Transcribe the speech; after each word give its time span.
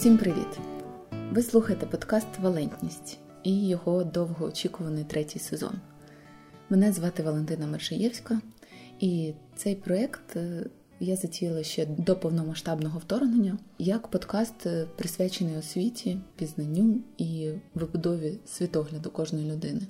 Усім 0.00 0.18
привіт! 0.18 0.58
Ви 1.32 1.42
слухаєте 1.42 1.86
подкаст 1.86 2.26
Валентність 2.38 3.18
і 3.42 3.68
його 3.68 4.04
довгоочікуваний 4.04 5.04
третій 5.04 5.38
сезон. 5.38 5.72
Мене 6.70 6.92
звати 6.92 7.22
Валентина 7.22 7.66
Мершаєвська, 7.66 8.40
і 9.00 9.32
цей 9.56 9.74
проєкт 9.74 10.36
е, 10.36 10.66
я 11.00 11.16
затіяла 11.16 11.62
ще 11.62 11.86
до 11.86 12.16
повномасштабного 12.16 12.98
вторгнення 12.98 13.58
як 13.78 14.08
подкаст, 14.08 14.66
е, 14.66 14.86
присвячений 14.96 15.56
освіті, 15.56 16.18
пізнанню 16.36 17.00
і 17.18 17.50
вибудові 17.74 18.38
світогляду 18.46 19.10
кожної 19.10 19.52
людини. 19.52 19.80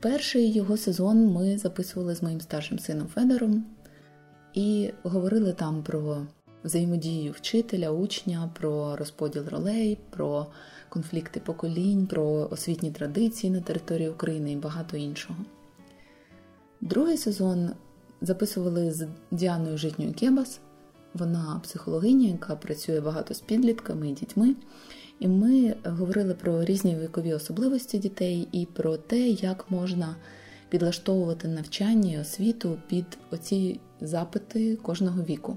Перший 0.00 0.52
його 0.52 0.76
сезон 0.76 1.26
ми 1.26 1.58
записували 1.58 2.14
з 2.14 2.22
моїм 2.22 2.40
старшим 2.40 2.78
сином 2.78 3.06
Федором 3.06 3.64
і 4.54 4.90
говорили 5.02 5.52
там 5.52 5.82
про 5.82 6.26
взаємодію 6.64 7.32
вчителя, 7.32 7.90
учня, 7.90 8.50
про 8.58 8.96
розподіл 8.96 9.48
ролей, 9.48 9.98
про 10.10 10.46
конфлікти 10.88 11.40
поколінь, 11.40 12.06
про 12.06 12.48
освітні 12.50 12.90
традиції 12.90 13.52
на 13.52 13.60
території 13.60 14.08
України 14.08 14.52
і 14.52 14.56
багато 14.56 14.96
іншого. 14.96 15.38
Другий 16.80 17.16
сезон 17.16 17.70
записували 18.20 18.90
з 18.90 19.06
Діаною 19.30 19.78
Житньою 19.78 20.14
Кебас. 20.14 20.60
Вона 21.14 21.60
психологиня, 21.62 22.28
яка 22.28 22.56
працює 22.56 23.00
багато 23.00 23.34
з 23.34 23.40
підлітками 23.40 24.08
і 24.08 24.12
дітьми. 24.12 24.54
І 25.20 25.28
ми 25.28 25.74
говорили 25.84 26.34
про 26.34 26.64
різні 26.64 26.96
вікові 26.96 27.34
особливості 27.34 27.98
дітей 27.98 28.48
і 28.52 28.66
про 28.66 28.96
те, 28.96 29.18
як 29.28 29.70
можна 29.70 30.16
підлаштовувати 30.68 31.48
навчання 31.48 32.12
і 32.12 32.18
освіту 32.18 32.78
під 32.88 33.04
оці 33.30 33.80
запити 34.00 34.76
кожного 34.76 35.22
віку, 35.22 35.56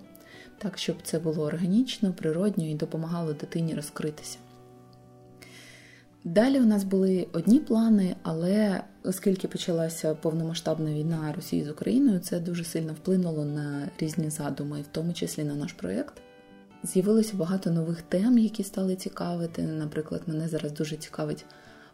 так 0.62 0.78
щоб 0.78 0.96
це 1.04 1.20
було 1.20 1.44
органічно, 1.44 2.14
природньо 2.14 2.66
і 2.66 2.76
допомагало 2.76 3.34
дитині 3.34 3.76
розкритися. 3.76 4.38
Далі 6.24 6.60
у 6.60 6.66
нас 6.66 6.84
були 6.84 7.28
одні 7.34 7.60
плани, 7.60 8.16
але 8.24 8.84
оскільки 9.04 9.48
почалася 9.48 10.16
повномасштабна 10.16 10.94
війна 10.94 11.34
Росії 11.36 11.64
з 11.64 11.70
Україною, 11.70 12.20
це 12.20 12.40
дуже 12.40 12.64
сильно 12.64 12.94
вплинуло 12.94 13.46
на 13.46 13.90
різні 14.00 14.30
задуми, 14.30 14.82
в 14.82 14.88
тому 14.92 15.14
числі 15.14 15.44
на 15.44 15.56
наш 15.56 15.74
проєкт. 15.74 16.14
З'явилося 16.84 17.38
багато 17.38 17.72
нових 17.72 18.02
тем, 18.02 18.38
які 18.38 18.64
стали 18.64 18.96
цікавити. 18.96 19.62
Наприклад, 19.62 20.22
мене 20.28 20.48
зараз 20.48 20.72
дуже 20.72 20.96
цікавить 20.96 21.46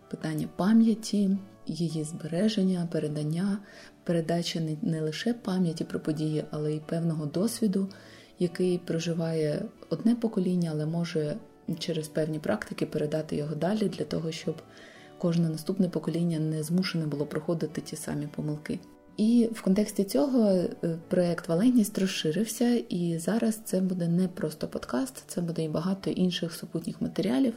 питання 0.10 0.48
пам'яті, 0.56 1.38
її 1.68 2.04
збереження, 2.04 2.88
передання, 2.92 3.58
передача 4.04 4.60
не 4.82 5.02
лише 5.02 5.34
пам'яті 5.34 5.84
про 5.84 6.00
події, 6.00 6.44
але 6.52 6.74
й 6.74 6.80
певного 6.80 7.26
досвіду, 7.26 7.90
який 8.40 8.78
проживає 8.78 9.66
одне 9.90 10.16
покоління, 10.16 10.70
але 10.74 10.86
може 10.86 11.36
через 11.80 12.08
певні 12.08 12.40
практики 12.40 12.86
передати 12.86 13.36
його 13.36 13.56
далі 13.56 13.90
для 13.90 14.06
того, 14.06 14.32
щоб 14.32 14.56
кожне 15.18 15.50
наступне 15.50 15.90
покоління 15.90 16.40
не 16.40 16.64
змушене 16.64 17.06
було 17.06 17.26
проходити 17.26 17.82
ті 17.82 17.96
самі 17.96 18.28
помилки. 18.28 18.80
І 19.18 19.50
в 19.54 19.62
контексті 19.62 20.04
цього 20.04 20.50
е, 20.50 20.70
проект 21.08 21.48
Валентність 21.48 21.98
розширився, 22.00 22.84
і 22.90 23.18
зараз 23.20 23.60
це 23.66 23.82
буде 23.82 24.08
не 24.08 24.28
просто 24.28 24.68
подкаст, 24.68 25.24
це 25.28 25.42
буде 25.42 25.64
і 25.64 25.70
багато 25.70 26.10
інших 26.10 26.54
супутніх 26.54 27.02
матеріалів. 27.02 27.54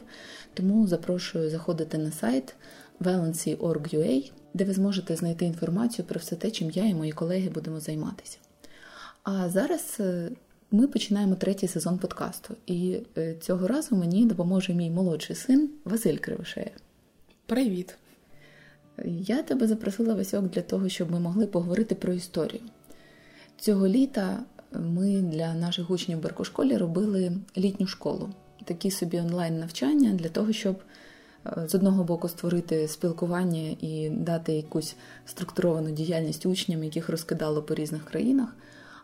Тому 0.53 0.87
запрошую 0.87 1.49
заходити 1.49 1.97
на 1.97 2.11
сайт 2.11 2.55
valency.org.ua, 2.99 4.31
де 4.53 4.63
ви 4.63 4.73
зможете 4.73 5.15
знайти 5.15 5.45
інформацію 5.45 6.05
про 6.05 6.19
все 6.19 6.35
те, 6.35 6.51
чим 6.51 6.71
я 6.71 6.85
і 6.85 6.93
мої 6.93 7.11
колеги 7.11 7.49
будемо 7.49 7.79
займатися. 7.79 8.37
А 9.23 9.49
зараз 9.49 9.97
е, 9.99 10.29
ми 10.71 10.87
починаємо 10.87 11.35
третій 11.35 11.67
сезон 11.67 11.97
подкасту, 11.97 12.55
і 12.65 12.99
е, 13.17 13.35
цього 13.41 13.67
разу 13.67 13.95
мені 13.95 14.25
допоможе 14.25 14.73
мій 14.73 14.89
молодший 14.89 15.35
син 15.35 15.69
Василь 15.85 16.17
Кривошея. 16.17 16.71
Привіт! 17.45 17.95
Я 19.05 19.43
тебе 19.43 19.67
запросила 19.67 20.13
Васьок 20.13 20.49
для 20.49 20.61
того, 20.61 20.89
щоб 20.89 21.11
ми 21.11 21.19
могли 21.19 21.47
поговорити 21.47 21.95
про 21.95 22.13
історію. 22.13 22.61
Цього 23.57 23.87
літа 23.87 24.39
ми 24.71 25.21
для 25.21 25.53
наших 25.53 25.89
учнів 25.89 26.17
в 26.17 26.21
Беркошколі 26.21 26.77
робили 26.77 27.31
літню 27.57 27.87
школу, 27.87 28.29
такі 28.65 28.91
собі 28.91 29.19
онлайн-навчання 29.19 30.13
для 30.13 30.29
того, 30.29 30.53
щоб 30.53 30.79
е, 31.45 31.67
з 31.67 31.75
одного 31.75 32.03
боку 32.03 32.29
створити 32.29 32.87
спілкування 32.87 33.75
і 33.81 34.09
дати 34.09 34.53
якусь 34.53 34.95
структуровану 35.25 35.91
діяльність 35.91 36.45
учням, 36.45 36.83
яких 36.83 37.09
розкидало 37.09 37.63
по 37.63 37.75
різних 37.75 38.05
країнах, 38.05 38.55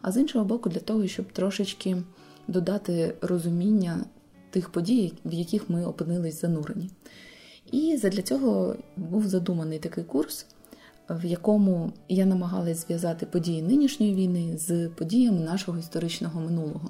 а 0.08 0.12
з 0.12 0.18
іншого 0.18 0.46
боку, 0.46 0.70
для 0.70 0.80
того, 0.80 1.08
щоб 1.08 1.32
трошечки 1.32 1.98
додати 2.48 3.14
розуміння 3.22 4.06
тих 4.50 4.70
подій, 4.70 5.14
в 5.26 5.34
яких 5.34 5.70
ми 5.70 5.86
опинились 5.86 6.42
занурені. 6.42 6.90
І 7.72 7.98
для 7.98 8.22
цього 8.22 8.76
був 8.98 9.28
задуманий 9.28 9.80
такий 9.80 10.04
курс, 10.04 10.46
в 11.10 11.26
якому 11.26 11.94
я 12.10 12.26
намагалась 12.26 12.86
зв'язати 12.86 13.26
події 13.26 13.62
нинішньої 13.62 14.16
війни 14.16 14.58
з 14.58 14.90
подіями 14.90 15.40
нашого 15.40 15.80
історичного 15.80 16.42
минулого. 16.42 16.90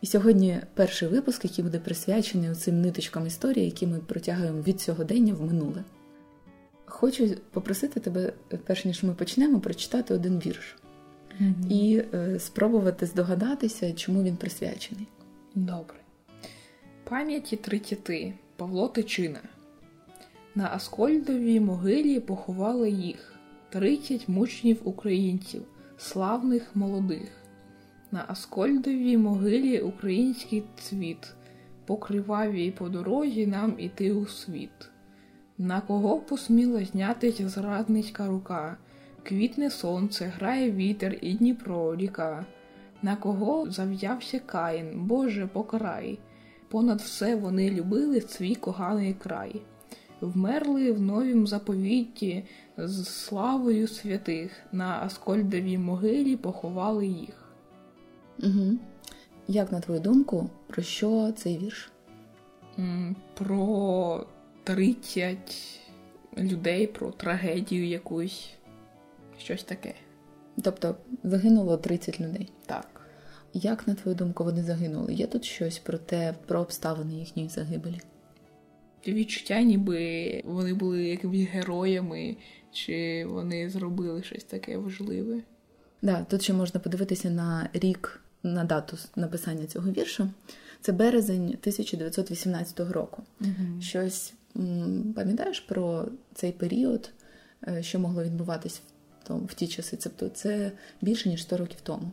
І 0.00 0.06
сьогодні 0.06 0.60
перший 0.74 1.08
випуск, 1.08 1.44
який 1.44 1.64
буде 1.64 1.78
присвячений 1.78 2.54
цим 2.54 2.80
ниточкам 2.80 3.26
історії, 3.26 3.64
які 3.64 3.86
ми 3.86 3.98
протягуємо 3.98 4.62
від 4.62 4.80
сьогодення 4.80 5.34
в 5.34 5.42
минуле. 5.42 5.84
Хочу 6.86 7.30
попросити 7.50 8.00
тебе, 8.00 8.32
перш 8.66 8.84
ніж 8.84 9.02
ми 9.02 9.14
почнемо, 9.14 9.60
прочитати 9.60 10.14
один 10.14 10.38
вірш 10.38 10.76
mm-hmm. 11.40 11.68
і 11.68 12.04
е, 12.14 12.38
спробувати 12.38 13.06
здогадатися, 13.06 13.92
чому 13.92 14.22
він 14.22 14.36
присвячений. 14.36 15.06
Добре. 15.54 15.96
Пам'яті 17.04 17.56
тридцяти 17.56 18.34
Павло 18.56 18.88
Тичина. 18.88 19.40
На 20.54 20.70
Аскольдовій 20.74 21.60
могилі 21.60 22.20
поховали 22.20 22.90
їх 22.90 23.34
тридцять 23.68 24.28
мучнів 24.28 24.80
українців, 24.84 25.62
славних 25.98 26.76
молодих. 26.76 27.28
На 28.10 28.24
Аскольдовій 28.28 29.16
могилі 29.16 29.80
український 29.80 30.62
цвіт, 30.80 31.34
по 31.86 31.96
кривавій 31.96 32.70
по 32.70 32.88
дорозі 32.88 33.46
нам 33.46 33.74
іти 33.78 34.12
у 34.12 34.26
світ. 34.26 34.90
На 35.58 35.80
кого 35.80 36.18
посміла 36.18 36.84
знятися 36.84 37.48
зрадницька 37.48 38.26
рука, 38.26 38.76
квітне 39.24 39.70
сонце, 39.70 40.24
грає 40.24 40.70
вітер 40.70 41.18
і 41.20 41.34
Дніпро 41.34 41.96
ріка, 41.96 42.46
на 43.02 43.16
кого 43.16 43.70
зав'явся 43.70 44.38
Каїн, 44.38 45.06
Боже 45.06 45.46
покарай, 45.46 46.18
понад 46.68 47.00
все 47.00 47.36
вони 47.36 47.70
любили 47.70 48.20
свій 48.20 48.54
коганий 48.54 49.14
край 49.14 49.62
вмерли 50.24 50.92
в 50.92 51.00
новім 51.00 51.46
заповіті 51.46 52.44
з 52.76 53.04
славою 53.04 53.88
святих, 53.88 54.52
на 54.72 54.98
Аскольдовій 55.02 55.78
могилі 55.78 56.36
поховали 56.36 57.06
їх. 57.06 57.54
Угу. 58.42 58.78
Як 59.48 59.72
на 59.72 59.80
твою 59.80 60.00
думку, 60.00 60.50
про 60.66 60.82
що 60.82 61.32
цей 61.36 61.58
вірш? 61.58 61.92
Про 63.34 64.26
30 64.64 65.38
людей, 66.38 66.86
про 66.86 67.10
трагедію 67.10 67.86
якусь, 67.86 68.50
щось 69.38 69.64
таке. 69.64 69.94
Тобто 70.62 70.96
загинуло 71.24 71.76
30 71.76 72.20
людей. 72.20 72.52
Так. 72.66 73.00
Як, 73.54 73.88
на 73.88 73.94
твою 73.94 74.16
думку, 74.16 74.44
вони 74.44 74.62
загинули? 74.62 75.14
Є 75.14 75.26
тут 75.26 75.44
щось 75.44 75.78
про 75.78 75.98
те, 75.98 76.34
про 76.46 76.60
обставини 76.60 77.14
їхньої 77.14 77.48
загибелі? 77.48 78.00
відчуття, 79.12 79.62
ніби 79.62 80.42
вони 80.44 80.74
були 80.74 81.04
якимись 81.04 81.48
героями, 81.48 82.36
чи 82.72 83.26
вони 83.26 83.70
зробили 83.70 84.22
щось 84.22 84.44
таке 84.44 84.78
важливе. 84.78 85.40
Да, 86.02 86.24
тут 86.24 86.42
ще 86.42 86.52
можна 86.52 86.80
подивитися 86.80 87.30
на 87.30 87.68
рік, 87.72 88.20
на 88.42 88.64
дату 88.64 88.98
написання 89.16 89.66
цього 89.66 89.90
віршу. 89.90 90.30
Це 90.80 90.92
березень 90.92 91.44
1918 91.44 92.80
року. 92.80 93.22
Угу. 93.40 93.80
Щось 93.80 94.32
пам'ятаєш 95.16 95.60
про 95.60 96.08
цей 96.34 96.52
період, 96.52 97.10
е, 97.68 97.82
що 97.82 97.98
могло 97.98 98.24
відбуватись 98.24 98.78
в 98.78 98.93
тому, 99.26 99.44
в 99.44 99.54
ті 99.54 99.68
часи? 99.68 99.98
Тобто 100.02 100.28
це 100.28 100.72
більше 101.02 101.28
ніж 101.28 101.42
100 101.42 101.56
років 101.56 101.80
тому. 101.82 102.12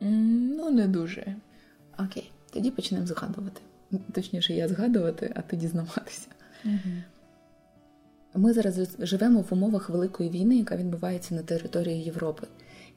Ну, 0.00 0.70
не 0.70 0.88
дуже. 0.88 1.36
Окей, 1.98 2.32
тоді 2.52 2.70
почнемо 2.70 3.06
згадувати 3.06 3.60
точніше, 4.12 4.54
я 4.54 4.68
згадувати, 4.68 5.32
а 5.34 5.40
ти 5.40 5.56
дізнаватися. 5.56 6.28
Угу. 6.64 6.94
Ми 8.34 8.52
зараз 8.52 8.96
живемо 8.98 9.40
в 9.40 9.46
умовах 9.50 9.90
великої 9.90 10.30
війни, 10.30 10.56
яка 10.56 10.76
відбувається 10.76 11.34
на 11.34 11.42
території 11.42 12.02
Європи. 12.02 12.46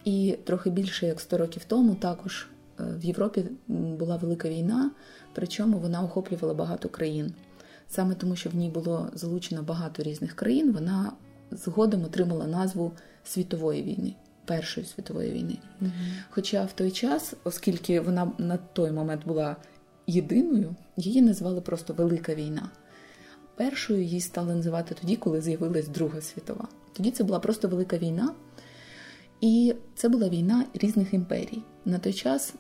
І 0.06 0.38
трохи 0.44 0.70
більше 0.70 1.08
як 1.08 1.20
100 1.20 1.38
років 1.38 1.64
тому 1.68 1.96
також 1.96 2.48
е, 2.80 2.84
в 2.98 3.06
Європі 3.06 3.46
була 3.68 4.18
велика 4.18 4.50
війна, 4.50 4.92
причому 5.34 5.78
вона 5.78 6.04
охоплювала 6.04 6.54
багато 6.54 6.90
країн. 6.90 7.34
Саме 7.90 8.16
тому, 8.16 8.36
що 8.36 8.50
в 8.50 8.56
ній 8.56 8.70
було 8.70 9.10
залучено 9.14 9.64
багато 9.64 10.04
різних 10.04 10.36
країн, 10.36 10.72
вона 10.72 11.12
згодом 11.52 12.04
отримала 12.04 12.48
назву 12.48 12.92
світової 13.24 13.84
війни, 13.84 14.14
Першої 14.46 14.86
світової 14.86 15.32
війни. 15.32 15.58
Угу. 15.82 15.92
Хоча 16.30 16.66
в 16.66 16.74
той 16.74 16.92
час, 16.92 17.34
оскільки 17.44 18.00
вона 18.00 18.32
на 18.38 18.58
той 18.58 18.92
момент 18.92 19.26
була 19.26 19.56
єдиною, 20.08 20.76
її 20.98 21.22
назвали 21.22 21.62
просто 21.62 21.94
Велика 21.94 22.36
війна. 22.36 22.70
Першою 23.56 24.02
її 24.02 24.22
стали 24.22 24.56
називати 24.56 24.96
тоді, 25.02 25.16
коли 25.16 25.42
з'явилась 25.42 25.88
Друга 25.88 26.22
світова. 26.22 26.68
Тоді 26.94 27.12
це 27.12 27.24
була 27.24 27.40
просто 27.40 27.68
велика 27.68 27.98
війна, 27.98 28.34
і 29.42 29.76
це 29.96 30.10
була 30.10 30.30
війна 30.30 30.66
різних 30.74 31.14
імперій. 31.14 31.64
На 31.86 32.00
той 32.00 32.14
час 32.14 32.54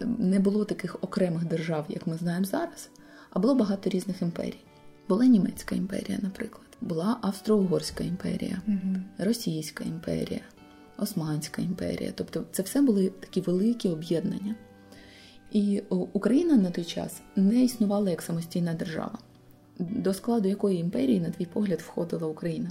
ем, 0.00 0.16
не 0.18 0.38
було 0.38 0.64
таких 0.64 0.96
окремих 1.00 1.44
держав, 1.44 1.84
як 1.88 2.06
ми 2.06 2.16
знаємо 2.16 2.44
зараз, 2.44 2.90
а 3.30 3.38
було 3.38 3.54
багато 3.54 3.90
різних 3.90 4.22
імперій. 4.22 4.60
Була 5.08 5.26
Німецька 5.26 5.74
імперія, 5.74 6.18
наприклад, 6.22 6.71
була 6.82 7.18
Австро-Угорська 7.22 8.04
імперія, 8.04 8.62
Російська 9.18 9.84
імперія, 9.84 10.40
Османська 10.98 11.62
імперія. 11.62 12.12
Тобто, 12.14 12.44
це 12.52 12.62
все 12.62 12.82
були 12.82 13.08
такі 13.20 13.40
великі 13.40 13.88
об'єднання. 13.88 14.54
І 15.52 15.82
Україна 15.88 16.56
на 16.56 16.70
той 16.70 16.84
час 16.84 17.22
не 17.36 17.64
існувала 17.64 18.10
як 18.10 18.22
самостійна 18.22 18.74
держава, 18.74 19.18
до 19.78 20.14
складу 20.14 20.48
якої 20.48 20.78
імперії, 20.78 21.20
на 21.20 21.30
твій 21.30 21.46
погляд, 21.46 21.80
входила 21.80 22.26
Україна. 22.26 22.70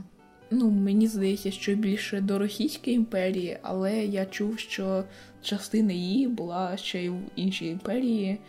Ну, 0.52 0.72
мені 0.72 1.08
здається, 1.08 1.52
що 1.52 1.76
більше 1.76 2.22
до 2.22 2.40
Російської 2.40 2.96
імперії, 2.96 3.58
але 3.62 4.06
я 4.06 4.26
чув, 4.26 4.60
що 4.60 5.04
частина 5.42 5.94
її 5.94 6.28
була 6.28 6.78
ще 6.78 7.04
й 7.04 7.10
в 7.10 7.20
іншій 7.36 7.68
імперії, 7.68 8.40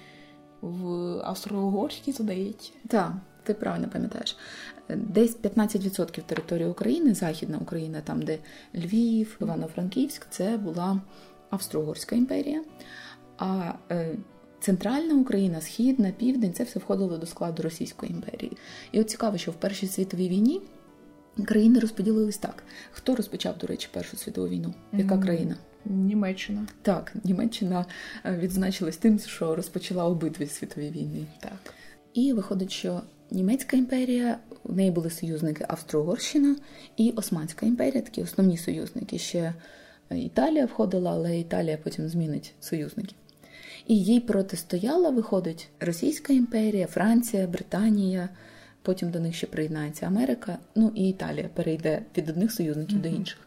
в 0.60 0.86
Австро-Угорській, 1.24 2.12
здається. 2.12 2.72
Так, 2.88 3.12
ти 3.42 3.54
правильно 3.54 3.88
пам'ятаєш. 3.88 4.36
Десь 4.88 5.36
15% 5.36 6.22
території 6.22 6.68
України, 6.68 7.14
Західна 7.14 7.58
Україна, 7.58 8.00
там, 8.00 8.22
де 8.22 8.38
Львів, 8.74 9.36
Івано-Франківськ, 9.40 10.26
це 10.30 10.56
була 10.56 11.00
Австро-Угорська 11.50 12.16
імперія. 12.16 12.64
А 13.38 13.72
е, 13.90 14.16
Центральна 14.60 15.14
Україна, 15.14 15.60
Східна, 15.60 16.10
Південь 16.10 16.52
це 16.52 16.64
все 16.64 16.78
входило 16.78 17.18
до 17.18 17.26
складу 17.26 17.62
Російської 17.62 18.12
імперії. 18.12 18.52
І 18.92 19.00
от 19.00 19.10
цікаво, 19.10 19.38
що 19.38 19.50
в 19.50 19.54
Першій 19.54 19.86
світовій 19.86 20.28
війні 20.28 20.60
країни 21.46 21.78
розподілились 21.78 22.38
так. 22.38 22.62
Хто 22.92 23.14
розпочав, 23.14 23.58
до 23.58 23.66
речі, 23.66 23.88
Першу 23.92 24.16
світову 24.16 24.48
війну? 24.48 24.74
Яка 24.92 25.18
країна? 25.18 25.56
Німеччина. 25.84 26.66
Так, 26.82 27.12
Німеччина 27.24 27.86
е, 28.24 28.36
відзначилась 28.36 28.96
тим, 28.96 29.18
що 29.18 29.54
розпочала 29.54 30.04
обидві 30.04 30.46
світові 30.46 30.90
війни. 30.90 31.26
Так. 31.40 31.74
І 32.14 32.32
виходить, 32.32 32.72
що 32.72 33.00
Німецька 33.32 33.76
імперія, 33.76 34.38
в 34.64 34.76
неї 34.76 34.90
були 34.90 35.10
союзники 35.10 35.64
Австро-Угорщина 35.68 36.56
і 36.96 37.10
Османська 37.16 37.66
імперія, 37.66 38.02
такі 38.02 38.22
основні 38.22 38.56
союзники. 38.56 39.18
Ще 39.18 39.54
е, 40.10 40.18
Італія 40.18 40.66
входила, 40.66 41.10
але 41.10 41.38
Італія 41.38 41.78
потім 41.84 42.08
змінить 42.08 42.54
союзників. 42.60 43.18
І 43.86 43.98
їй 43.98 44.20
протистояла, 44.20 45.10
виходить, 45.10 45.68
Російська 45.80 46.32
імперія, 46.32 46.86
Франція, 46.86 47.46
Британія, 47.46 48.28
потім 48.82 49.10
до 49.10 49.20
них 49.20 49.34
ще 49.34 49.46
приєднається 49.46 50.06
Америка, 50.06 50.58
ну 50.74 50.92
і 50.94 51.08
Італія 51.08 51.48
перейде 51.54 52.02
від 52.16 52.28
одних 52.28 52.52
союзників 52.52 52.98
mm-hmm. 52.98 53.02
до 53.02 53.08
інших. 53.08 53.38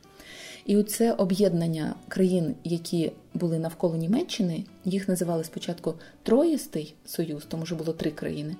І 0.66 0.78
оце 0.78 1.12
об'єднання 1.14 1.96
країн, 2.08 2.56
які 2.64 3.12
були 3.34 3.60
навколо 3.60 3.96
Німеччини, 3.96 4.64
їх 4.86 5.08
називали 5.08 5.44
спочатку 5.44 5.94
Троїстий 6.24 6.96
Союз, 7.06 7.46
тому 7.48 7.66
що 7.66 7.76
було 7.76 7.94
три 7.94 8.12
країни. 8.12 8.56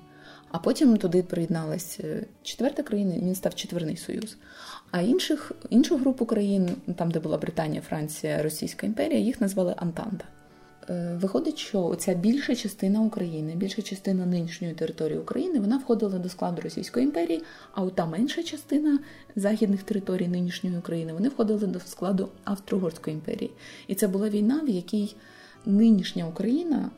А 0.52 0.60
потім 0.60 0.98
туди 0.98 1.24
приєдналась 1.24 2.00
е, 2.04 2.26
четверта 2.44 2.84
країна, 2.84 3.16
він 3.18 3.36
став 3.36 3.56
четверний 3.56 3.98
союз. 3.98 4.38
А 4.92 5.02
інших, 5.02 5.52
іншу 5.70 5.98
групу 5.98 6.26
країн, 6.26 6.70
там, 6.96 7.12
де 7.12 7.20
була 7.20 7.38
Британія, 7.38 7.82
Франція, 7.82 8.44
Російська 8.44 8.88
імперія, 8.88 9.20
їх 9.20 9.42
назвали 9.42 9.76
Антанта. 9.78 10.26
Е, 10.90 11.18
виходить, 11.22 11.58
що 11.58 11.96
ця 11.96 12.14
більша 12.14 12.56
частина 12.56 13.02
України, 13.02 13.56
більша 13.56 13.82
частина 13.82 14.26
нинішньої 14.26 14.74
території 14.74 15.20
України, 15.20 15.60
вона 15.60 15.78
входила 15.78 16.20
до 16.20 16.30
складу 16.30 16.62
Російської 16.62 17.06
імперії, 17.06 17.44
а 17.74 17.84
от 17.84 17.96
та 17.96 18.06
менша 18.06 18.44
частина 18.44 19.00
західних 19.36 19.84
територій 19.84 20.28
нинішньої 20.28 20.78
України 20.78 21.14
вони 21.14 21.30
входили 21.30 21.68
до 21.68 21.80
складу 21.80 22.30
Австро-Угорської 22.44 23.14
імперії. 23.14 23.52
І 23.88 23.96
це 23.96 24.08
була 24.08 24.30
війна, 24.30 24.62
в 24.64 24.70
якій 24.70 25.16
нинішня 25.66 26.28
Україна 26.28 26.92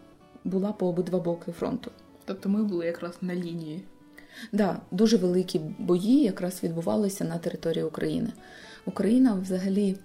була 0.43 0.71
по 0.71 0.87
обидва 0.87 1.19
боки 1.19 1.51
фронту. 1.51 1.91
Тобто 2.27 2.49
ми 2.49 2.63
були 2.63 2.85
якраз 2.85 3.17
на 3.21 3.35
лінії. 3.35 3.77
Так, 3.77 4.49
да, 4.51 4.79
дуже 4.91 5.17
великі 5.17 5.59
бої 5.79 6.23
якраз 6.23 6.63
відбувалися 6.63 7.23
на 7.23 7.37
території 7.37 7.83
України. 7.83 8.29
Україна 8.85 9.33
взагалі 9.33 9.95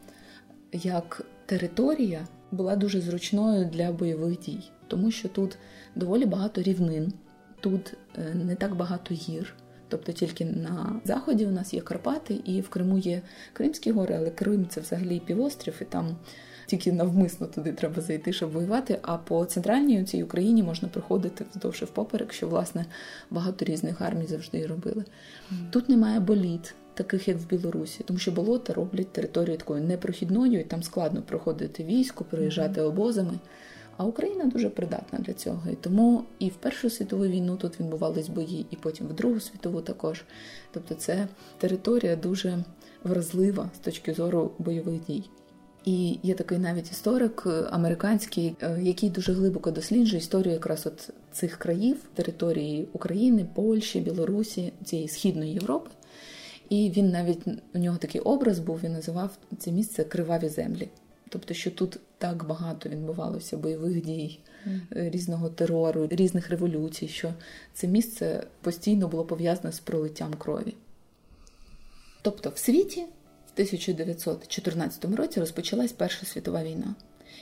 як 0.72 1.22
територія 1.46 2.26
була 2.50 2.76
дуже 2.76 3.00
зручною 3.00 3.64
для 3.64 3.92
бойових 3.92 4.40
дій, 4.40 4.70
тому 4.88 5.10
що 5.10 5.28
тут 5.28 5.56
доволі 5.94 6.26
багато 6.26 6.62
рівнин, 6.62 7.12
тут 7.60 7.94
е, 8.19 8.34
не 8.34 8.54
так 8.54 8.76
багато 8.76 9.14
гір. 9.14 9.54
Тобто 9.88 10.12
тільки 10.12 10.44
на 10.44 11.00
заході 11.04 11.46
у 11.46 11.50
нас 11.50 11.75
є 11.75 11.80
Карпати, 11.80 12.34
і 12.44 12.60
в 12.60 12.68
Криму 12.68 12.98
є 12.98 13.22
Кримські 13.52 13.92
гори, 13.92 14.14
але 14.14 14.30
Крим 14.30 14.66
це 14.68 14.80
взагалі 14.80 15.20
півострів, 15.26 15.75
і 15.80 15.84
там 15.84 16.16
тільки 16.76 16.92
навмисно 16.92 17.46
туди 17.46 17.72
треба 17.72 18.02
зайти, 18.02 18.32
щоб 18.32 18.50
воювати. 18.50 18.98
А 19.02 19.16
по 19.16 19.44
центральній 19.44 20.04
цій 20.04 20.22
Україні 20.22 20.62
можна 20.62 20.88
проходити 20.88 21.44
вздовж 21.54 21.82
і 21.82 21.84
впоперек, 21.84 22.32
що 22.32 22.48
власне 22.48 22.86
багато 23.30 23.64
різних 23.64 24.00
армій 24.00 24.26
завжди 24.26 24.58
і 24.58 24.66
робили. 24.66 25.04
Mm. 25.52 25.70
Тут 25.70 25.88
немає 25.88 26.20
боліт, 26.20 26.74
таких 26.94 27.28
як 27.28 27.38
в 27.38 27.46
Білорусі, 27.46 28.04
тому 28.04 28.19
що 28.19 28.32
болота 28.32 28.72
роблять 28.72 29.12
територію 29.12 29.56
такою 29.56 29.82
непрохідною, 29.82 30.60
і 30.60 30.64
там 30.64 30.82
складно 30.82 31.22
проходити 31.22 31.84
військо, 31.84 32.24
проїжджати 32.24 32.80
mm. 32.80 32.86
обозами. 32.86 33.38
А 33.96 34.04
Україна 34.04 34.44
дуже 34.44 34.70
придатна 34.70 35.18
для 35.18 35.32
цього. 35.32 35.62
І 35.72 35.75
тому 35.75 36.25
і 36.38 36.48
в 36.48 36.54
Першу 36.54 36.90
світову 36.90 37.26
війну 37.26 37.56
тут 37.56 37.80
відбувались 37.80 38.28
бої, 38.28 38.66
і 38.70 38.76
потім 38.76 39.06
в 39.06 39.12
Другу 39.12 39.40
світову 39.40 39.80
також. 39.80 40.25
Тобто 40.70 40.94
це 40.94 41.28
територія 41.58 42.16
дуже 42.16 42.64
вразлива 43.04 43.70
з 43.76 43.78
точки 43.78 44.14
зору 44.14 44.50
бойових 44.58 45.04
дій. 45.06 45.25
І 45.84 46.19
є 46.23 46.34
такий 46.34 46.58
навіть 46.58 46.90
історик 46.90 47.43
е, 47.46 47.50
американський, 47.70 48.56
е, 48.62 48.79
який 48.82 49.11
дуже 49.11 49.32
глибоко 49.32 49.70
досліджує 49.70 50.19
історію 50.19 50.52
якраз 50.52 50.87
от 50.87 51.11
цих 51.32 51.56
країв, 51.56 51.96
території 52.14 52.88
України, 52.93 53.46
Польщі, 53.55 54.00
Білорусі, 54.00 54.73
цієї 54.84 55.08
східної 55.08 55.52
Європи. 55.52 55.90
І 56.69 56.90
він 56.96 57.11
навіть 57.11 57.46
у 57.75 57.79
нього 57.79 57.99
такий 57.99 58.20
образ 58.20 58.58
був, 58.58 58.81
він 58.82 58.93
називав 58.93 59.31
це 59.58 59.73
місце 59.73 60.05
криваві 60.05 60.49
землі. 60.49 60.88
Тобто, 61.29 61.55
що 61.55 61.70
тут 61.70 62.00
так 62.18 62.47
багато 62.47 62.88
відбувалося 62.88 63.56
бойових 63.56 64.04
дій, 64.04 64.38
mm. 64.66 65.11
різного 65.11 65.49
терору, 65.49 66.09
різних 66.11 66.50
революцій, 66.50 67.09
що 67.09 67.35
це 67.75 67.87
місце 67.87 68.47
постійно 68.61 69.09
було 69.09 69.25
пов'язане 69.25 69.73
з 69.73 69.80
пролиттям 69.80 70.35
крові. 70.35 70.75
Тобто 72.23 72.50
в 72.50 72.59
світі 72.59 73.04
1914 73.54 75.04
році 75.04 75.40
розпочалась 75.40 75.92
Перша 75.92 76.26
світова 76.26 76.64
війна. 76.64 76.94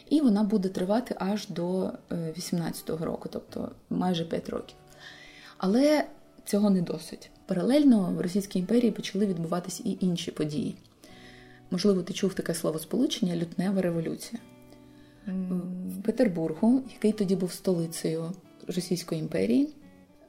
І 0.09 0.21
вона 0.21 0.43
буде 0.43 0.69
тривати 0.69 1.15
аж 1.19 1.49
до 1.49 1.93
18-го 2.11 3.05
е, 3.05 3.07
року, 3.07 3.29
тобто 3.33 3.71
майже 3.91 4.25
5 4.25 4.49
років. 4.49 4.77
Але 5.59 6.05
цього 6.45 6.71
не 6.71 6.83
досить. 6.83 7.31
Паралельно 7.47 8.15
в 8.17 8.21
Російській 8.21 8.59
імперії 8.59 8.93
почали 8.93 9.27
відбуватися 9.27 9.83
і 9.87 9.97
інші 10.01 10.31
події. 10.31 10.77
Можливо, 11.71 12.03
ти 12.03 12.13
чув 12.13 12.35
таке 12.35 12.55
словосполучення 12.55 13.37
лютнева 13.37 13.83
революція. 13.83 14.41
В 15.27 16.03
Петербургу, 16.03 16.83
який 16.95 17.13
тоді 17.13 17.37
був 17.37 17.53
столицею 17.53 18.33
Російської 18.67 19.21
імперії, 19.21 19.69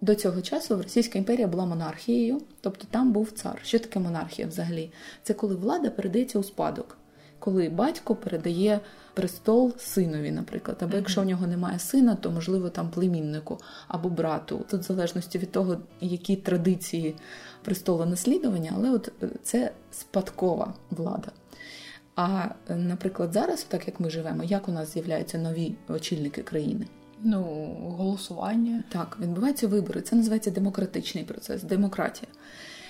до 0.01 0.15
цього 0.15 0.41
часу 0.41 0.77
Російська 0.77 1.19
імперія 1.19 1.47
була 1.47 1.65
монархією, 1.65 2.41
тобто 2.61 2.87
там 2.91 3.11
був 3.11 3.31
цар. 3.31 3.59
Що 3.63 3.79
таке 3.79 3.99
монархія 3.99 4.47
взагалі? 4.47 4.91
Це 5.23 5.33
коли 5.33 5.55
влада 5.55 5.89
передається 5.89 6.39
у 6.39 6.43
спадок, 6.43 6.97
коли 7.39 7.69
батько 7.69 8.15
передає 8.15 8.79
престол 9.13 9.73
синові, 9.77 10.31
наприклад. 10.31 10.77
Або 10.81 10.97
якщо 10.97 11.21
у 11.21 11.25
нього 11.25 11.47
немає 11.47 11.79
сина, 11.79 12.15
то 12.15 12.31
можливо 12.31 12.69
там 12.69 12.89
племіннику 12.89 13.57
або 13.87 14.09
брату. 14.09 14.65
Тут 14.69 14.81
в 14.81 14.83
залежності 14.83 15.37
від 15.37 15.51
того, 15.51 15.77
які 16.01 16.35
традиції 16.35 17.15
престолонаслідування, 17.63 18.73
але 18.75 18.91
от 18.91 19.11
е, 19.23 19.29
це 19.43 19.71
спадкова 19.91 20.73
влада. 20.89 21.31
А, 22.15 22.45
е, 22.69 22.75
наприклад, 22.75 23.33
зараз, 23.33 23.63
так 23.63 23.87
як 23.87 23.99
ми 23.99 24.09
живемо, 24.09 24.43
як 24.43 24.67
у 24.67 24.71
нас 24.71 24.93
з'являються 24.93 25.37
нові 25.37 25.75
очільники 25.87 26.41
країни? 26.41 26.87
Ну, 27.23 27.41
голосування. 27.97 28.83
Так, 28.89 29.17
відбуваються 29.21 29.67
вибори. 29.67 30.01
Це 30.01 30.15
називається 30.15 30.51
демократичний 30.51 31.23
процес, 31.23 31.63
демократія. 31.63 32.31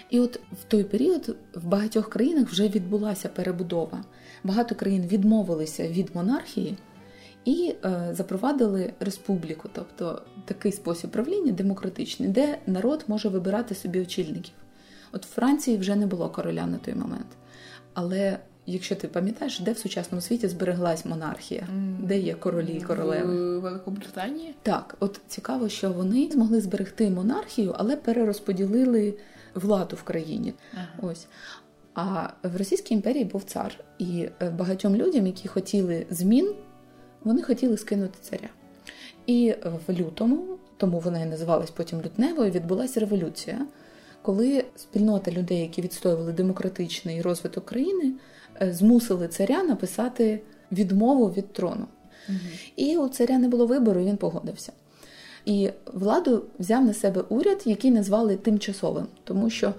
І 0.10 0.20
от 0.20 0.40
в 0.52 0.64
той 0.68 0.84
період 0.84 1.36
в 1.56 1.68
багатьох 1.68 2.10
країнах 2.10 2.50
вже 2.50 2.68
відбулася 2.68 3.30
перебудова. 3.30 4.04
Багато 4.44 4.76
країн 4.76 5.08
відмовилися 5.08 5.88
від 5.88 6.16
монархії 6.16 6.78
і 7.46 7.76
е, 7.86 8.10
запровадили 8.14 8.94
республіку, 9.00 9.70
тобто 9.74 10.22
такий 10.46 10.72
спосіб 10.72 11.10
правління 11.10 11.52
демократичний, 11.52 12.30
де 12.30 12.58
народ 12.68 13.04
може 13.08 13.30
вибирати 13.30 13.76
собі 13.76 14.02
очільників. 14.02 14.54
От 15.12 15.26
в 15.26 15.30
Франції 15.30 15.78
вже 15.78 15.96
не 15.96 16.08
було 16.08 16.30
короля 16.30 16.66
на 16.66 16.78
той 16.78 16.94
момент. 16.94 17.28
Але 17.94 18.40
якщо 18.66 18.96
ти 18.96 19.08
пам'ятаєш, 19.08 19.60
де 19.60 19.72
в 19.72 19.78
сучасному 19.78 20.22
світі 20.22 20.48
збереглась 20.48 21.06
монархія, 21.06 21.62
mm. 21.62 22.06
де 22.06 22.20
є 22.20 22.34
королі 22.34 22.74
і 22.74 22.82
королеви? 22.82 23.58
В 23.58 23.62
Великобританії? 23.62 24.56
Так, 24.64 24.96
от 25.00 25.22
цікаво, 25.28 25.70
що 25.70 25.92
вони 25.92 26.30
змогли 26.32 26.62
зберегти 26.62 27.10
монархію, 27.10 27.76
але 27.78 27.96
перерозподілили 27.96 29.14
владу 29.56 29.96
в 29.96 30.04
країні. 30.04 30.54
Ага. 30.74 31.12
Ось. 31.12 31.28
А 31.94 32.30
в 32.44 32.58
Російській 32.58 32.94
імперії 32.94 33.26
був 33.26 33.44
цар, 33.44 33.80
і 33.98 34.30
е, 34.42 34.50
багатьом 34.50 34.96
людям, 34.96 35.28
які 35.28 35.48
хотіли 35.48 36.06
змін, 36.10 36.56
вони 37.24 37.42
хотіли 37.42 37.78
скинути 37.78 38.18
царя. 38.22 38.50
І 39.26 39.56
в 39.88 39.94
лютому, 39.94 40.58
тому 40.78 41.00
вона 41.00 41.20
і 41.20 41.26
називалась 41.26 41.72
потім 41.72 42.02
лютневою, 42.02 42.52
відбулася 42.52 43.00
революція, 43.00 43.68
коли 44.22 44.66
спільнота 44.76 45.32
людей, 45.32 45.62
які 45.62 45.82
відстоювали 45.82 46.34
демократичний 46.34 47.22
розвиток 47.22 47.66
країни, 47.66 48.14
змусили 48.62 49.28
царя 49.28 49.64
написати 49.64 50.42
відмову 50.72 51.28
від 51.28 51.54
трону. 51.54 51.86
Угу. 52.30 52.38
І 52.76 52.98
у 52.98 53.08
царя 53.08 53.38
не 53.38 53.48
було 53.48 53.66
вибору, 53.66 54.02
і 54.02 54.06
він 54.06 54.18
погодився. 54.18 54.72
І 55.46 55.70
владу 55.94 56.44
взяв 56.60 56.86
на 56.86 56.94
себе 56.94 57.24
уряд, 57.30 57.62
який 57.66 57.92
назвали 57.92 58.36
тимчасовим, 58.36 59.08
тому 59.24 59.50
що 59.50 59.74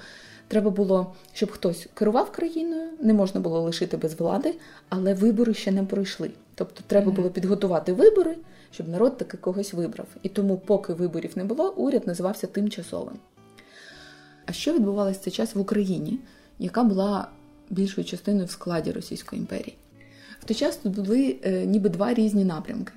треба 0.48 0.70
було, 0.70 1.14
щоб 1.32 1.50
хтось 1.50 1.88
керував 1.94 2.32
країною, 2.32 2.88
не 3.00 3.14
можна 3.14 3.40
було 3.40 3.60
лишити 3.60 3.96
без 3.96 4.14
влади, 4.14 4.54
але 4.88 5.14
вибори 5.14 5.54
ще 5.54 5.72
не 5.72 5.82
пройшли. 5.82 6.30
Тобто, 6.54 6.80
треба 6.86 7.12
було 7.12 7.30
підготувати 7.30 7.92
вибори, 7.92 8.36
щоб 8.70 8.88
народ 8.88 9.16
таки 9.16 9.36
когось 9.36 9.72
вибрав. 9.72 10.06
І 10.22 10.28
тому, 10.28 10.58
поки 10.58 10.92
виборів 10.92 11.30
не 11.34 11.44
було, 11.44 11.74
уряд 11.76 12.06
називався 12.06 12.46
тимчасовим. 12.46 13.14
А 14.46 14.52
що 14.52 14.72
відбувалося 14.72 15.20
в 15.20 15.22
цей 15.22 15.32
час 15.32 15.54
в 15.54 15.60
Україні, 15.60 16.18
яка 16.58 16.84
була 16.84 17.28
більшою 17.70 18.04
частиною 18.04 18.46
в 18.46 18.50
складі 18.50 18.90
Російської 18.90 19.40
імперії? 19.40 19.76
В 20.40 20.44
той 20.44 20.56
час 20.56 20.76
тут 20.76 20.92
були 20.92 21.36
е, 21.42 21.66
ніби 21.66 21.88
два 21.88 22.14
різні 22.14 22.44
напрямки. 22.44 22.92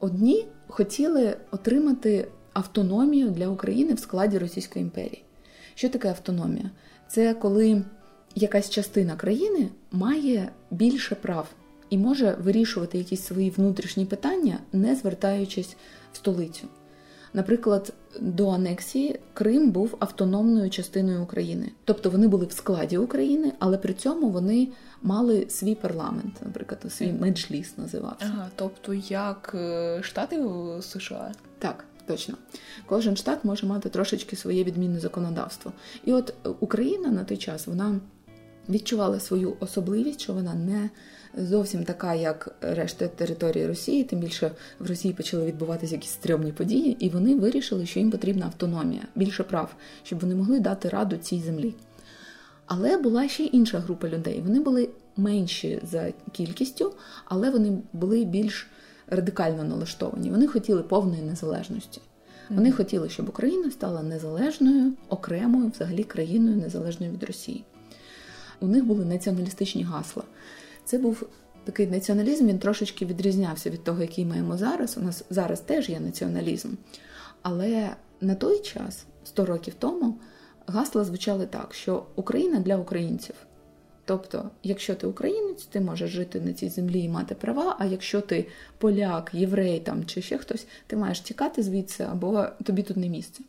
Одні 0.00 0.46
хотіли 0.68 1.36
отримати 1.50 2.28
автономію 2.52 3.30
для 3.30 3.48
України 3.48 3.94
в 3.94 3.98
складі 3.98 4.38
Російської 4.38 4.82
імперії. 4.82 5.24
Що 5.74 5.88
таке 5.88 6.08
автономія? 6.08 6.70
Це 7.08 7.34
коли 7.34 7.82
якась 8.34 8.70
частина 8.70 9.16
країни 9.16 9.68
має 9.92 10.48
більше 10.70 11.14
прав 11.14 11.48
і 11.90 11.98
може 11.98 12.36
вирішувати 12.40 12.98
якісь 12.98 13.22
свої 13.22 13.50
внутрішні 13.50 14.06
питання, 14.06 14.58
не 14.72 14.96
звертаючись 14.96 15.76
в 16.12 16.16
столицю. 16.16 16.66
Наприклад, 17.34 17.92
до 18.20 18.48
анексії 18.48 19.20
Крим 19.34 19.70
був 19.70 19.96
автономною 19.98 20.70
частиною 20.70 21.22
України, 21.22 21.68
тобто 21.84 22.10
вони 22.10 22.28
були 22.28 22.46
в 22.46 22.52
складі 22.52 22.98
України, 22.98 23.52
але 23.58 23.78
при 23.78 23.94
цьому 23.94 24.30
вони 24.30 24.68
мали 25.02 25.46
свій 25.48 25.74
парламент, 25.74 26.34
наприклад, 26.42 26.92
свій 26.92 27.12
меджліс 27.12 27.78
називався. 27.78 28.26
Ага, 28.34 28.48
тобто 28.56 28.94
як 28.94 29.52
е, 29.54 30.00
штати 30.02 30.40
в 30.40 30.82
США? 30.82 31.32
Так. 31.58 31.84
Точно, 32.06 32.34
кожен 32.86 33.16
штат 33.16 33.44
може 33.44 33.66
мати 33.66 33.88
трошечки 33.88 34.36
своє 34.36 34.64
відмінне 34.64 35.00
законодавство. 35.00 35.72
І 36.04 36.12
от 36.12 36.34
Україна 36.60 37.08
на 37.08 37.24
той 37.24 37.36
час 37.36 37.66
вона 37.66 38.00
відчувала 38.68 39.20
свою 39.20 39.56
особливість, 39.60 40.20
що 40.20 40.32
вона 40.32 40.54
не 40.54 40.90
зовсім 41.36 41.84
така, 41.84 42.14
як 42.14 42.54
решта 42.60 43.08
території 43.08 43.66
Росії, 43.66 44.04
тим 44.04 44.18
більше 44.18 44.50
в 44.78 44.88
Росії 44.88 45.14
почали 45.14 45.46
відбуватися 45.46 45.94
якісь 45.94 46.10
стрьомні 46.10 46.52
події, 46.52 46.96
і 47.06 47.08
вони 47.08 47.34
вирішили, 47.34 47.86
що 47.86 48.00
їм 48.00 48.10
потрібна 48.10 48.46
автономія, 48.46 49.02
більше 49.14 49.42
прав, 49.42 49.74
щоб 50.02 50.18
вони 50.20 50.34
могли 50.34 50.60
дати 50.60 50.88
раду 50.88 51.16
цій 51.16 51.40
землі. 51.40 51.74
Але 52.66 52.96
була 52.96 53.28
ще 53.28 53.44
інша 53.44 53.78
група 53.78 54.08
людей. 54.08 54.42
Вони 54.46 54.60
були 54.60 54.88
менші 55.16 55.80
за 55.90 56.12
кількістю, 56.32 56.92
але 57.24 57.50
вони 57.50 57.78
були 57.92 58.24
більш 58.24 58.66
радикально 59.06 59.64
налаштовані. 59.64 60.30
Вони 60.30 60.46
хотіли 60.46 60.82
повної 60.82 61.22
незалежності. 61.22 62.00
Вони 62.50 62.72
хотіли, 62.72 63.08
щоб 63.08 63.28
Україна 63.28 63.70
стала 63.70 64.02
незалежною, 64.02 64.92
окремою, 65.08 65.70
взагалі 65.74 66.04
країною 66.04 66.56
незалежною 66.56 67.12
від 67.12 67.24
Росії. 67.24 67.64
У 68.60 68.66
них 68.66 68.84
були 68.84 69.04
націоналістичні 69.04 69.82
гасла. 69.82 70.22
Це 70.92 70.98
був 70.98 71.26
такий 71.64 71.86
націоналізм, 71.86 72.46
він 72.46 72.58
трошечки 72.58 73.06
відрізнявся 73.06 73.70
від 73.70 73.84
того, 73.84 74.02
який 74.02 74.24
маємо 74.24 74.56
зараз. 74.56 74.98
У 74.98 75.00
нас 75.00 75.24
зараз 75.30 75.60
теж 75.60 75.88
є 75.88 76.00
націоналізм. 76.00 76.68
Але 77.42 77.96
на 78.20 78.34
той 78.34 78.58
час, 78.58 79.06
100 79.24 79.46
років 79.46 79.74
тому, 79.78 80.18
гасла 80.66 81.04
звучали 81.04 81.46
так, 81.46 81.74
що 81.74 82.06
Україна 82.16 82.60
для 82.60 82.76
українців. 82.76 83.34
Тобто, 84.04 84.50
якщо 84.62 84.94
ти 84.94 85.06
українець, 85.06 85.64
ти 85.64 85.80
можеш 85.80 86.10
жити 86.10 86.40
на 86.40 86.52
цій 86.52 86.68
землі 86.68 87.00
і 87.00 87.08
мати 87.08 87.34
права. 87.34 87.76
А 87.78 87.84
якщо 87.84 88.20
ти 88.20 88.48
поляк, 88.78 89.30
єврей 89.34 89.80
там 89.80 90.04
чи 90.04 90.22
ще 90.22 90.38
хтось, 90.38 90.66
ти 90.86 90.96
маєш 90.96 91.20
тікати 91.20 91.62
звідси 91.62 92.04
або 92.04 92.46
тобі 92.64 92.82
тут 92.82 92.96
не 92.96 93.08
місце. 93.08 93.42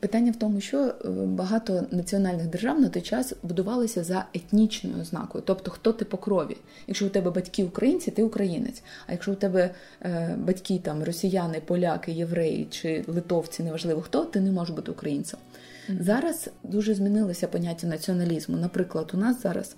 Питання 0.00 0.32
в 0.32 0.36
тому, 0.36 0.60
що 0.60 0.78
е, 0.78 1.08
багато 1.26 1.86
національних 1.90 2.46
держав 2.46 2.80
на 2.80 2.88
той 2.88 3.02
час 3.02 3.34
будувалися 3.42 4.04
за 4.04 4.24
етнічною 4.34 5.00
ознакою, 5.00 5.44
тобто 5.46 5.70
хто 5.70 5.92
ти 5.92 6.04
по 6.04 6.16
крові. 6.16 6.56
Якщо 6.86 7.06
у 7.06 7.08
тебе 7.08 7.30
батьки 7.30 7.64
українці, 7.64 8.10
ти 8.10 8.22
українець. 8.22 8.82
А 9.06 9.12
якщо 9.12 9.32
у 9.32 9.34
тебе 9.34 9.70
е, 10.02 10.36
батьки 10.38 10.80
там 10.84 11.04
росіяни, 11.04 11.62
поляки, 11.64 12.12
євреї 12.12 12.66
чи 12.70 13.04
литовці, 13.06 13.62
неважливо 13.62 14.00
хто, 14.00 14.24
ти 14.24 14.40
не 14.40 14.50
можеш 14.50 14.74
бути 14.74 14.90
українцем. 14.90 15.40
Mm-hmm. 15.88 16.02
Зараз 16.02 16.50
дуже 16.62 16.94
змінилося 16.94 17.48
поняття 17.48 17.86
націоналізму. 17.86 18.56
Наприклад, 18.56 19.10
у 19.14 19.16
нас 19.16 19.42
зараз 19.42 19.76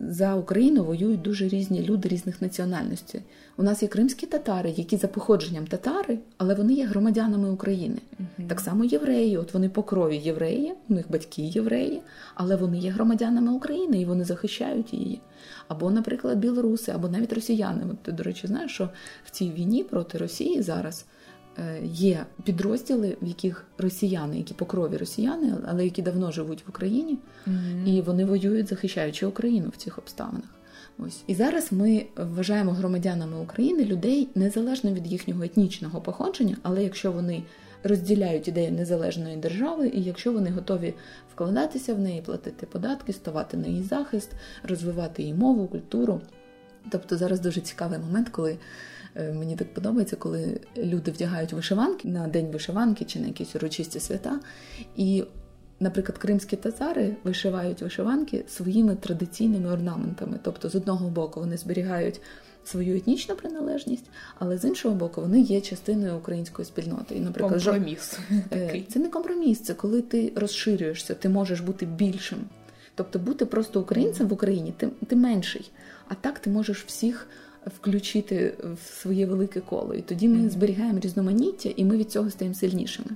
за 0.00 0.34
Україну 0.34 0.84
воюють 0.84 1.22
дуже 1.22 1.48
різні 1.48 1.82
люди 1.82 2.08
різних 2.08 2.42
національностей. 2.42 3.20
У 3.56 3.62
нас 3.62 3.82
є 3.82 3.88
кримські 3.88 4.26
татари, 4.26 4.74
які 4.76 4.96
за 4.96 5.08
походженням 5.08 5.66
татари, 5.66 6.18
але 6.38 6.54
вони 6.54 6.72
є 6.72 6.86
громадянами 6.86 7.50
України. 7.50 7.96
Uh-huh. 8.20 8.48
Так 8.48 8.60
само 8.60 8.84
євреї, 8.84 9.36
от 9.38 9.54
вони 9.54 9.68
по 9.68 9.82
крові 9.82 10.16
євреї, 10.16 10.74
у 10.88 10.94
них 10.94 11.10
батьки 11.10 11.42
євреї, 11.42 12.02
але 12.34 12.56
вони 12.56 12.78
є 12.78 12.90
громадянами 12.90 13.52
України 13.52 14.00
і 14.00 14.04
вони 14.04 14.24
захищають 14.24 14.94
її. 14.94 15.20
Або, 15.68 15.90
наприклад, 15.90 16.38
білоруси, 16.38 16.92
або 16.92 17.08
навіть 17.08 17.32
росіяни. 17.32 17.82
От 17.90 17.98
ти, 17.98 18.12
до 18.12 18.22
речі, 18.22 18.46
знаєш, 18.46 18.72
що 18.74 18.88
в 19.24 19.30
цій 19.30 19.50
війні 19.50 19.84
проти 19.84 20.18
Росії 20.18 20.62
зараз. 20.62 21.04
Е, 21.58 21.80
є 21.84 22.26
підрозділи, 22.44 23.16
в 23.22 23.26
яких 23.26 23.64
росіяни, 23.78 24.36
які 24.38 24.54
по 24.54 24.66
крові 24.66 24.96
росіяни, 24.96 25.54
але 25.68 25.84
які 25.84 26.02
давно 26.02 26.32
живуть 26.32 26.62
в 26.66 26.68
Україні, 26.68 27.18
mm-hmm. 27.46 27.86
і 27.86 28.00
вони 28.00 28.24
воюють, 28.24 28.68
захищаючи 28.68 29.26
Україну 29.26 29.68
в 29.68 29.76
цих 29.76 29.98
обставинах. 29.98 30.50
Ось 30.98 31.22
і 31.26 31.34
зараз 31.34 31.72
ми 31.72 32.06
вважаємо 32.16 32.72
громадянами 32.72 33.40
України 33.40 33.84
людей 33.84 34.28
незалежно 34.34 34.92
від 34.92 35.06
їхнього 35.06 35.42
етнічного 35.42 36.00
походження, 36.00 36.56
але 36.62 36.82
якщо 36.82 37.12
вони 37.12 37.42
розділяють 37.82 38.48
ідею 38.48 38.72
незалежної 38.72 39.36
держави, 39.36 39.90
і 39.94 40.02
якщо 40.02 40.32
вони 40.32 40.50
готові 40.50 40.94
вкладатися 41.34 41.94
в 41.94 41.98
неї, 41.98 42.22
платити 42.22 42.66
податки, 42.66 43.12
ставати 43.12 43.56
на 43.56 43.66
її 43.66 43.82
захист, 43.82 44.30
розвивати 44.62 45.22
її 45.22 45.34
мову, 45.34 45.66
культуру. 45.66 46.20
Тобто 46.90 47.16
зараз 47.16 47.40
дуже 47.40 47.60
цікавий 47.60 47.98
момент, 47.98 48.28
коли 48.28 48.56
мені 49.22 49.56
так 49.56 49.74
подобається, 49.74 50.16
коли 50.16 50.60
люди 50.76 51.10
вдягають 51.10 51.52
вишиванки 51.52 52.08
на 52.08 52.28
день 52.28 52.50
вишиванки 52.50 53.04
чи 53.04 53.20
на 53.20 53.26
якісь 53.26 53.56
урочисті 53.56 54.00
свята. 54.00 54.40
І, 54.96 55.24
наприклад, 55.80 56.18
кримські 56.18 56.56
татари 56.56 57.16
вишивають 57.24 57.82
вишиванки 57.82 58.44
своїми 58.48 58.96
традиційними 58.96 59.70
орнаментами. 59.70 60.38
Тобто, 60.42 60.68
з 60.68 60.74
одного 60.74 61.08
боку, 61.08 61.40
вони 61.40 61.56
зберігають 61.56 62.20
свою 62.64 62.96
етнічну 62.96 63.36
приналежність, 63.36 64.04
але 64.38 64.58
з 64.58 64.64
іншого 64.64 64.94
боку, 64.94 65.20
вони 65.20 65.40
є 65.40 65.60
частиною 65.60 66.16
української 66.16 66.66
спільноти. 66.66 67.14
І, 67.14 67.20
наприклад, 67.20 67.64
компроміс. 67.64 68.18
Е, 68.52 68.82
це 68.88 68.98
не 68.98 69.08
компроміс, 69.08 69.60
це 69.60 69.74
коли 69.74 70.02
ти 70.02 70.32
розширюєшся, 70.36 71.14
ти 71.14 71.28
можеш 71.28 71.60
бути 71.60 71.86
більшим. 71.86 72.38
Тобто 72.94 73.18
бути 73.18 73.46
просто 73.46 73.80
українцем 73.80 74.28
в 74.28 74.32
Україні 74.32 74.74
ти, 74.76 74.88
ти 75.06 75.16
менший. 75.16 75.70
А 76.08 76.14
так 76.14 76.38
ти 76.38 76.50
можеш 76.50 76.84
всіх 76.84 77.28
включити 77.66 78.54
в 78.74 79.00
своє 79.00 79.26
велике 79.26 79.60
коло. 79.60 79.94
І 79.94 80.02
тоді 80.02 80.28
ми 80.28 80.48
зберігаємо 80.48 80.98
різноманіття, 80.98 81.70
і 81.76 81.84
ми 81.84 81.96
від 81.96 82.10
цього 82.10 82.30
стаємо 82.30 82.54
сильнішими. 82.54 83.08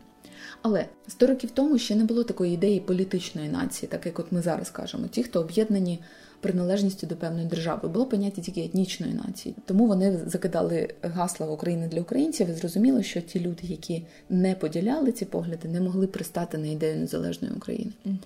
Але 0.63 0.87
100 1.09 1.27
років 1.27 1.51
тому 1.51 1.79
ще 1.79 1.97
не 1.97 2.05
було 2.05 2.25
такої 2.25 2.55
ідеї 2.55 2.81
політичної 2.81 3.49
нації, 3.49 3.89
так 3.89 4.07
як 4.07 4.19
от 4.19 4.33
ми 4.33 4.43
зараз 4.43 4.71
кажемо, 4.71 5.07
ті, 5.07 5.23
хто 5.23 5.41
об'єднані 5.41 5.99
приналежністю 6.41 7.07
до 7.07 7.17
певної 7.17 7.47
держави, 7.47 7.89
було 7.89 8.07
поняття 8.07 8.43
тільки 8.43 8.61
етнічної 8.61 9.15
нації. 9.15 9.55
Тому 9.67 9.87
вони 9.87 10.19
закидали 10.27 10.89
гасла 11.03 11.47
України 11.47 11.89
для 11.89 12.01
українців 12.01 12.49
і 12.51 12.53
зрозуміло, 12.53 13.03
що 13.03 13.21
ті 13.21 13.41
люди, 13.41 13.63
які 13.63 14.03
не 14.29 14.55
поділяли 14.55 15.13
ці 15.13 15.25
погляди, 15.25 15.69
не 15.69 15.81
могли 15.81 16.07
пристати 16.07 16.59
на 16.59 16.67
ідею 16.67 16.97
незалежної 16.97 17.55
України. 17.55 17.93
Угу. 18.05 18.17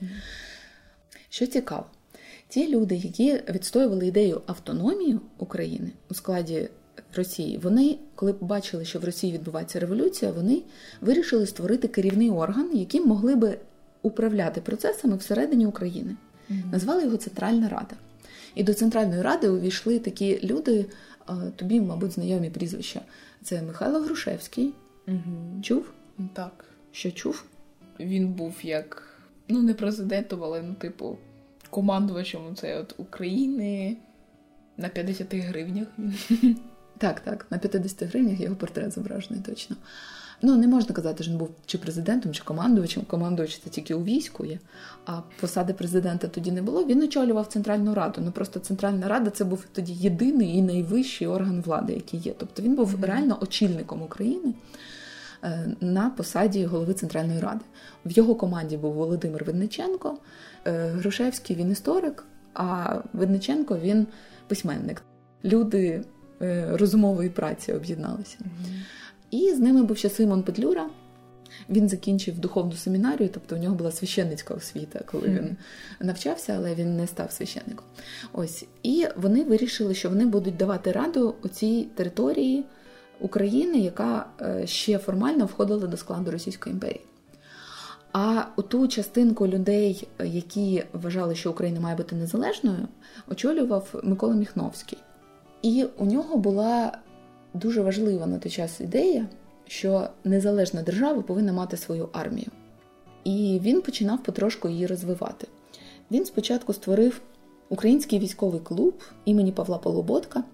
Що 1.28 1.46
цікаво, 1.46 1.86
Ті 2.54 2.68
люди, 2.68 2.96
які 2.96 3.40
відстоювали 3.50 4.06
ідею 4.06 4.42
автономії 4.46 5.18
України 5.38 5.90
у 6.11 6.14
складі 6.14 6.68
Росії, 7.14 7.58
вони, 7.58 7.99
коли 8.14 8.32
побачили, 8.32 8.84
що 8.84 8.99
в 8.99 9.04
Росії 9.04 9.32
відбувається 9.32 9.80
революція, 9.80 10.32
вони 10.32 10.62
вирішили 11.00 11.46
створити 11.46 11.88
керівний 11.88 12.30
орган, 12.30 12.76
яким 12.76 13.06
могли 13.06 13.37
би 13.37 13.58
управляти 14.02 14.61
процесами 14.61 15.16
всередині 15.16 15.66
України. 15.66 16.16
Mm-hmm. 16.50 16.73
Назвали 16.73 17.04
його 17.04 17.16
Центральна 17.16 17.68
Рада. 17.68 17.96
І 18.54 18.64
до 18.64 18.75
Центральної 18.75 19.23
ради 19.23 19.49
увійшли 19.49 19.99
такі 19.99 20.40
люди, 20.44 20.87
тобі, 21.56 21.80
мабуть, 21.80 22.12
знайомі 22.12 22.50
прізвища. 22.50 23.00
Це 23.42 23.62
Михайло 23.62 24.00
Грушевський. 24.00 24.73
Угу. 25.08 25.62
Чув? 25.62 25.92
Так. 26.32 26.64
Що 26.92 27.11
чув? 27.11 27.44
Він 28.00 28.28
був 28.28 28.54
як, 28.62 29.18
ну, 29.49 29.62
не 29.62 29.75
президентом, 29.75 30.44
але, 30.44 30.62
ну, 30.62 30.75
типу, 30.75 31.18
командувачем 31.74 32.40
це 32.56 32.80
от 32.80 32.94
України 32.96 33.96
на 34.76 34.88
50 34.88 35.34
гривнях. 35.34 35.86
Так, 36.98 37.20
так, 37.20 37.46
на 37.50 37.58
50 37.58 38.08
гривнях 38.08 38.40
його 38.40 38.56
портрет 38.56 38.92
зображений 38.92 39.42
точно. 39.42 39.76
Ну, 40.42 40.56
не 40.56 40.68
можна 40.68 40.94
казати, 40.94 41.22
що 41.22 41.32
він 41.32 41.38
був 41.38 41.50
чи 41.66 41.78
президентом, 41.78 42.32
чи 42.32 42.42
командувачем. 42.44 43.02
Командувач 43.02 43.60
це 43.64 43.70
тільки 43.70 43.94
у 43.94 44.04
війську 44.04 44.44
є, 44.44 44.58
а 45.06 45.20
посади 45.40 45.72
президента 45.72 46.28
тоді 46.28 46.52
не 46.52 46.62
було. 46.62 46.84
Він 46.84 47.02
очолював 47.02 47.46
Центральну 47.46 47.94
Раду. 47.94 48.20
Ну 48.24 48.30
просто 48.30 48.60
Центральна 48.60 49.08
Рада 49.08 49.30
це 49.30 49.44
був 49.44 49.64
тоді 49.72 49.92
єдиний 49.92 50.56
і 50.56 50.62
найвищий 50.62 51.26
орган 51.26 51.60
влади, 51.60 51.92
який 51.92 52.20
є. 52.20 52.34
Тобто 52.38 52.62
він 52.62 52.76
був 52.76 52.94
mm-hmm. 52.94 53.06
реально 53.06 53.38
очільником 53.40 54.02
України 54.02 54.54
е, 55.44 55.76
на 55.80 56.10
посаді 56.10 56.64
голови 56.64 56.94
Центральної 56.94 57.40
Ради. 57.40 57.64
В 58.04 58.10
його 58.10 58.34
команді 58.34 58.76
був 58.76 58.92
Володимир 58.92 59.44
Винниченко, 59.44 60.18
Грушевський 60.71 61.56
він 61.56 61.71
історик, 61.71 62.25
а 62.54 62.99
Винниченко 63.12 63.78
він 63.78 64.06
письменник. 64.49 65.02
Люди 65.44 66.02
е, 66.42 66.68
розумової 66.73 67.30
праці 67.30 67.73
об'єдналися. 67.73 68.38
Mm-hmm. 68.40 68.80
І 69.30 69.54
з 69.54 69.59
ними 69.59 69.83
був 69.83 69.97
ще 69.97 70.11
Симон 70.11 70.42
Петлюра. 70.42 70.90
Він 71.71 71.88
закінчив 71.88 72.38
духовну 72.38 72.73
семінарію, 72.73 73.30
тобто 73.33 73.56
у 73.56 73.59
нього 73.59 73.75
була 73.75 73.92
священницька 73.92 74.54
освіта, 74.54 75.00
коли 75.06 75.28
mm-hmm. 75.28 75.38
він 75.38 75.56
навчався, 76.00 76.54
але 76.56 76.75
він 76.75 76.97
не 76.97 77.06
став 77.06 77.33
священником. 77.33 77.85
Ось 78.33 78.64
і 78.83 79.06
вони 79.16 79.44
вирішили, 79.44 79.94
що 79.94 80.09
вони 80.09 80.26
будуть 80.26 80.56
давати 80.56 80.92
раду 80.92 81.35
у 81.42 81.49
цій 81.49 81.88
території 81.94 82.64
України, 83.21 83.78
яка 83.78 84.26
е, 84.40 84.66
ще 84.66 84.99
формально 84.99 85.47
входила 85.47 85.87
до 85.87 85.97
складу 85.97 86.30
Російської 86.30 86.73
імперії. 86.73 87.00
А 88.16 88.44
ту 88.68 88.88
частинку 88.88 89.47
людей, 89.47 90.09
які 90.25 90.85
вважали, 90.92 91.35
що 91.35 91.50
Україна 91.50 91.80
має 91.80 91.97
бути 91.97 92.16
незалежною, 92.16 92.88
очолював 93.28 94.00
Микола 94.02 94.35
Міхновський. 94.35 94.99
І 95.62 95.85
у 95.99 96.04
нього 96.04 96.37
була 96.37 96.99
дуже 97.54 97.83
важлива 97.83 98.26
на 98.26 98.38
той 98.38 98.52
час 98.52 98.80
ідея, 98.80 99.26
що 99.66 100.09
незалежна 100.25 100.83
держава 100.83 101.23
повинна 101.23 101.52
мати 101.52 101.76
свою 101.76 102.09
армію. 102.12 102.47
І 103.25 103.61
він 103.62 103.83
починав 103.83 104.23
потрошку 104.23 104.68
її 104.68 104.87
розвивати. 104.87 105.47
Він 106.11 106.25
спочатку 106.25 106.73
створив 106.73 107.21
український 107.68 108.18
військовий 108.18 108.61
клуб 108.61 109.02
імені 109.25 109.52
Павла 109.52 109.78
Полуботка. 109.78 110.44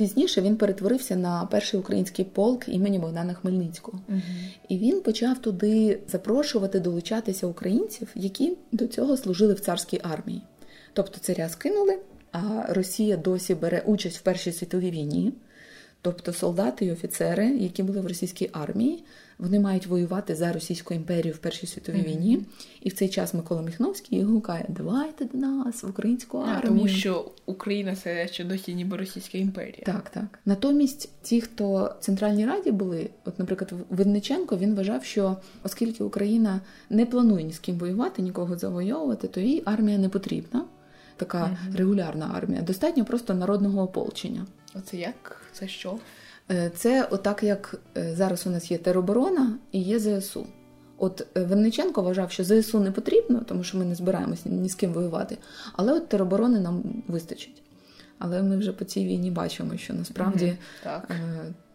Пізніше 0.00 0.40
він 0.40 0.56
перетворився 0.56 1.16
на 1.16 1.46
перший 1.46 1.80
український 1.80 2.24
полк 2.24 2.68
імені 2.68 2.98
Богдана 2.98 3.34
Хмельницького. 3.34 4.00
Угу. 4.08 4.20
І 4.68 4.78
він 4.78 5.00
почав 5.00 5.38
туди 5.38 5.98
запрошувати 6.08 6.80
долучатися 6.80 7.46
українців, 7.46 8.08
які 8.14 8.56
до 8.72 8.86
цього 8.86 9.16
служили 9.16 9.54
в 9.54 9.60
царській 9.60 10.00
армії. 10.02 10.42
Тобто 10.92 11.18
царя 11.18 11.48
скинули, 11.48 11.98
а 12.32 12.64
Росія 12.68 13.16
досі 13.16 13.54
бере 13.54 13.82
участь 13.86 14.18
в 14.18 14.20
Першій 14.20 14.52
світовій 14.52 14.90
війні. 14.90 15.32
Тобто 16.02 16.32
солдати 16.32 16.84
і 16.84 16.92
офіцери, 16.92 17.48
які 17.48 17.82
були 17.82 18.00
в 18.00 18.06
російській 18.06 18.50
армії, 18.52 19.04
вони 19.40 19.60
мають 19.60 19.86
воювати 19.86 20.34
за 20.34 20.52
Російську 20.52 20.94
імперію 20.94 21.34
в 21.34 21.38
Першій 21.38 21.66
світовій 21.66 21.96
mm-hmm. 21.96 22.08
війні. 22.08 22.42
І 22.80 22.88
в 22.88 22.92
цей 22.92 23.08
час 23.08 23.34
Микола 23.34 23.62
Міхновський 23.62 24.22
гукає: 24.22 24.66
Давайте 24.68 25.24
до 25.24 25.38
нас 25.38 25.82
в 25.82 25.88
українську 25.90 26.38
армію. 26.38 26.58
А, 26.58 26.66
тому 26.66 26.88
що 26.88 27.30
Україна 27.46 27.96
це 27.96 28.28
ще 28.28 28.44
досі 28.44 28.74
ніби 28.74 28.96
Російська 28.96 29.38
імперія. 29.38 29.82
Так, 29.86 30.10
так. 30.10 30.38
Натомість 30.44 31.10
ті, 31.22 31.40
хто 31.40 31.94
в 32.00 32.04
Центральній 32.04 32.46
Раді 32.46 32.70
були, 32.70 33.10
от, 33.24 33.38
наприклад, 33.38 33.72
Винниченко, 33.90 34.56
він 34.56 34.74
вважав, 34.74 35.04
що 35.04 35.36
оскільки 35.62 36.04
Україна 36.04 36.60
не 36.90 37.06
планує 37.06 37.44
ні 37.44 37.52
з 37.52 37.58
ким 37.58 37.78
воювати, 37.78 38.22
нікого 38.22 38.56
завойовувати, 38.56 39.28
то 39.28 39.40
їй 39.40 39.62
армія 39.64 39.98
не 39.98 40.08
потрібна. 40.08 40.64
Така 41.16 41.38
mm-hmm. 41.38 41.76
регулярна 41.76 42.30
армія. 42.34 42.62
Достатньо 42.62 43.04
просто 43.04 43.34
народного 43.34 43.82
ополчення. 43.82 44.46
Оце 44.74 44.96
як? 44.96 45.42
Це 45.52 45.68
що? 45.68 45.98
Е, 46.50 46.70
це 46.74 47.08
отак, 47.10 47.42
як 47.42 47.74
е, 47.96 48.14
зараз 48.14 48.46
у 48.46 48.50
нас 48.50 48.70
є 48.70 48.78
тероборона 48.78 49.58
і 49.72 49.80
є 49.80 49.98
ЗСУ. 49.98 50.46
От 50.98 51.26
е, 51.36 51.40
Винниченко 51.44 52.02
вважав, 52.02 52.30
що 52.30 52.44
ЗСУ 52.44 52.80
не 52.80 52.92
потрібно, 52.92 53.42
тому 53.46 53.64
що 53.64 53.78
ми 53.78 53.84
не 53.84 53.94
збираємося 53.94 54.48
ні 54.48 54.68
з 54.68 54.74
ким 54.74 54.92
воювати. 54.92 55.38
Але 55.72 55.92
от 55.92 56.08
тероборони 56.08 56.60
нам 56.60 56.82
вистачить. 57.08 57.62
Але 58.18 58.42
ми 58.42 58.56
вже 58.56 58.72
по 58.72 58.84
цій 58.84 59.04
війні 59.04 59.30
бачимо, 59.30 59.76
що 59.76 59.94
насправді 59.94 60.44
mm-hmm. 60.44 60.84
так. 60.84 61.10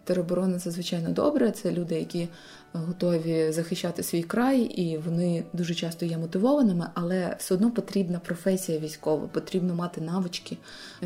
тероборона 0.03 0.59
це 0.59 0.71
звичайно 0.71 1.09
добре. 1.09 1.51
Це 1.51 1.71
люди, 1.71 1.95
які 1.95 2.27
готові 2.75 3.51
захищати 3.51 4.03
свій 4.03 4.23
край, 4.23 4.61
і 4.61 4.97
вони 4.97 5.43
дуже 5.53 5.75
часто 5.75 6.05
є 6.05 6.17
мотивованими, 6.17 6.87
але 6.93 7.35
все 7.39 7.53
одно 7.53 7.71
потрібна 7.71 8.19
професія 8.19 8.79
військова, 8.79 9.27
потрібно 9.27 9.75
мати 9.75 10.01
навички. 10.01 10.57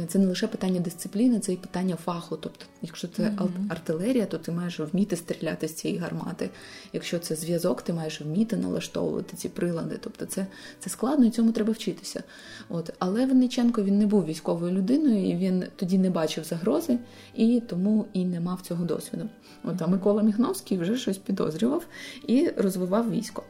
Це 0.08 0.20
не 0.20 0.26
лише 0.26 0.48
питання 0.48 0.80
дисципліни, 0.80 1.40
це 1.40 1.54
і 1.54 1.56
питання 1.56 1.96
фаху. 1.96 2.38
Тобто, 2.42 2.66
якщо 2.82 3.08
це 3.08 3.24
mm-hmm. 3.24 3.50
артилерія, 3.70 4.26
то 4.26 4.38
ти 4.38 4.52
маєш 4.52 4.80
вміти 4.80 5.16
стріляти 5.16 5.68
з 5.68 5.74
цієї 5.74 6.00
гармати. 6.00 6.50
Якщо 6.94 7.20
це 7.20 7.36
зв'язок, 7.36 7.82
ти 7.82 7.94
маєш 7.94 8.22
вміти 8.22 8.58
налаштовувати 8.58 9.38
ці 9.38 9.50
прилади. 9.50 9.98
Тобто, 10.02 10.26
це 10.26 10.48
це 10.80 10.90
складно 10.90 11.26
і 11.26 11.30
цьому 11.30 11.52
треба 11.52 11.74
вчитися. 11.74 12.24
От 12.70 12.94
але 13.00 13.26
Винниченко 13.26 13.84
він 13.84 13.98
не 13.98 14.06
був 14.06 14.26
військовою 14.26 14.74
людиною, 14.74 15.30
і 15.30 15.36
він 15.36 15.64
тоді 15.76 15.98
не 15.98 16.10
бачив 16.10 16.44
загрози, 16.44 16.98
і 17.36 17.62
тому 17.68 18.06
і 18.14 18.26
не 18.26 18.40
мав 18.40 18.62
цього 18.62 18.86
досвіду. 18.86 19.30
От 19.64 19.82
а 19.82 19.88
Микола 19.88 20.24
Міхновський 20.24 20.78
вже 20.78 20.98
щось 20.98 21.18
підозрює 21.18 21.59
підозрював 21.60 21.88
і 22.28 22.50
розвивав 22.58 23.12
військо. 23.12 23.44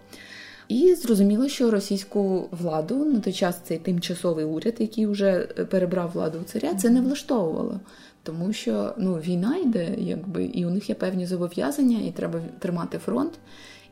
І 0.67 0.95
зрозуміло, 0.95 1.48
що 1.48 1.72
російську 1.72 2.50
владу 2.52 3.06
на 3.06 3.19
той 3.19 3.34
час 3.34 3.62
цей 3.63 3.78
тимчасовий 3.78 4.45
уряд, 4.45 4.76
який 4.80 5.06
вже 5.06 5.39
перебрав 5.69 6.12
владу 6.12 6.39
у 6.41 6.43
царя, 6.43 6.74
це 6.74 6.89
не 6.89 7.02
влаштовувало. 7.02 7.80
Тому 8.24 8.54
що 8.54 8.93
ну, 8.98 9.15
війна 9.15 9.58
йде, 9.58 9.95
якби, 9.98 10.45
і 10.45 10.65
у 10.65 10.69
них 10.69 10.89
є 10.89 10.95
певні 10.95 11.26
зобов'язання, 11.26 12.00
і 12.08 12.12
треба 12.12 12.41
тримати 12.60 12.98
фронт. 12.98 13.32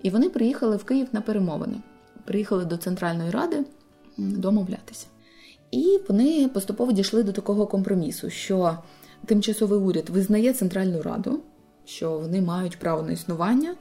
І 0.03 0.09
вони 0.09 0.29
приїхали 0.29 0.77
в 0.77 0.83
Київ 0.83 1.07
на 1.11 1.21
перемовини. 1.21 1.77
Приїхали 2.25 2.65
до 2.65 2.77
Центральної 2.77 3.31
Ради 3.31 3.63
домовлятися. 4.17 5.07
І 5.71 5.99
вони 6.09 6.49
поступово 6.53 6.91
дійшли 6.91 7.23
до 7.23 7.31
такого 7.31 7.67
компромісу, 7.67 8.29
що 8.29 8.77
тимчасовий 9.25 9.79
уряд 9.79 10.09
визнає 10.09 10.53
Центральну 10.53 11.01
Раду, 11.01 11.39
що 11.87 12.11
вони 12.11 12.41
мають 12.41 12.79
право 12.79 13.03
на 13.03 13.11
існування, 13.11 13.75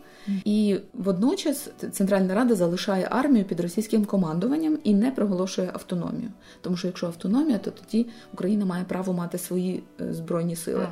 і 0.44 0.78
водночас 0.94 1.70
Центральна 1.92 2.34
Рада 2.34 2.54
залишає 2.54 3.08
армію 3.10 3.44
під 3.44 3.60
російським 3.60 4.04
командуванням 4.04 4.78
і 4.84 4.94
не 4.94 5.10
проголошує 5.10 5.70
автономію. 5.72 6.30
Тому 6.60 6.76
що 6.76 6.86
якщо 6.86 7.06
автономія, 7.06 7.58
то 7.58 7.70
тоді 7.70 8.06
Україна 8.32 8.64
має 8.64 8.84
право 8.84 9.12
мати 9.12 9.38
свої 9.38 9.82
е, 10.00 10.14
збройні 10.14 10.56
сили. 10.56 10.88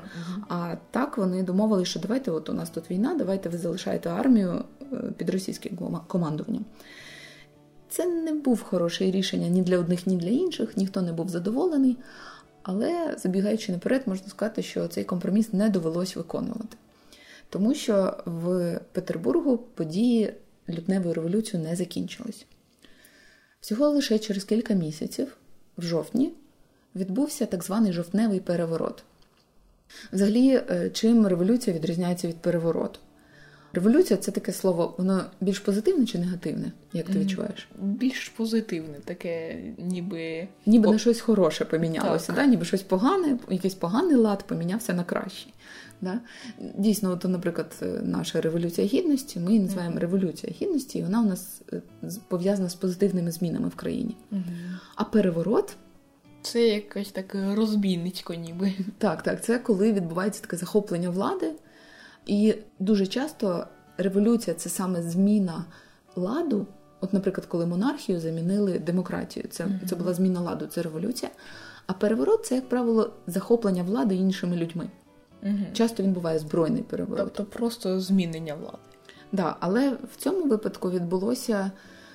А, 0.48 0.77
так 0.90 1.18
вони 1.18 1.42
домовилися, 1.42 1.90
що 1.90 2.00
давайте, 2.00 2.31
от 2.31 2.48
у 2.48 2.53
нас 2.53 2.70
тут 2.70 2.90
війна, 2.90 3.14
давайте 3.18 3.48
ви 3.48 3.59
залишаєте 3.59 4.09
армію 4.09 4.64
е, 4.92 4.96
під 5.16 5.31
російським 5.31 5.79
командуванням. 6.07 6.64
Це 7.88 8.07
не 8.07 8.33
був 8.33 8.62
хороше 8.62 9.11
рішення 9.11 9.48
ні 9.48 9.62
для 9.62 9.79
одних, 9.79 10.07
ні 10.07 10.16
для 10.16 10.29
інших, 10.29 10.77
ніхто 10.77 11.03
не 11.03 11.12
був 11.12 11.29
задоволений. 11.29 11.96
Але 12.62 13.16
забігаючи 13.18 13.72
наперед, 13.72 14.03
можна 14.07 14.29
сказати, 14.29 14.62
що 14.62 14.88
цей 14.88 15.05
компроміс 15.05 15.53
не 15.53 15.70
довелось 15.70 16.16
виконувати 16.16 16.77
тому 17.54 17.74
що 17.74 18.16
в 18.24 18.80
Петербургу 18.92 19.58
події 19.58 20.32
лютневої 20.68 21.14
революції 21.14 21.62
не 21.62 21.76
закінчились. 21.76 22.46
Всього 23.60 23.88
лише 23.88 24.18
через 24.18 24.44
кілька 24.44 24.74
місяців, 24.74 25.36
в 25.78 25.82
жовтні, 25.82 26.32
відбувся 26.94 27.46
так 27.46 27.64
званий 27.64 27.92
жовтневий 27.92 28.40
переворот. 28.40 29.04
Взагалі, 30.12 30.62
е, 30.70 30.90
чим 30.92 31.26
революція 31.26 31.76
відрізняється 31.76 32.28
від 32.28 32.36
перевороту? 32.36 33.00
Революція 33.72 34.16
це 34.16 34.30
таке 34.30 34.52
слово, 34.52 34.94
воно 34.98 35.24
більш 35.40 35.58
позитивне 35.58 36.06
чи 36.06 36.18
негативне, 36.18 36.72
як 36.92 37.06
ти 37.06 37.18
відчуваєш? 37.18 37.68
Більш 37.78 38.28
позитивне, 38.28 38.98
таке 39.04 39.62
ніби 39.78 40.48
Ніби 40.66 40.90
на 40.90 40.98
щось 40.98 41.20
хороше 41.20 41.64
помінялося, 41.64 42.32
да? 42.32 42.46
ніби 42.46 42.64
щось 42.64 42.82
погане, 42.82 43.38
якийсь 43.50 43.74
поганий 43.74 44.16
лад 44.16 44.42
помінявся 44.42 44.92
на 44.92 45.04
кращий. 45.04 45.54
Да? 46.00 46.20
Дійсно, 46.78 47.11
от, 47.11 47.24
наприклад, 47.24 47.85
наша 48.02 48.40
революція 48.40 48.87
гідності, 48.87 49.40
ми 49.40 49.50
її 49.50 49.62
називаємо 49.62 49.98
революція 49.98 50.52
гідності, 50.61 50.98
і 50.98 51.02
вона 51.02 51.20
у 51.20 51.24
нас 51.24 51.62
е, 51.72 51.83
пов'язана 52.28 52.68
з 52.68 52.74
позитивними 52.74 53.30
змінами 53.30 53.68
в 53.68 53.74
країні. 53.74 54.16
А 54.94 55.04
переворот. 55.04 55.76
Це 56.42 56.68
якесь 56.68 57.11
таке 57.11 57.54
розбійницько, 57.54 58.35
ніби. 58.35 58.72
Так, 58.98 59.22
так. 59.22 59.44
Це 59.44 59.59
коли 59.59 59.92
відбувається 59.92 60.42
таке 60.42 60.57
захоплення 60.57 61.11
влади. 61.11 61.52
І 62.26 62.54
дуже 62.78 63.07
часто 63.07 63.66
революція 63.98 64.54
це 64.54 64.70
саме 64.70 65.02
зміна 65.02 65.64
ладу. 66.16 66.66
От, 67.00 67.12
наприклад, 67.12 67.46
коли 67.46 67.66
монархію 67.66 68.20
замінили 68.20 68.78
демократію, 68.78 69.46
це, 69.50 69.66
це 69.88 69.96
була 69.96 70.14
зміна 70.14 70.40
ладу, 70.40 70.66
це 70.66 70.83
революція. 70.83 71.30
А 71.87 71.92
переворот 71.92 72.46
це, 72.46 72.54
як 72.54 72.68
правило, 72.68 73.12
захоплення 73.26 73.83
влади 73.83 74.14
іншими 74.14 74.57
людьми. 74.57 74.90
Угу. 75.44 75.54
Часто 75.72 76.02
він 76.02 76.12
буває 76.12 76.38
збройний 76.38 76.83
переворот. 76.83 77.33
Тобто 77.35 77.59
просто 77.59 78.00
змінення 78.00 78.54
влади. 78.54 78.78
Да, 79.33 79.57
але 79.61 79.90
в 79.90 80.16
цьому 80.16 80.44
випадку 80.46 80.90
відбулося 80.90 81.70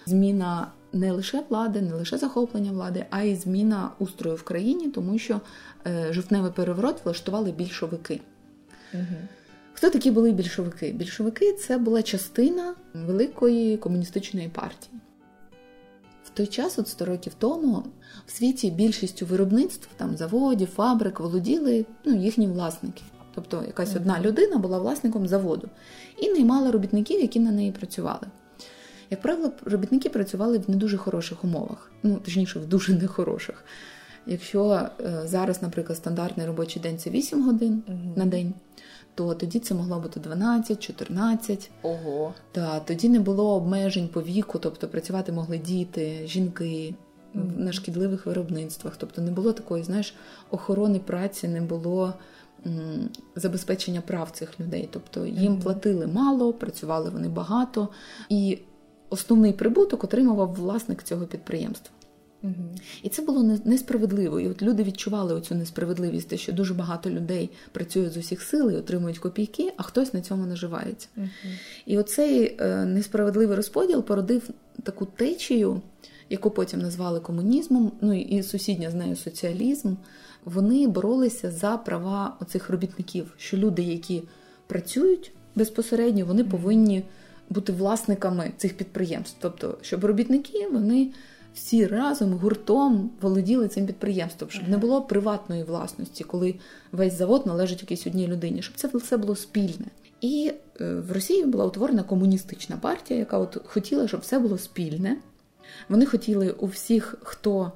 зміна 0.05 0.67
не 0.93 1.11
лише 1.11 1.43
влади, 1.49 1.81
не 1.81 1.93
лише 1.93 2.17
захоплення 2.17 2.71
влади, 2.71 3.05
а 3.09 3.21
й 3.21 3.35
зміна 3.35 3.91
устрою 3.99 4.35
в 4.35 4.43
країні, 4.43 4.89
тому 4.89 5.17
що 5.17 5.41
е, 5.87 6.13
жовтневий 6.13 6.51
переворот 6.51 7.05
влаштували 7.05 7.51
більшовики. 7.51 8.21
Угу. 8.93 9.03
Хто 9.73 9.89
такі 9.89 10.11
були 10.11 10.31
більшовики? 10.31 10.91
Більшовики 10.91 11.53
це 11.53 11.77
була 11.77 12.03
частина 12.03 12.75
великої 12.93 13.77
комуністичної 13.77 14.49
партії. 14.49 14.93
В 16.23 16.29
той 16.29 16.47
час, 16.47 16.79
от 16.79 16.87
100 16.87 17.05
років 17.05 17.33
тому, 17.37 17.83
в 18.25 18.31
світі 18.31 18.71
більшістю 18.71 19.25
виробництв, 19.25 19.89
там 19.97 20.17
заводів, 20.17 20.67
фабрик 20.67 21.19
володіли 21.19 21.85
ну, 22.05 22.15
їхні 22.15 22.47
власники. 22.47 23.01
Тобто 23.39 23.67
якась 23.67 23.95
одна 23.95 24.19
людина 24.21 24.57
була 24.57 24.79
власником 24.79 25.27
заводу 25.27 25.69
і 26.17 26.29
наймала 26.29 26.71
робітників, 26.71 27.21
які 27.21 27.39
на 27.39 27.51
неї 27.51 27.71
працювали. 27.71 28.27
Як 29.09 29.21
правило, 29.21 29.51
робітники 29.65 30.09
працювали 30.09 30.57
в 30.57 30.69
не 30.69 30.75
дуже 30.75 30.97
хороших 30.97 31.43
умовах, 31.43 31.91
ну 32.03 32.15
точніше, 32.25 32.59
в 32.59 32.65
дуже 32.65 32.93
нехороших. 32.93 33.65
Якщо 34.25 34.71
е, 34.99 35.21
зараз, 35.25 35.61
наприклад, 35.61 35.97
стандартний 35.97 36.47
робочий 36.47 36.81
день 36.81 36.97
це 36.97 37.09
8 37.09 37.43
годин 37.45 37.83
Мгм. 37.87 38.13
на 38.15 38.25
день, 38.25 38.53
то 39.15 39.33
тоді 39.33 39.59
це 39.59 39.73
могло 39.75 39.99
бути 39.99 40.19
12, 40.19 40.79
14. 40.79 41.71
Ого. 41.81 42.33
Та 42.51 42.79
тоді 42.79 43.09
не 43.09 43.19
було 43.19 43.55
обмежень 43.55 44.07
по 44.07 44.21
віку, 44.21 44.59
тобто 44.59 44.87
працювати 44.87 45.31
могли 45.31 45.57
діти, 45.57 46.21
жінки 46.27 46.93
Мгм. 47.33 47.53
на 47.57 47.71
шкідливих 47.71 48.25
виробництвах. 48.25 48.93
Тобто 48.97 49.21
не 49.21 49.31
було 49.31 49.53
такої, 49.53 49.83
знаєш, 49.83 50.13
охорони 50.51 50.99
праці, 50.99 51.47
не 51.47 51.61
було 51.61 52.13
забезпечення 53.35 54.01
прав 54.01 54.31
цих 54.31 54.59
людей. 54.59 54.89
Тобто 54.91 55.25
їм 55.25 55.59
платили 55.59 56.07
мало, 56.07 56.53
працювали 56.53 57.09
вони 57.09 57.27
багато, 57.27 57.89
і 58.29 58.59
основний 59.09 59.53
прибуток 59.53 60.03
отримував 60.03 60.53
власник 60.53 61.03
цього 61.03 61.25
підприємства. 61.25 61.91
Угу. 62.43 62.53
І 63.03 63.09
це 63.09 63.21
було 63.21 63.57
несправедливо. 63.65 64.39
І 64.39 64.47
от 64.47 64.61
люди 64.61 64.83
відчували 64.83 65.33
оцю 65.33 65.55
несправедливість, 65.55 66.27
те, 66.27 66.37
що 66.37 66.53
дуже 66.53 66.73
багато 66.73 67.09
людей 67.09 67.49
працюють 67.71 68.13
з 68.13 68.17
усіх 68.17 68.41
сил 68.41 68.71
і 68.71 68.75
отримують 68.75 69.19
копійки, 69.19 69.73
а 69.77 69.83
хтось 69.83 70.13
на 70.13 70.21
цьому 70.21 70.45
наживається. 70.45 71.07
Угу. 71.17 71.27
І 71.85 71.97
оцей 71.97 72.57
е, 72.59 72.85
несправедливий 72.85 73.55
розподіл 73.55 74.03
породив 74.03 74.49
таку 74.83 75.05
течію, 75.05 75.81
яку 76.29 76.51
потім 76.51 76.79
назвали 76.79 77.19
комунізмом, 77.19 77.91
ну 78.01 78.13
і 78.13 78.43
сусідня 78.43 78.91
з 78.91 78.93
нею 78.93 79.15
соціалізм. 79.15 79.95
Вони 80.53 80.87
боролися 80.87 81.51
за 81.51 81.77
права 81.77 82.37
оцих 82.39 82.69
робітників, 82.69 83.33
що 83.37 83.57
люди, 83.57 83.81
які 83.81 84.23
працюють 84.67 85.31
безпосередньо, 85.55 86.25
вони 86.25 86.43
повинні 86.43 87.03
бути 87.49 87.71
власниками 87.71 88.51
цих 88.57 88.77
підприємств. 88.77 89.37
Тобто, 89.39 89.77
щоб 89.81 90.05
робітники 90.05 90.67
вони 90.71 91.11
всі 91.53 91.87
разом 91.87 92.33
гуртом 92.33 93.11
володіли 93.21 93.67
цим 93.67 93.85
підприємством, 93.85 94.49
щоб 94.49 94.69
не 94.69 94.77
було 94.77 95.01
приватної 95.01 95.63
власності, 95.63 96.23
коли 96.23 96.55
весь 96.91 97.17
завод 97.17 97.45
належить 97.45 97.81
якійсь 97.81 98.07
одній 98.07 98.27
людині, 98.27 98.61
щоб 98.61 98.75
це 98.75 98.87
все 98.87 99.17
було 99.17 99.35
спільне. 99.35 99.85
І 100.21 100.51
е, 100.81 100.93
в 100.93 101.11
Росії 101.11 101.45
була 101.45 101.65
утворена 101.65 102.03
комуністична 102.03 102.77
партія, 102.77 103.19
яка 103.19 103.37
от 103.37 103.57
хотіла, 103.65 104.07
щоб 104.07 104.19
все 104.19 104.39
було 104.39 104.57
спільне. 104.57 105.17
Вони 105.89 106.05
хотіли 106.05 106.51
у 106.51 106.65
всіх, 106.65 107.15
хто 107.21 107.71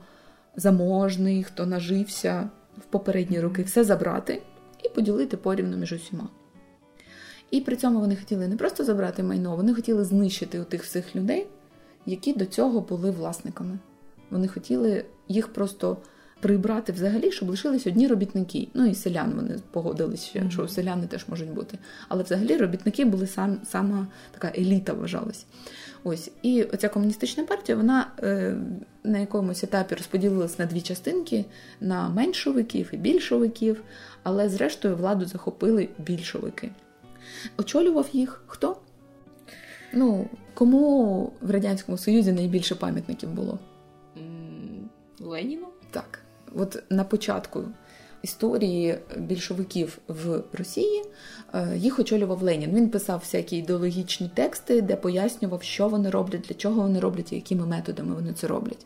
заможний, 0.55 1.43
хто 1.43 1.65
нажився 1.65 2.49
в 2.77 2.83
попередні 2.83 3.39
роки, 3.39 3.63
все 3.63 3.83
забрати 3.83 4.41
і 4.83 4.89
поділити 4.89 5.37
порівну 5.37 5.77
між 5.77 5.93
усіма. 5.93 6.27
І 7.51 7.61
при 7.61 7.75
цьому 7.75 7.99
вони 7.99 8.15
хотіли 8.15 8.47
не 8.47 8.55
просто 8.55 8.83
забрати 8.83 9.23
майно, 9.23 9.55
вони 9.55 9.73
хотіли 9.73 10.03
знищити 10.05 10.59
у 10.59 10.63
тих 10.63 10.83
всіх 10.83 11.15
людей, 11.15 11.47
які 12.05 12.33
до 12.33 12.45
цього 12.45 12.81
були 12.81 13.11
власниками. 13.11 13.79
Вони 14.29 14.47
хотіли 14.47 15.05
їх 15.27 15.53
просто 15.53 15.97
прибрати 16.39 16.91
взагалі, 16.91 17.31
щоб 17.31 17.49
лишились 17.49 17.87
одні 17.87 18.07
робітники. 18.07 18.67
Ну 18.73 18.85
і 18.85 18.95
селян 18.95 19.33
вони 19.35 19.59
погодилися, 19.71 20.39
Мгм. 20.39 20.51
що 20.51 20.67
селяни 20.67 21.07
теж 21.07 21.25
можуть 21.27 21.53
бути. 21.53 21.77
Але 22.07 22.23
взагалі 22.23 22.57
робітники 22.57 23.05
були 23.05 23.27
сам, 23.27 23.57
сама 23.65 24.07
така 24.31 24.51
еліта, 24.57 24.93
вважалась. 24.93 25.45
Ось. 26.03 26.31
І 26.41 26.63
оця 26.63 26.89
комуністична 26.89 27.43
партія, 27.43 27.75
вона 27.77 28.11
е, 28.23 28.55
на 29.03 29.19
якомусь 29.19 29.63
етапі 29.63 29.95
розподілилась 29.95 30.59
на 30.59 30.65
дві 30.65 30.81
частинки: 30.81 31.45
на 31.81 32.09
меншовиків 32.09 32.89
і 32.91 32.97
більшовиків, 32.97 33.83
але 34.23 34.49
зрештою 34.49 34.95
владу 34.95 35.25
захопили 35.25 35.89
більшовики. 35.97 36.71
Очолював 37.57 38.09
їх 38.13 38.43
хто? 38.47 38.77
Ну, 39.93 40.27
кому 40.53 41.33
в 41.41 41.51
Радянському 41.51 41.97
Союзі 41.97 42.31
найбільше 42.31 42.75
пам'ятників 42.75 43.29
було? 43.29 43.59
Леніну? 45.19 45.67
Так, 45.91 46.19
от 46.55 46.83
на 46.89 47.03
початку 47.03 47.63
історії 48.23 48.97
більшовиків 49.17 49.97
в 50.07 50.41
Росії 50.53 51.03
е, 51.53 51.77
їх 51.77 51.99
очолював 51.99 52.43
Ленін. 52.43 52.75
Він 52.75 52.89
писав 52.89 53.19
всякі 53.19 53.57
ідеологічні 53.57 54.31
тексти, 54.33 54.81
де 54.81 54.95
пояснював, 54.95 55.63
що 55.63 55.87
вони 55.87 56.09
роблять, 56.09 56.41
для 56.41 56.55
чого 56.55 56.81
вони 56.81 56.99
роблять 56.99 57.31
і 57.31 57.35
якими 57.35 57.65
методами 57.65 58.15
вони 58.15 58.33
це 58.33 58.47
роблять. 58.47 58.85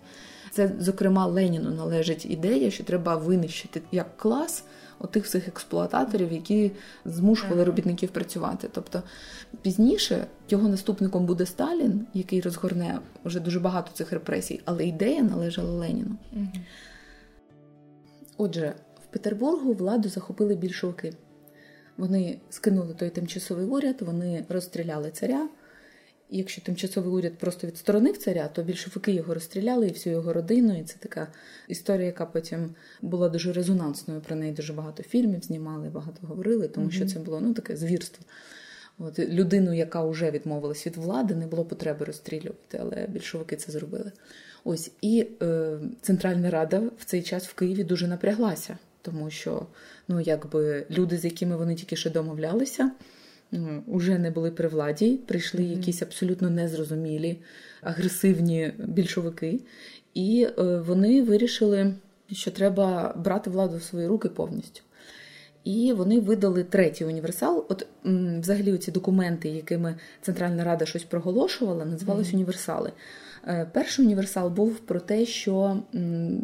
Це, 0.52 0.71
зокрема, 0.80 1.26
Леніну 1.26 1.71
належить 1.71 2.26
ідея, 2.26 2.71
що 2.71 2.84
треба 2.84 3.15
винищити 3.15 3.82
як 3.91 4.17
клас 4.17 4.63
отих 5.00 5.23
всіх 5.23 5.47
експлуататорів, 5.47 6.32
які 6.32 6.71
змушували 7.06 7.63
робітників 7.63 8.10
працювати. 8.10 8.69
Тобто 8.71 9.04
пізніше 9.62 10.26
його 10.50 10.67
наступником 10.67 11.26
буде 11.26 11.45
Сталін, 11.45 12.08
який 12.13 12.41
розгорне 12.41 13.00
вже 13.26 13.39
дуже 13.39 13.60
багато 13.60 13.91
цих 13.93 14.12
репресій, 14.12 14.62
але 14.65 14.86
ідея 14.86 15.23
належала 15.23 15.71
Леніну. 15.71 16.15
Отже, 18.38 18.73
в 19.10 19.13
Петербургу 19.13 19.74
владу 19.74 20.10
захопили 20.10 20.56
більшовики. 20.56 21.13
Вони 21.98 22.39
скинули 22.50 22.93
той 22.93 23.10
тимчасовий 23.10 23.65
уряд, 23.65 24.02
вони 24.02 24.46
розстріляли 24.50 25.12
царя. 25.12 25.50
І 26.30 26.38
якщо 26.38 26.62
тимчасовий 26.62 27.12
уряд 27.12 27.38
просто 27.38 27.67
відсторонив 27.67 28.17
царя, 28.17 28.48
то 28.48 28.63
більшовики 28.63 29.12
його 29.12 29.34
розстріляли 29.34 29.88
і 29.88 29.91
всю 29.91 30.15
його 30.15 30.34
родину. 30.34 30.80
І 30.80 30.84
це 30.84 30.96
така 31.00 31.28
історія, 31.67 32.06
яка 32.06 32.26
потім 32.26 32.76
була 33.02 33.30
дуже 33.30 33.54
резонансною. 33.54 34.22
Про 34.22 34.36
неї 34.36 34.54
дуже 34.54 34.74
багато 34.74 35.04
фільмів 35.04 35.43
знімали, 35.43 35.89
багато 35.89 36.28
говорили, 36.28 36.67
тому 36.67 36.91
що 36.91 37.06
це 37.06 37.20
було 37.20 37.41
ну 37.41 37.54
таке 37.54 37.76
звірство. 37.78 38.26
От 39.00 39.20
людину, 39.20 39.74
яка 39.74 40.06
вже 40.06 40.32
відмовилась 40.32 40.88
від 40.88 40.98
влади, 40.98 41.36
не 41.36 41.48
було 41.48 41.65
потреби 41.65 42.06
розстрілювати, 42.06 42.78
але 42.82 43.08
більшовики 43.08 43.56
це 43.56 43.72
зробили. 43.72 44.12
Ось 44.63 44.91
і 45.02 45.28
е, 45.41 45.80
Центральна 46.02 46.50
Рада 46.50 46.80
в 46.98 47.06
цей 47.06 47.24
час 47.24 47.48
в 47.48 47.54
Києві 47.54 47.84
дуже 47.84 48.08
напряглася, 48.08 48.78
тому 49.12 49.30
що 49.30 49.65
ну 50.08 50.20
якби 50.20 50.86
люди, 50.91 51.17
з 51.17 51.26
якими 51.26 51.58
вони 51.58 51.76
тільки 51.76 51.96
що 51.96 52.10
домовлялися, 52.10 52.91
ну, 53.52 53.84
уже 53.88 54.17
не 54.20 54.32
були 54.32 54.52
при 54.52 54.67
владі, 54.67 55.20
прийшли 55.28 55.62
Мгм. 55.62 55.72
якісь 55.72 56.02
абсолютно 56.02 56.50
незрозумілі, 56.50 57.38
агресивні 57.82 58.74
більшовики, 58.78 59.60
і 60.13 60.48
е, 60.60 60.63
вони 60.80 61.24
вирішили, 61.24 61.93
що 62.32 62.52
треба 62.52 63.13
брати 63.26 63.50
владу 63.50 63.78
в 63.78 63.84
свої 63.84 64.08
руки 64.08 64.30
повністю. 64.30 64.82
І 65.63 65.93
вони 65.93 66.20
видали 66.20 66.63
третій 66.63 67.06
універсал. 67.06 67.65
От 67.70 67.88
взагалі 68.39 68.78
ці 68.78 68.91
документи, 68.91 69.50
якими 69.50 69.96
Центральна 70.22 70.63
Рада 70.63 70.86
щось 70.86 71.04
проголошувала, 71.04 71.86
називались 71.86 72.28
Мгм. 72.28 72.36
універсали. 72.36 72.91
Е, 73.48 73.70
Перший 73.74 74.06
універсал 74.06 74.50
був 74.50 74.80
про 74.80 75.00
те, 75.00 75.26
що 75.26 75.84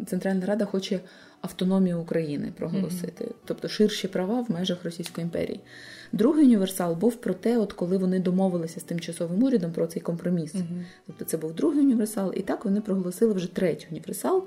Центральна 0.06 0.46
Рада 0.46 0.64
хоче 0.64 1.00
автономію 1.44 2.00
України 2.00 2.52
проголосити, 2.58 3.30
тобто 3.44 3.68
ширші 3.68 4.08
права 4.08 4.40
в 4.40 4.52
межах 4.52 4.84
Російської 4.84 5.24
імперії. 5.24 5.60
Другий 6.12 6.44
універсал 6.44 6.94
був 6.94 7.16
про 7.16 7.34
те, 7.34 7.58
от 7.58 7.72
коли 7.72 7.96
вони 7.96 8.20
домовилися 8.20 8.80
з 8.80 8.82
тимчасовим 8.82 9.42
урядом 9.42 9.72
про 9.72 9.86
цей 9.86 10.02
компроміс. 10.02 10.54
Угу. 10.54 10.64
Тобто 11.06 11.24
це 11.24 11.36
був 11.36 11.54
другий 11.54 11.80
універсал, 11.80 12.32
і 12.36 12.40
так 12.40 12.64
вони 12.64 12.80
проголосили 12.80 13.32
вже 13.32 13.54
третій 13.54 13.86
універсал, 13.90 14.44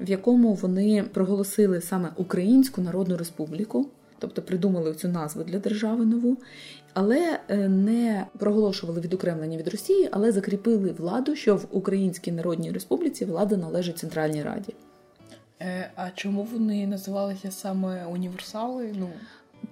в 0.00 0.10
якому 0.10 0.54
вони 0.54 1.04
проголосили 1.12 1.80
саме 1.80 2.08
Українську 2.16 2.80
Народну 2.80 3.16
Республіку, 3.16 3.88
тобто 4.18 4.42
придумали 4.42 4.94
цю 4.94 5.08
назву 5.08 5.44
для 5.44 5.58
держави 5.58 6.06
нову, 6.06 6.36
але 6.94 7.40
е, 7.48 7.68
не 7.68 8.26
проголошували 8.38 9.00
відокремлення 9.00 9.58
від 9.58 9.68
Росії, 9.68 10.08
але 10.12 10.32
закріпили 10.32 10.92
владу, 10.98 11.36
що 11.36 11.56
в 11.56 11.66
Українській 11.70 12.32
Народній 12.32 12.70
Республіці 12.70 13.24
влада 13.24 13.56
належить 13.56 13.98
Центральній 13.98 14.42
Раді. 14.42 14.74
Е, 15.60 15.90
а 15.96 16.10
чому 16.10 16.42
вони 16.42 16.86
називалися 16.86 17.50
саме 17.50 18.06
універсали? 18.06 18.94
Ну, 18.98 19.10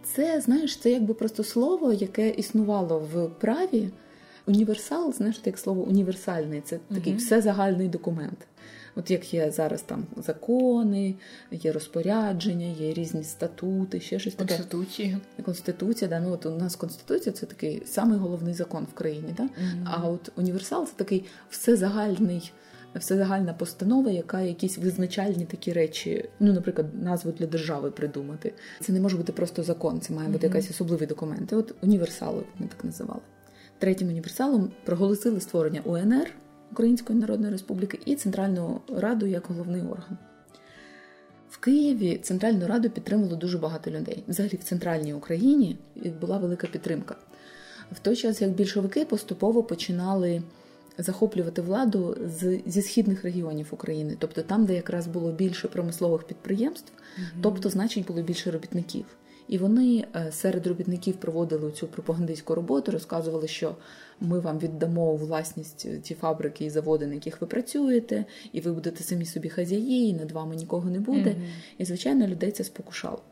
Це 0.05 0.41
знаєш, 0.41 0.77
це 0.77 0.91
якби 0.91 1.15
просто 1.15 1.45
слово, 1.45 1.93
яке 1.93 2.31
існувало 2.31 2.99
в 2.99 3.29
праві. 3.29 3.89
Універсал, 4.47 5.13
знаєш, 5.13 5.41
як 5.45 5.59
слово 5.59 5.83
універсальний, 5.83 6.61
це 6.61 6.79
такий 6.95 7.13
Мгм. 7.13 7.23
всезагальний 7.23 7.89
документ. 7.89 8.39
От 8.97 9.11
як 9.11 9.35
є 9.35 9.51
зараз 9.51 9.83
там 9.83 10.07
закони, 10.17 11.15
є 11.51 11.73
розпорядження, 11.73 12.67
є 12.67 12.95
різні 12.95 13.25
статути, 13.25 14.01
ще 14.01 14.19
щось 14.19 14.35
таке. 14.35 14.55
Конституція. 14.55 15.21
Конституція, 15.45 16.11
да, 16.11 16.21
ну 16.21 16.33
от 16.33 16.47
у 16.47 16.51
нас 16.51 16.77
конституція 16.77 17.33
це 17.33 17.47
такий 17.47 17.83
самий 17.87 18.19
головний 18.19 18.55
закон 18.55 18.87
в 18.93 18.95
країні. 18.95 19.35
Да? 19.37 19.43
Mm-hmm. 19.43 19.85
А 19.85 20.09
от 20.09 20.33
універсал 20.37 20.87
це 20.87 20.93
такий 20.97 21.25
всезагальний 21.51 22.53
всезагальна 22.99 23.55
постанова, 23.55 24.11
яка 24.11 24.41
якісь 24.41 24.79
визначальні 24.79 25.45
такі 25.45 25.73
речі, 25.73 26.29
ну, 26.41 26.53
наприклад, 26.53 27.03
назву 27.03 27.33
для 27.33 27.47
держави 27.47 27.91
придумати. 27.91 28.53
Це 28.81 28.93
не 28.93 29.01
може 29.01 29.17
бути 29.17 29.33
просто 29.33 29.63
закон, 29.63 30.01
це 30.01 30.15
має 30.15 30.29
бути 30.29 30.47
mm-hmm. 30.47 30.51
якась 30.51 30.71
особливий 30.71 31.07
документ. 31.07 31.53
От 31.53 31.75
універсали 31.83 32.45
вони 32.59 32.71
так 32.71 32.85
називали. 32.85 33.21
Третім 33.79 34.09
універсалом 34.09 34.71
проголосили 34.85 35.41
створення 35.41 35.81
УНР 35.81 36.31
Української 36.73 37.19
Народної 37.19 37.53
Республіки 37.53 37.99
і 38.05 38.15
Центральну 38.15 38.81
Раду 38.97 39.27
як 39.27 39.47
головний 39.47 39.83
орган. 39.83 40.19
В 41.51 41.59
Києві 41.59 42.19
Центральну 42.23 42.67
Раду 42.67 42.91
підтримало 42.91 43.37
дуже 43.37 43.59
багато 43.59 43.91
людей. 43.91 44.25
Взагалі, 44.29 44.57
в 44.57 44.65
центральній 44.65 45.15
Україні 45.15 45.79
була 46.21 46.39
велика 46.39 46.67
підтримка. 46.67 47.17
В 47.93 47.99
той 47.99 48.17
час, 48.17 48.43
як 48.43 48.51
більшовики 48.51 49.05
поступово 49.05 49.63
починали 49.63 50.43
захоплювати 50.99 51.63
владу 51.63 52.17
з, 52.27 52.61
зі 52.67 52.83
східних 52.83 53.25
регіонів 53.25 53.69
України, 53.71 54.17
тобто 54.19 54.43
там, 54.43 54.65
де 54.65 54.75
якраз 54.75 55.07
було 55.07 55.33
більше 55.33 55.69
промислових 55.69 56.23
підприємств, 56.23 56.93
mm-hmm. 56.93 57.41
тобто, 57.43 57.71
значить, 57.71 58.07
було 58.07 58.23
більше 58.23 58.51
робітників. 58.51 59.05
І 59.49 59.59
вони 59.59 60.05
е, 60.17 60.33
серед 60.33 60.67
робітників 60.67 61.15
проводили 61.15 61.73
цю 61.73 61.87
пропагандистську 61.87 62.55
роботу, 62.55 62.93
розказували, 62.93 63.49
що 63.49 63.77
ми 64.21 64.41
вам 64.41 64.59
віддамо 64.59 65.13
у 65.13 65.17
власність 65.17 66.03
ті 66.03 66.15
фабрики 66.15 66.65
і 66.65 66.71
заводи, 66.71 67.07
на 67.07 67.15
яких 67.15 67.41
ви 67.41 67.47
працюєте, 67.47 68.25
і 68.53 68.61
ви 68.61 68.73
будете 68.73 69.05
самі 69.05 69.27
собі 69.27 69.49
хазяї, 69.49 70.09
і 70.09 70.15
над 70.15 70.33
вами 70.33 70.57
нікого 70.57 70.91
не 70.91 71.01
буде. 71.01 71.31
Mm-hmm. 71.31 71.79
І 71.79 71.85
звичайно, 71.85 72.27
людей 72.27 72.51
це 72.51 72.65
спокушало. 72.65 73.23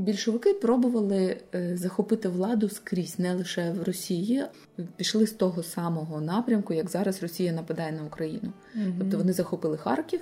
Більшовики 0.00 0.54
пробували 0.54 1.36
е, 1.54 1.76
захопити 1.76 2.28
владу 2.28 2.68
скрізь, 2.68 3.18
не 3.18 3.34
лише 3.34 3.72
в 3.72 3.82
Росії. 3.82 4.44
Пішли 4.96 5.26
з 5.26 5.32
того 5.32 5.62
самого 5.62 6.20
напрямку, 6.20 6.74
як 6.74 6.90
зараз 6.90 7.22
Росія 7.22 7.52
нападає 7.52 7.92
на 7.92 8.04
Україну. 8.04 8.52
Mm-hmm. 8.76 8.92
Тобто 8.98 9.18
вони 9.18 9.32
захопили 9.32 9.76
Харків 9.76 10.20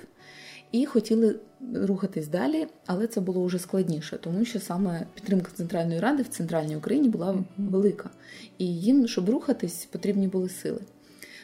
і 0.71 0.85
хотіли 0.85 1.35
рухатись 1.73 2.27
далі, 2.27 2.67
але 2.85 3.07
це 3.07 3.21
було 3.21 3.45
вже 3.45 3.59
складніше, 3.59 4.17
тому 4.17 4.45
що 4.45 4.59
саме 4.59 5.05
підтримка 5.15 5.51
Центральної 5.53 5.99
Ради 5.99 6.23
в 6.23 6.27
центральній 6.27 6.75
Україні 6.75 7.09
була 7.09 7.31
mm-hmm. 7.31 7.43
велика. 7.57 8.09
І 8.57 8.65
їм, 8.65 9.07
щоб 9.07 9.29
рухатись, 9.29 9.85
потрібні 9.91 10.27
були 10.27 10.49
сили. 10.49 10.81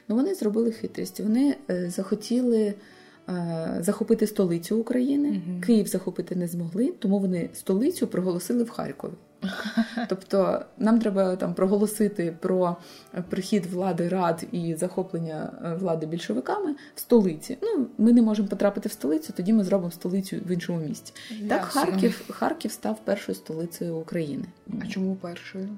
Ну 0.07 0.15
вони 0.15 0.35
зробили 0.35 0.71
хитрість. 0.71 1.19
Вони 1.19 1.55
е, 1.69 1.89
захотіли. 1.89 2.73
Е, 3.29 3.77
захопити 3.79 4.27
столицю 4.27 4.77
України. 4.77 5.29
mm 5.29 5.61
Київ 5.61 5.87
захопити 5.87 6.35
не 6.35 6.47
змогли, 6.47 6.93
тому 6.99 7.19
вони 7.19 7.49
столицю 7.53 8.07
проголосили 8.07 8.63
в 8.63 8.69
Харкові. 8.69 9.11
Тобто 10.09 10.65
нам 10.77 10.99
треба 10.99 11.35
там 11.35 11.53
проголосити 11.53 12.37
про 12.39 12.75
прихід 13.29 13.65
влади 13.65 14.07
рад 14.09 14.45
і 14.51 14.75
захоплення 14.75 15.51
е, 15.65 15.75
влади 15.75 16.05
більшовиками 16.05 16.75
в 16.95 16.99
столиці. 16.99 17.57
Ну, 17.61 17.87
ми 17.97 18.13
не 18.13 18.21
можемо 18.21 18.47
потрапити 18.47 18.89
в 18.89 18.91
столицю, 18.91 19.33
тоді 19.37 19.53
ми 19.53 19.63
зробимо 19.63 19.91
столицю 19.91 20.37
в 20.45 20.51
іншому 20.51 20.79
місті. 20.79 21.13
Ясно. 21.31 21.47
Так, 21.47 21.63
Харків 21.63 22.25
Харків 22.29 22.71
став 22.71 22.99
першою 23.05 23.35
столицею 23.35 23.95
України. 23.95 24.45
А 24.81 24.87
чому 24.87 25.15
першою? 25.15 25.69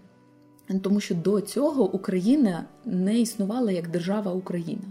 Тому 0.82 1.00
що 1.00 1.16
до 1.16 1.42
цього 1.42 1.92
Україна 1.92 2.66
не 2.86 3.20
існувала 3.20 3.72
як 3.72 3.88
держава 3.88 4.34
Україна. 4.34 4.84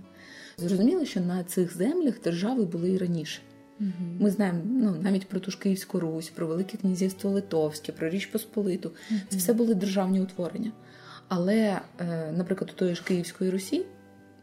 Зрозуміло, 0.59 1.05
що 1.05 1.21
на 1.21 1.45
цих 1.45 1.77
землях 1.77 2.21
держави 2.21 2.65
були 2.65 2.91
і 2.91 2.99
раніше. 2.99 3.41
Угу. 3.81 3.91
Ми 4.21 4.31
знаємо 4.31 4.61
ну, 4.65 4.97
навіть 5.03 5.29
про 5.29 5.41
ту 5.41 5.51
ж 5.51 5.59
Київську 5.59 6.01
Русь, 6.01 6.29
про 6.29 6.47
Велике 6.47 6.79
Князівство 6.79 7.31
Литовське, 7.31 7.93
про 7.93 8.09
Річ 8.09 8.27
Посполиту. 8.27 8.93
Угу. 9.11 9.21
Це 9.29 9.37
все 9.37 9.53
були 9.53 9.75
державні 9.75 10.21
утворення. 10.21 10.73
Але, 11.29 11.81
е, 12.01 12.33
наприклад, 12.37 12.71
у 12.75 12.79
тої 12.79 12.95
ж 12.95 13.05
Київської 13.05 13.51
Русі, 13.51 13.83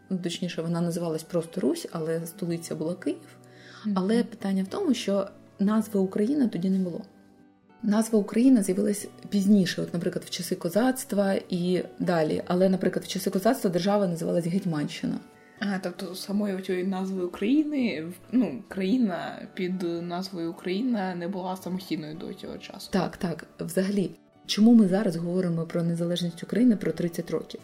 ну, 0.10 0.18
точніше, 0.18 0.62
вона 0.62 0.82
називалась 0.82 1.24
просто 1.24 1.62
Русь, 1.62 1.88
але 1.92 2.26
столиця 2.28 2.76
була 2.76 2.96
Київ. 2.96 3.38
Угу. 3.86 3.96
Але 3.98 4.24
питання 4.24 4.64
в 4.64 4.68
тому, 4.68 4.94
що 4.94 5.28
назви 5.60 6.00
Україна 6.00 6.48
тоді 6.48 6.70
не 6.70 6.80
було. 6.80 7.02
Назва 7.84 8.20
Україна 8.20 8.64
з'явилась 8.64 9.08
пізніше, 9.30 9.82
от, 9.82 9.94
наприклад, 9.94 10.26
в 10.26 10.30
часи 10.30 10.56
козацтва 10.56 11.34
і 11.50 11.84
далі. 12.00 12.44
Але, 12.48 12.70
наприклад, 12.70 13.06
в 13.06 13.08
часи 13.08 13.30
козацтва 13.30 13.70
держава 13.70 14.08
називалась 14.08 14.48
Гетьманщина. 14.48 15.20
А, 15.66 15.80
тобто 15.80 16.16
самої 16.16 16.62
цієї 16.62 16.84
назви 16.84 17.24
України, 17.24 18.04
ну, 18.32 18.64
країна 18.68 19.48
під 19.54 19.84
назвою 19.84 20.52
Україна 20.52 21.16
не 21.16 21.28
була 21.28 21.58
самостійною 21.58 22.16
до 22.16 22.34
цього 22.34 22.58
часу. 22.58 22.90
Так, 22.92 23.18
так. 23.18 23.46
Взагалі, 23.60 24.12
чому 24.46 24.74
ми 24.74 24.88
зараз 24.88 25.16
говоримо 25.16 25.66
про 25.66 25.84
незалежність 25.84 26.44
України 26.44 26.76
про 26.76 26.92
30 26.92 27.32
років? 27.32 27.60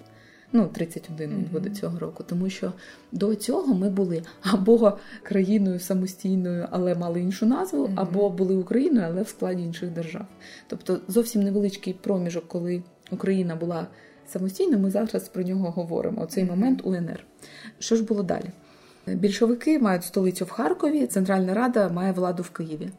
Ну, 0.51 0.67
31 0.73 1.29
mm-hmm. 1.29 1.51
буде 1.51 1.69
цього 1.69 1.99
року, 1.99 2.23
тому 2.27 2.49
що 2.49 2.73
до 3.11 3.35
цього 3.35 3.73
ми 3.73 3.89
були 3.89 4.23
або 4.41 4.97
країною 5.23 5.79
самостійною, 5.79 6.67
але 6.71 6.95
мали 6.95 7.21
іншу 7.21 7.45
назву, 7.45 7.85
mm-hmm. 7.85 7.93
або 7.95 8.29
були 8.29 8.55
Україною, 8.55 9.07
але 9.09 9.21
в 9.21 9.27
складі 9.27 9.63
інших 9.63 9.89
держав. 9.89 10.25
Тобто 10.67 10.99
зовсім 11.07 11.43
невеличкий 11.43 11.93
проміжок, 11.93 12.47
коли 12.47 12.83
Україна 13.11 13.55
була 13.55 13.87
самостійно, 14.29 14.79
ми 14.79 14.91
зараз 14.91 15.29
про 15.29 15.43
нього 15.43 15.71
говоримо. 15.71 16.21
Оцей 16.21 16.43
момент 16.43 16.81
УНР. 16.83 17.23
Що 17.79 17.95
ж 17.95 18.03
було 18.03 18.23
далі? 18.23 18.49
Більшовики 19.07 19.79
мають 19.79 20.03
столицю 20.03 20.45
в 20.45 20.49
Харкові, 20.49 21.07
Центральна 21.07 21.53
Рада 21.53 21.89
має 21.89 22.11
владу 22.11 22.43
в 22.43 22.49
Києві. 22.49 22.89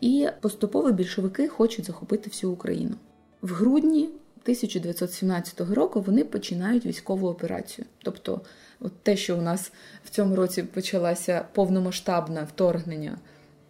І 0.00 0.28
поступово 0.40 0.92
більшовики 0.92 1.48
хочуть 1.48 1.84
захопити 1.84 2.30
всю 2.30 2.52
Україну. 2.52 2.94
В 3.42 3.52
грудні 3.52 4.02
1917 4.42 5.60
року 5.60 6.00
вони 6.00 6.24
починають 6.24 6.86
військову 6.86 7.28
операцію. 7.28 7.86
Тобто, 8.02 8.40
от 8.80 8.92
те, 9.02 9.16
що 9.16 9.38
у 9.38 9.40
нас 9.40 9.72
в 10.04 10.10
цьому 10.10 10.36
році 10.36 10.62
почалося 10.62 11.44
повномасштабне 11.52 12.46
вторгнення 12.54 13.18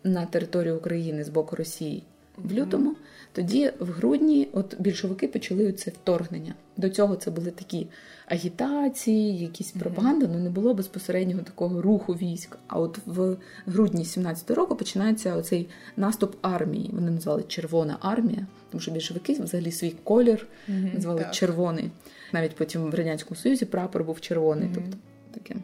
на 0.04 0.26
територію 0.26 0.76
України 0.76 1.24
з 1.24 1.28
боку 1.28 1.56
Росії 1.56 2.02
в 2.36 2.52
лютому, 2.52 2.96
тоді 3.32 3.72
в 3.78 3.86
грудні 3.86 4.48
от 4.52 4.80
більшовики 4.80 5.28
почали 5.28 5.72
це 5.72 5.90
вторгнення. 5.90 6.54
До 6.76 6.88
цього 6.88 7.16
це 7.16 7.30
були 7.30 7.50
такі 7.50 7.86
агітації, 8.26 9.38
якісь 9.38 9.70
пропаганда, 9.70 10.26
але 10.26 10.36
ну, 10.36 10.44
не 10.44 10.50
було 10.50 10.74
безпосереднього 10.74 11.42
такого 11.42 11.82
руху 11.82 12.12
військ. 12.12 12.58
А 12.66 12.78
от 12.78 12.98
в 13.06 13.36
грудні 13.66 14.02
17-го 14.02 14.54
року 14.54 14.76
починається 14.76 15.36
оцей 15.36 15.68
наступ 15.96 16.36
армії. 16.42 16.90
Вони 16.92 17.10
назвали 17.10 17.44
Червона 17.48 17.96
армія, 18.00 18.46
тому 18.70 18.80
що 18.80 18.90
більшовики 18.90 19.32
взагалі 19.32 19.72
свій 19.72 19.94
колір 20.04 20.46
назвали 20.68 21.20
так. 21.20 21.34
червоний. 21.34 21.90
Навіть 22.32 22.56
потім 22.56 22.90
в 22.90 22.94
радянському 22.94 23.36
союзі 23.40 23.64
прапор 23.64 24.04
був 24.04 24.20
червоний. 24.20 24.68
Тобто 24.74 24.96
таке. 25.34 25.54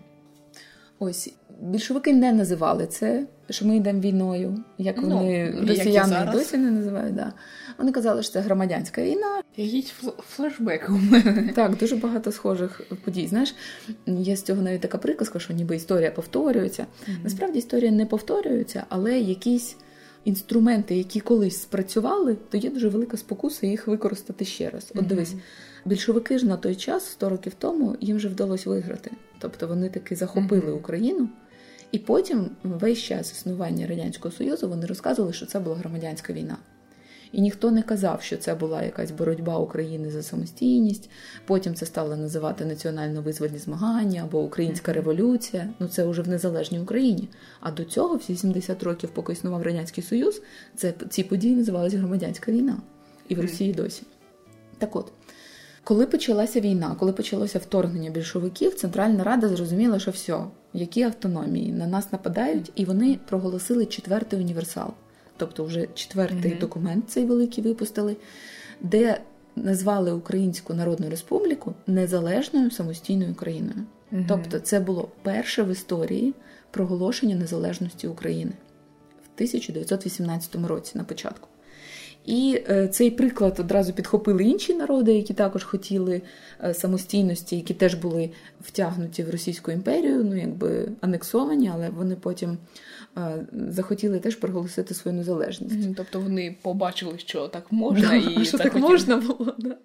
Ось 0.99 1.33
більшовики 1.61 2.13
не 2.13 2.33
називали 2.33 2.87
це, 2.87 3.27
що 3.51 3.67
ми 3.67 3.77
йдемо 3.77 4.01
війною, 4.01 4.65
як 4.79 4.97
ну, 4.97 5.09
вони 5.09 5.55
росіяни 5.69 6.15
як 6.15 6.31
досі 6.33 6.57
не 6.57 6.71
називають. 6.71 7.15
Да. 7.15 7.33
Вони 7.79 7.93
казали, 7.93 8.23
що 8.23 8.33
це 8.33 8.41
громадянська 8.41 9.03
війна. 9.03 9.43
Якісь 9.57 9.93
флешбеки 10.29 10.93
у 10.93 10.99
мене. 10.99 11.53
Так, 11.55 11.77
дуже 11.77 11.97
багато 11.97 12.33
схожих 12.33 12.81
подій. 13.05 13.27
Знаєш, 13.27 13.55
є 14.07 14.37
з 14.37 14.43
цього 14.43 14.63
навіть 14.63 14.81
така 14.81 14.99
приказка, 14.99 15.39
що 15.39 15.55
ніби 15.55 15.77
історія 15.77 16.11
повторюється. 16.11 16.83
Mm-hmm. 16.83 17.25
Насправді 17.25 17.59
історія 17.59 17.91
не 17.91 18.07
повторюється, 18.07 18.85
але 18.89 19.19
якісь. 19.19 19.77
Інструменти, 20.25 20.97
які 20.97 21.21
колись 21.21 21.63
спрацювали, 21.63 22.37
то 22.51 22.57
є 22.57 22.71
дуже 22.71 22.89
велика 22.89 23.17
спокуса 23.17 23.67
їх 23.67 23.87
використати 23.87 24.45
ще 24.45 24.71
раз. 24.71 24.93
От 24.95 25.07
дивись, 25.07 25.35
більшовики 25.85 26.39
ж 26.39 26.47
на 26.47 26.57
той 26.57 26.75
час, 26.75 27.07
100 27.07 27.29
років 27.29 27.53
тому, 27.59 27.97
їм 28.01 28.17
вже 28.17 28.29
вдалося 28.29 28.71
виграти. 28.71 29.11
Тобто 29.39 29.69
вони 29.69 29.89
таки 29.89 30.17
захопили 30.17 30.73
Україну, 30.73 31.29
і 31.93 31.99
потім 31.99 32.51
весь 32.63 32.99
час 32.99 33.33
існування 33.33 33.87
Радянського 33.87 34.35
Союзу 34.35 34.69
вони 34.69 34.87
розказували, 34.87 35.33
що 35.33 35.47
це 35.47 35.61
була 35.61 35.77
громадянська 35.77 36.33
війна. 36.33 36.57
І 37.33 37.41
ніхто 37.41 37.71
не 37.71 37.83
казав, 37.83 38.23
що 38.23 38.37
це 38.37 38.55
була 38.55 38.83
якась 38.83 39.11
боротьба 39.11 39.59
України 39.59 40.11
за 40.11 40.23
самостійність. 40.23 41.11
Потім 41.47 41.75
це 41.75 41.87
стало 41.87 42.17
називати 42.17 42.65
національно-визвольні 42.65 43.59
змагання 43.59 44.23
або 44.23 44.43
Українська 44.43 44.93
революція. 44.93 45.69
Ну 45.79 45.89
це 45.89 46.07
вже 46.07 46.23
в 46.23 46.29
незалежній 46.29 46.81
Україні. 46.81 47.29
А 47.61 47.71
до 47.71 47.85
цього, 47.85 48.17
всі 48.17 48.37
70 48.37 48.83
років, 48.83 49.11
поки 49.11 49.33
існував 49.33 49.63
Радянський 49.63 50.05
Союз, 50.05 50.43
це 50.77 50.95
ці 51.11 51.23
події 51.23 51.57
називалися 51.57 51.99
громадянська 51.99 52.53
війна. 52.53 52.79
І 53.29 53.35
в 53.35 53.41
Росії 53.41 53.73
досі. 53.73 54.03
Так 54.79 54.97
от. 54.97 55.13
Коли 55.85 56.07
почалася 56.07 56.61
війна, 56.61 56.97
коли 56.99 57.13
почалося 57.13 57.59
вторгнення 57.59 58.11
більшовиків, 58.11 58.75
Центральна 58.75 59.25
Рада 59.25 59.49
зрозуміла, 59.49 59.99
що 59.99 60.11
все, 60.11 60.39
які 60.73 61.03
автономії 61.03 61.73
на 61.73 61.87
нас 61.87 62.13
нападають, 62.13 62.73
і 62.75 62.85
вони 62.85 63.19
проголосили 63.29 63.87
четвертий 63.87 64.39
універсал, 64.39 64.91
тобто 65.37 65.65
вже 65.65 65.87
четвертий 65.95 66.53
mm-hmm. 66.53 66.61
документ 66.61 67.11
цей 67.11 67.25
великий 67.25 67.65
випустили, 67.65 68.17
де 68.81 69.21
назвали 69.57 70.13
Українську 70.13 70.75
Народну 70.75 71.11
Республіку 71.11 71.75
незалежною 71.87 72.71
самостійною 72.71 73.35
країною. 73.35 73.85
Mm-hmm. 74.13 74.25
Тобто, 74.29 74.59
це 74.59 74.81
було 74.81 75.09
перше 75.23 75.63
в 75.63 75.69
історії 75.71 76.35
проголошення 76.71 77.37
незалежності 77.37 78.09
України 78.09 78.53
в 79.25 79.29
1918 79.35 80.55
році 80.55 80.99
на 80.99 81.05
початку. 81.05 81.49
І 82.29 82.63
е, 82.71 82.89
цей 82.89 83.11
приклад 83.11 83.57
одразу 83.61 83.93
підхопили 83.93 84.45
інші 84.45 84.75
народи, 84.75 85.13
які 85.13 85.35
також 85.35 85.65
хотіли 85.65 86.23
е, 86.65 86.75
самостійності, 86.75 87.57
які 87.57 87.75
теж 87.75 87.95
були 87.95 88.31
втягнуті 88.61 89.23
в 89.23 89.31
Російську 89.31 89.71
імперію, 89.71 90.25
ну 90.25 90.37
якби 90.37 90.89
анексовані, 91.01 91.71
але 91.75 91.91
вони 91.91 92.17
потім 92.17 92.59
е, 93.17 93.47
захотіли 93.69 94.19
теж 94.19 94.37
проголосити 94.37 94.95
свою 94.95 95.17
незалежність. 95.17 95.97
Тобто 95.97 96.21
вони 96.21 96.57
побачили, 96.63 97.19
що 97.19 97.49
так 97.49 97.73
можна, 97.73 98.15
і 98.17 98.45
що 98.45 98.59
так 98.59 98.77
можна 98.77 99.17
було. 99.17 99.55
Да. 99.59 99.77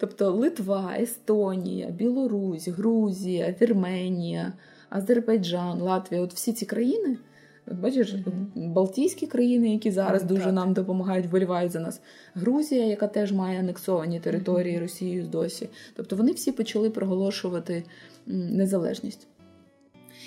Тобто 0.00 0.30
Литва, 0.30 0.94
Естонія, 1.00 1.90
Білорусь, 1.90 2.68
Грузія, 2.68 3.54
Вірменія, 3.60 4.52
Азербайджан, 4.90 5.80
Латвія 5.80 6.22
от 6.22 6.34
всі 6.34 6.52
ці 6.52 6.66
країни. 6.66 7.16
Бачиш, 7.66 8.14
mm-hmm. 8.14 8.68
Балтійські 8.68 9.26
країни, 9.26 9.72
які 9.72 9.90
зараз 9.90 10.22
mm-hmm. 10.22 10.26
дуже 10.26 10.52
нам 10.52 10.72
допомагають, 10.72 11.26
вболівають 11.26 11.72
за 11.72 11.80
нас. 11.80 12.00
Грузія, 12.34 12.86
яка 12.86 13.06
теж 13.06 13.32
має 13.32 13.60
анексовані 13.60 14.20
території. 14.20 14.78
Росією 14.78 15.26
досі. 15.26 15.68
Тобто 15.96 16.16
вони 16.16 16.32
всі 16.32 16.52
почали 16.52 16.90
проголошувати 16.90 17.84
незалежність. 18.26 19.26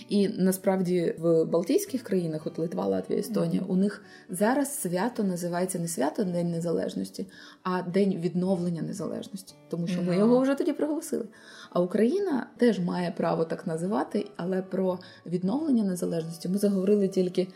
І 0.09 0.27
насправді 0.27 1.15
в 1.17 1.45
Балтійських 1.45 2.03
країнах, 2.03 2.47
от 2.47 2.59
Литва, 2.59 2.85
Латвія, 2.85 3.19
Естонія, 3.19 3.61
mm-hmm. 3.61 3.71
у 3.71 3.75
них 3.75 4.03
зараз 4.29 4.81
свято 4.81 5.23
називається 5.23 5.79
не 5.79 5.87
свято 5.87 6.23
День 6.23 6.51
Незалежності, 6.51 7.25
а 7.63 7.81
День 7.81 8.19
відновлення 8.19 8.81
незалежності, 8.81 9.53
тому 9.69 9.87
що 9.87 9.99
mm-hmm. 9.99 10.07
ми 10.07 10.17
його 10.17 10.39
вже 10.39 10.55
тоді 10.55 10.73
проголосили. 10.73 11.25
А 11.71 11.81
Україна 11.81 12.47
теж 12.57 12.79
має 12.79 13.11
право 13.11 13.45
так 13.45 13.67
називати, 13.67 14.25
але 14.35 14.61
про 14.61 14.99
відновлення 15.25 15.83
незалежності 15.83 16.49
ми 16.49 16.57
заговорили 16.57 17.07
тільки 17.07 17.41
е, 17.41 17.47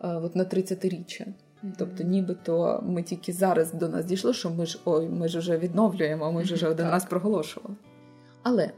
от 0.00 0.36
на 0.36 0.44
30-річчя. 0.44 1.26
Тобто, 1.78 2.04
нібито 2.04 2.84
ми 2.86 3.02
тільки 3.02 3.32
зараз 3.32 3.72
до 3.72 3.88
нас 3.88 4.04
дійшло, 4.04 4.32
що 4.32 4.50
ми 4.50 4.66
ж 4.66 4.78
ой, 4.84 5.08
ми 5.08 5.28
ж 5.28 5.38
вже 5.38 5.58
відновлюємо, 5.58 6.32
ми 6.32 6.44
ж 6.44 6.54
вже 6.54 6.68
один 6.74 6.86
раз 6.86 7.04
проголошували. 7.04 7.76
Але 8.42 8.70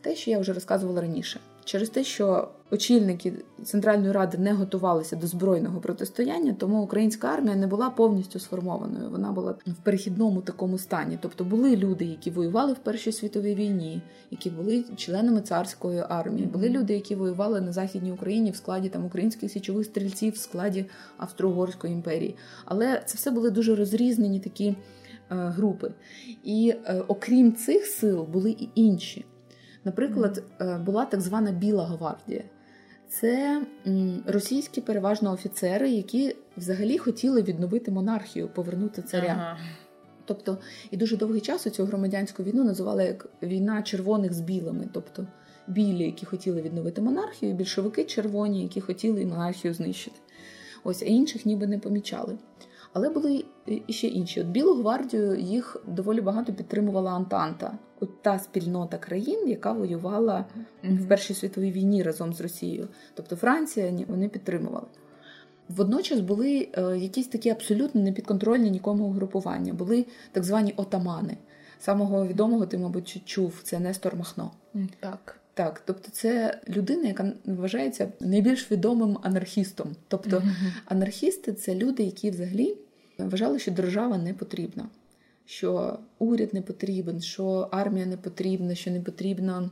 те, 0.00 0.14
що 0.14 0.30
я 0.30 0.38
вже 0.38 0.52
розказувала 0.52 1.00
раніше, 1.00 1.40
через 1.66 1.90
те, 1.90 2.04
що 2.04 2.48
очільники 2.70 3.32
Центральної 3.64 4.12
ради 4.12 4.38
не 4.38 4.52
готувалися 4.52 5.16
до 5.16 5.26
збройного 5.26 5.80
протистояння, 5.80 6.56
тому 6.58 6.82
українська 6.82 7.28
армія 7.28 7.56
не 7.56 7.66
була 7.66 7.90
повністю 7.90 8.38
сформованою. 8.38 9.10
Вона 9.10 9.32
була 9.32 9.54
в 9.66 9.74
перехідному 9.82 10.40
такому 10.40 10.78
стані. 10.78 11.18
Тобто 11.20 11.44
були 11.44 11.76
люди, 11.76 12.04
які 12.04 12.30
воювали 12.30 12.72
в 12.72 12.78
Першій 12.78 13.12
світовій 13.12 13.54
війні, 13.54 14.02
які 14.30 14.50
були 14.50 14.84
членами 14.96 15.40
царської 15.40 16.04
армії. 16.08 16.46
Були 16.46 16.68
люди, 16.68 16.94
які 16.94 17.14
воювали 17.14 17.60
на 17.60 17.72
західній 17.72 18.12
Україні 18.12 18.50
в 18.50 18.56
складі 18.56 18.88
там 18.88 19.04
українських 19.04 19.50
січових 19.50 19.86
стрільців, 19.86 20.32
в 20.32 20.36
складі 20.36 20.86
Австро-Угорської 21.16 21.92
імперії. 21.92 22.36
Але 22.64 23.02
це 23.06 23.16
все 23.16 23.30
були 23.30 23.50
дуже 23.50 23.74
розрізнені 23.74 24.40
такі 24.40 24.66
е, 24.66 24.76
групи. 25.28 25.90
І 26.44 26.74
е, 26.84 27.02
окрім 27.08 27.54
цих 27.54 27.86
сил 27.86 28.22
були 28.22 28.50
і 28.50 28.68
інші. 28.74 29.24
Наприклад, 29.86 30.42
е, 30.60 30.78
була 30.78 31.04
так 31.04 31.20
звана 31.20 31.52
Біла 31.52 31.86
гвардія. 31.86 32.44
Це 33.08 33.62
російські 34.26 34.80
переважно 34.80 35.32
офіцери, 35.32 35.90
які 35.90 36.36
взагалі 36.56 36.98
хотіли 36.98 37.42
відновити 37.42 37.90
монархію, 37.90 38.48
повернути 38.48 39.02
царя. 39.02 39.36
Ага. 39.38 39.58
Тобто, 40.24 40.58
і 40.90 40.96
дуже 40.96 41.16
довгий 41.16 41.40
час 41.40 41.62
цю 41.62 41.84
громадянську 41.84 42.42
війну 42.42 42.64
називали 42.64 43.04
як 43.04 43.26
війна 43.42 43.82
червоних 43.82 44.32
з 44.32 44.40
білими, 44.40 44.88
тобто 44.92 45.26
білі, 45.66 46.04
які 46.04 46.26
хотіли 46.26 46.62
відновити 46.62 47.00
монархію, 47.00 47.54
більшовики 47.54 48.04
червоні, 48.04 48.62
які 48.62 48.80
хотіли 48.80 49.26
монархію 49.26 49.74
знищити. 49.74 50.16
Ось, 50.84 51.02
а 51.02 51.04
інших 51.04 51.46
ніби 51.46 51.66
не 51.66 51.78
помічали. 51.78 52.38
Але 52.92 53.08
були 53.08 53.44
ще 53.88 54.06
інші. 54.06 54.40
От 54.40 54.46
Білу 54.46 54.74
гвардію 54.74 55.36
їх 55.36 55.76
доволі 55.86 56.20
багато 56.20 56.52
підтримувала 56.52 57.10
Антанта, 57.10 57.78
от 58.00 58.22
та 58.22 58.38
спільнота 58.38 58.98
країн, 58.98 59.48
яка 59.48 59.72
воювала 59.72 60.44
mm-hmm. 60.84 61.04
в 61.04 61.08
Першій 61.08 61.34
світовій 61.34 61.72
війні 61.72 62.02
разом 62.02 62.32
з 62.32 62.40
Росією. 62.40 62.88
Тобто 63.14 63.36
Франція 63.36 63.92
вони 64.08 64.28
підтримували. 64.28 64.86
Водночас 65.68 66.20
були 66.20 66.68
е, 66.72 66.98
якісь 66.98 67.26
такі 67.26 67.50
абсолютно 67.50 68.00
непідконтрольні 68.00 68.70
нікому 68.70 69.04
угрупування. 69.04 69.72
Були 69.72 70.06
так 70.32 70.44
звані 70.44 70.74
отамани. 70.76 71.36
Самого 71.78 72.26
відомого 72.26 72.66
ти, 72.66 72.78
мабуть, 72.78 73.22
чув, 73.24 73.60
це 73.62 73.78
Нестор 73.78 74.16
Махно. 74.16 74.50
Так. 75.00 75.40
Так, 75.54 75.82
тобто 75.84 76.10
це 76.12 76.60
людина, 76.68 77.08
яка 77.08 77.32
вважається 77.44 78.08
найбільш 78.20 78.70
відомим 78.70 79.18
анархістом. 79.22 79.96
Тобто 80.08 80.42
анархісти 80.84 81.52
це 81.52 81.74
люди, 81.74 82.02
які 82.02 82.30
взагалі 82.30 82.76
вважали, 83.18 83.58
що 83.58 83.70
держава 83.70 84.18
не 84.18 84.34
потрібна, 84.34 84.88
що 85.46 85.98
уряд 86.18 86.54
не 86.54 86.62
потрібен, 86.62 87.20
що 87.20 87.68
армія 87.70 88.06
не 88.06 88.16
потрібна, 88.16 88.74
що 88.74 88.90
не 88.90 89.00
потрібно. 89.00 89.70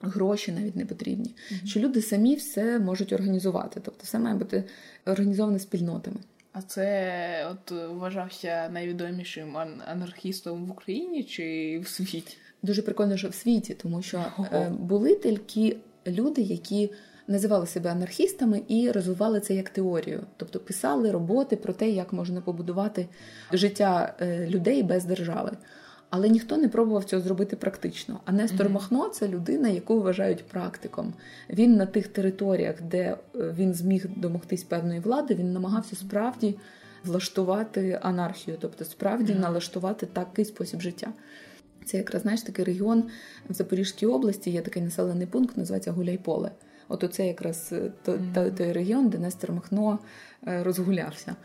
Гроші 0.00 0.52
навіть 0.52 0.76
не 0.76 0.86
потрібні, 0.86 1.34
mm-hmm. 1.34 1.66
що 1.66 1.80
люди 1.80 2.02
самі 2.02 2.34
все 2.34 2.78
можуть 2.78 3.12
організувати, 3.12 3.80
тобто 3.84 4.00
все 4.02 4.18
має 4.18 4.36
бути 4.36 4.64
організоване 5.06 5.58
спільнотами. 5.58 6.16
А 6.52 6.62
це 6.62 7.48
от 7.50 7.70
вважався 7.70 8.68
найвідомішим 8.72 9.56
анархістом 9.86 10.66
в 10.66 10.70
Україні 10.70 11.24
чи 11.24 11.78
в 11.84 11.88
світі? 11.88 12.36
Дуже 12.62 12.82
прикольно, 12.82 13.16
що 13.16 13.28
в 13.28 13.34
світі, 13.34 13.74
тому 13.74 14.02
що 14.02 14.24
е, 14.52 14.70
були 14.70 15.14
тільки 15.14 15.76
люди, 16.06 16.42
які 16.42 16.90
називали 17.28 17.66
себе 17.66 17.90
анархістами 17.90 18.62
і 18.68 18.90
розвивали 18.90 19.40
це 19.40 19.54
як 19.54 19.70
теорію, 19.70 20.22
тобто 20.36 20.60
писали 20.60 21.10
роботи 21.10 21.56
про 21.56 21.72
те, 21.72 21.90
як 21.90 22.12
можна 22.12 22.40
побудувати 22.40 23.08
життя 23.52 24.14
е, 24.20 24.46
людей 24.50 24.82
без 24.82 25.04
держави. 25.04 25.50
Але 26.10 26.28
ніхто 26.28 26.56
не 26.56 26.68
пробував 26.68 27.04
цього 27.04 27.22
зробити 27.22 27.56
практично. 27.56 28.20
А 28.24 28.32
Нестор 28.32 28.66
mm-hmm. 28.66 28.72
Махно 28.72 29.08
це 29.08 29.28
людина, 29.28 29.68
яку 29.68 30.00
вважають 30.00 30.44
практиком. 30.44 31.14
Він 31.50 31.76
на 31.76 31.86
тих 31.86 32.08
територіях, 32.08 32.82
де 32.82 32.98
е, 32.98 33.16
він 33.34 33.74
зміг 33.74 34.06
домогтись 34.16 34.62
певної 34.62 35.00
влади, 35.00 35.34
він 35.34 35.52
намагався 35.52 35.96
справді 35.96 36.54
влаштувати 37.04 37.98
анархію, 38.02 38.56
тобто 38.60 38.84
справді 38.84 39.32
mm-hmm. 39.32 39.40
налаштувати 39.40 40.06
такий 40.06 40.44
спосіб 40.44 40.80
життя. 40.80 41.12
Це 41.84 41.96
якраз 41.96 42.22
знаєш 42.22 42.42
такий 42.42 42.64
регіон 42.64 43.04
в 43.48 43.52
Запорізькій 43.52 44.06
області, 44.06 44.50
є 44.50 44.60
такий 44.60 44.82
населений 44.82 45.26
пункт, 45.26 45.56
називається 45.56 45.92
Гуляйполе. 45.92 46.50
От 46.88 47.04
оце 47.04 47.26
якраз 47.26 47.74
той, 48.02 48.50
той 48.50 48.72
регіон, 48.72 49.08
де 49.08 49.18
Нестор 49.18 49.52
Махно 49.52 49.98
е, 50.46 50.62
розгулявся. 50.62 51.36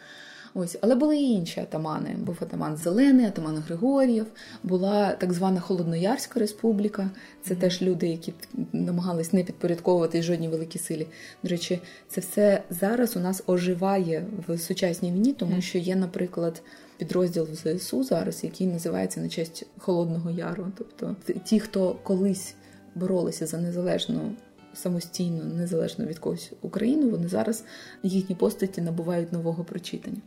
Ось, 0.53 0.77
але 0.81 0.95
були 0.95 1.17
і 1.17 1.31
інші 1.31 1.59
атамани. 1.59 2.15
Був 2.17 2.37
атаман 2.41 2.77
Зелений, 2.77 3.25
атаман 3.25 3.57
Григор'єв, 3.57 4.25
була 4.63 5.11
так 5.11 5.33
звана 5.33 5.59
Холодноярська 5.59 6.39
республіка. 6.39 7.09
Це 7.43 7.53
mm-hmm. 7.53 7.59
теж 7.59 7.81
люди, 7.81 8.07
які 8.07 8.33
намагались 8.73 9.33
не 9.33 9.43
підпорядковувати 9.43 10.21
жодній 10.21 10.47
великій 10.47 10.79
силі. 10.79 11.07
До 11.43 11.49
речі, 11.49 11.81
це 12.07 12.21
все 12.21 12.63
зараз 12.69 13.17
у 13.17 13.19
нас 13.19 13.43
оживає 13.47 14.25
в 14.47 14.57
сучасній 14.57 15.11
війні, 15.11 15.33
тому 15.33 15.55
mm-hmm. 15.55 15.61
що 15.61 15.77
є, 15.77 15.95
наприклад, 15.95 16.61
підрозділ 16.97 17.47
в 17.51 17.55
ЗСУ 17.55 18.03
зараз, 18.03 18.43
який 18.43 18.67
називається 18.67 19.21
на 19.21 19.29
честь 19.29 19.65
Холодного 19.77 20.31
Яру. 20.31 20.67
Тобто 20.77 21.15
ті, 21.43 21.59
хто 21.59 21.95
колись 22.03 22.55
боролися 22.95 23.47
за 23.47 23.57
незалежну 23.57 24.31
самостійно, 24.73 25.43
незалежно 25.43 26.05
від 26.05 26.19
когось 26.19 26.51
Україну, 26.61 27.09
вони 27.09 27.27
зараз 27.27 27.63
їхні 28.03 28.35
постаті 28.35 28.81
набувають 28.81 29.33
нового 29.33 29.63
прочитання. 29.63 30.21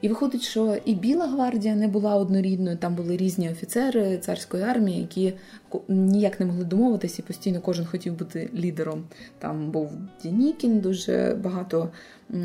І 0.00 0.08
виходить, 0.08 0.42
що 0.42 0.76
і 0.84 0.94
Біла 0.94 1.26
гвардія 1.26 1.74
не 1.74 1.88
була 1.88 2.16
однорідною, 2.16 2.76
там 2.76 2.94
були 2.94 3.16
різні 3.16 3.50
офіцери 3.50 4.18
царської 4.18 4.62
армії, 4.62 5.00
які 5.00 5.32
ніяк 5.88 6.40
не 6.40 6.46
могли 6.46 6.64
домовитися, 6.64 7.22
і 7.22 7.26
постійно 7.26 7.60
кожен 7.60 7.86
хотів 7.86 8.18
бути 8.18 8.50
лідером. 8.54 9.04
Там 9.38 9.70
був 9.70 9.92
Дінікін, 10.22 10.80
дуже 10.80 11.38
багато 11.44 11.88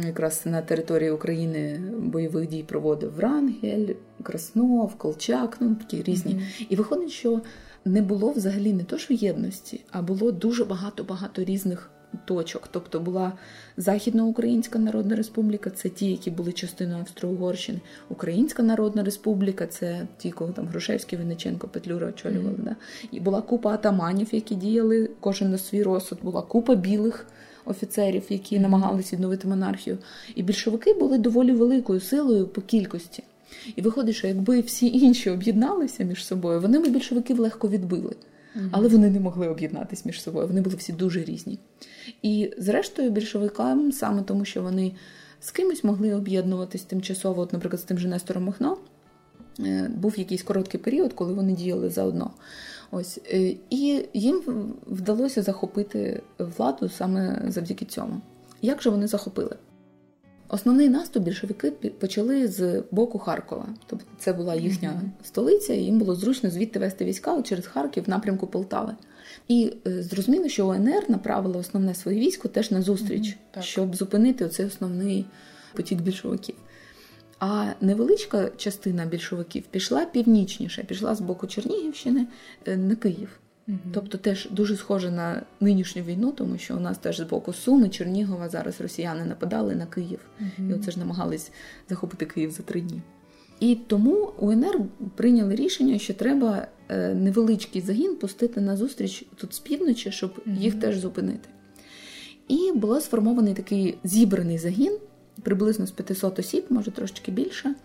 якраз 0.05 0.41
на 0.45 0.62
території 0.62 1.12
України 1.12 1.82
бойових 1.97 2.47
дій 2.49 2.64
проводив 2.64 3.16
Врангель, 3.16 3.93
Краснов, 4.24 4.95
Колчак, 4.95 5.58
ну 5.60 5.76
такі 5.76 6.03
різні. 6.03 6.34
Mm-hmm. 6.34 6.68
І 6.70 6.76
виходить, 6.76 7.12
що 7.12 7.41
не 7.86 8.02
було 8.02 8.32
взагалі 8.32 8.74
не 8.74 8.84
то, 8.84 8.98
що 8.98 9.14
єдності, 9.14 9.82
а 9.92 10.02
було 10.02 10.32
дуже 10.32 10.66
багато-багато 10.66 11.44
різних 11.44 11.90
точок. 12.26 12.70
Тобто 12.72 13.00
була 13.00 13.34
Західноукраїнська 13.78 14.80
Народна 14.80 15.16
Республіка, 15.16 15.70
це 15.70 15.90
ті, 15.90 16.12
які 16.12 16.32
були 16.32 16.52
частиною 16.52 17.00
Австро-Угорщини, 17.00 17.80
Українська 18.10 18.64
Народна 18.64 19.04
Республіка, 19.04 19.68
це 19.68 20.08
ті, 20.18 20.32
кого 20.32 20.52
там 20.52 20.68
Грушевський, 20.68 21.20
Винниченко, 21.20 21.68
Петлюра 21.68 22.08
очолювали. 22.08 22.56
Mm-hmm. 22.56 22.64
Да? 22.64 22.76
І 23.12 23.20
була 23.20 23.42
купа 23.42 23.74
атаманів, 23.74 24.28
які 24.32 24.56
діяли 24.56 25.10
кожен 25.20 25.52
на 25.52 25.58
свій 25.58 25.84
розсуд, 25.84 26.20
була 26.22 26.42
купа 26.42 26.76
білих. 26.76 27.28
Офіцерів, 27.66 28.24
які 28.30 28.60
намагалися 28.60 29.16
відновити 29.16 29.48
монархію, 29.48 29.98
і 30.36 30.44
більшовики 30.44 30.94
були 30.94 31.18
доволі 31.18 31.52
великою 31.52 32.00
силою 32.00 32.48
по 32.48 32.62
кількості. 32.62 33.24
І 33.76 33.82
виходить, 33.82 34.16
що 34.16 34.28
якби 34.28 34.62
всі 34.62 34.88
інші 34.88 35.30
об'єдналися 35.30 36.04
між 36.04 36.26
собою, 36.26 36.62
вони 36.62 36.80
б 36.80 36.88
більшовиків 36.88 37.39
легко 37.39 37.70
відбили. 37.70 38.16
але 38.72 38.88
вони 38.88 39.10
не 39.10 39.20
могли 39.20 39.47
об'єднатися 39.47 40.04
між 40.06 40.22
собою. 40.22 40.47
Вони 40.47 40.62
були 40.62 40.76
всі 40.76 40.93
дуже 40.93 41.24
різні. 41.24 41.60
І, 42.22 42.51
зрештою, 42.58 43.12
більшовикам, 43.12 43.91
саме 43.91 44.22
тому, 44.22 44.45
що 44.45 44.64
вони 44.64 44.91
з 45.39 45.51
кимось 45.51 45.84
могли 45.84 46.14
об'єднуватись 46.14 46.82
тимчасово, 46.82 47.41
от, 47.41 47.54
наприклад, 47.54 47.82
з 47.82 47.84
тим 47.84 47.97
же 47.97 48.08
Нестором 48.08 48.43
Махно, 48.43 48.78
е, 49.60 49.91
був 49.95 50.20
якийсь 50.20 50.43
короткий 50.43 50.80
період, 50.80 51.14
коли 51.14 51.34
вони 51.34 51.54
діяли 51.54 51.89
заодно. 51.89 52.32
Ось 52.91 53.20
е, 53.34 53.56
і 53.70 54.06
їм 54.14 54.41
вдалося 54.88 55.41
захопити 55.41 56.22
владу 56.39 56.89
саме 56.89 57.45
завдяки 57.47 57.86
цьому. 57.86 58.22
Як 58.62 58.82
же 58.82 58.89
вони 58.89 59.08
захопили? 59.08 59.56
Основний 60.54 60.89
наступ 60.89 61.24
більшовики 61.24 61.72
почали 61.72 62.47
з 62.47 62.84
боку 62.91 63.20
Харкова, 63.20 63.68
тобто 63.86 64.06
це 64.20 64.34
була 64.34 64.56
їхня 64.56 64.89
mm-hmm. 64.89 65.26
столиця, 65.28 65.74
і 65.74 65.84
їм 65.84 65.99
було 65.99 66.16
зручно 66.16 66.49
звідти 66.49 66.80
вести 66.80 67.06
війська 67.06 67.41
через 67.41 67.68
Харків 67.68 68.04
в 68.04 68.10
напрямку 68.10 68.47
Полтави. 68.47 68.95
І 69.47 69.74
е, 69.88 70.04
зрозуміло, 70.04 70.47
що 70.47 70.68
ОНР 70.68 71.04
направила 71.08 71.60
основне 71.60 71.95
своє 71.95 72.20
військо 72.20 72.47
теж 72.47 72.72
на 72.72 72.82
зустріч, 72.82 73.38
mm-hmm. 73.38 73.62
щоб 73.62 73.95
зупинити 73.95 74.45
оцей 74.45 74.66
основний 74.66 75.26
потік 75.76 76.01
більшовиків. 76.01 76.56
А 77.39 77.66
невеличка 77.82 78.49
частина 78.58 79.06
більшовиків 79.06 79.64
пішла 79.72 80.06
північніше, 80.06 80.84
пішла 80.84 81.16
з 81.16 81.22
боку 81.22 81.47
Чернігівщини 81.47 82.28
е, 82.66 82.78
на 82.78 82.95
Київ. 82.95 83.39
Угу. 83.68 83.78
Тобто 83.93 84.18
теж 84.18 84.47
дуже 84.51 84.78
схоже 84.78 85.11
на 85.11 85.41
нинішню 85.59 86.01
війну, 86.01 86.32
тому 86.32 86.57
що 86.57 86.78
у 86.78 86.80
нас 86.80 86.97
теж 86.97 87.18
з 87.18 87.24
боку 87.24 87.53
Суми, 87.53 87.89
Чернігова 87.89 88.49
зараз 88.49 88.82
росіяни 88.82 89.26
нападали 89.26 89.76
на 89.76 89.86
Київ. 89.86 90.20
Угу. 90.39 90.70
І 90.70 90.74
оце 90.74 90.91
ж 90.91 90.99
намагались 90.99 91.51
захопити 91.89 92.26
Київ 92.26 92.51
за 92.51 92.64
три 92.64 92.82
дні. 92.82 93.01
І 93.59 93.76
тому 93.88 94.32
УНР 94.39 94.82
прийняли 95.16 95.55
рішення, 95.55 95.99
що 95.99 96.14
треба 96.14 96.68
е, 96.89 97.14
невеличкий 97.14 97.82
загін 97.82 98.16
пустити 98.16 98.61
на 98.61 98.78
зустріч 98.78 99.26
тут 99.36 99.53
з 99.53 99.59
півночі, 99.59 100.11
щоб 100.11 100.34
угу. 100.45 100.55
їх 100.59 100.80
теж 100.80 100.97
зупинити. 100.97 101.49
І 102.47 102.72
було 102.76 103.01
сформований 103.01 103.53
такий 103.53 103.97
зібраний 104.03 104.57
загін, 104.57 104.97
приблизно 105.41 105.88
з 105.88 105.91
500 105.91 106.39
осіб, 106.39 106.66
може 106.70 106.91
трошки 106.91 107.32
більше. 107.32 107.76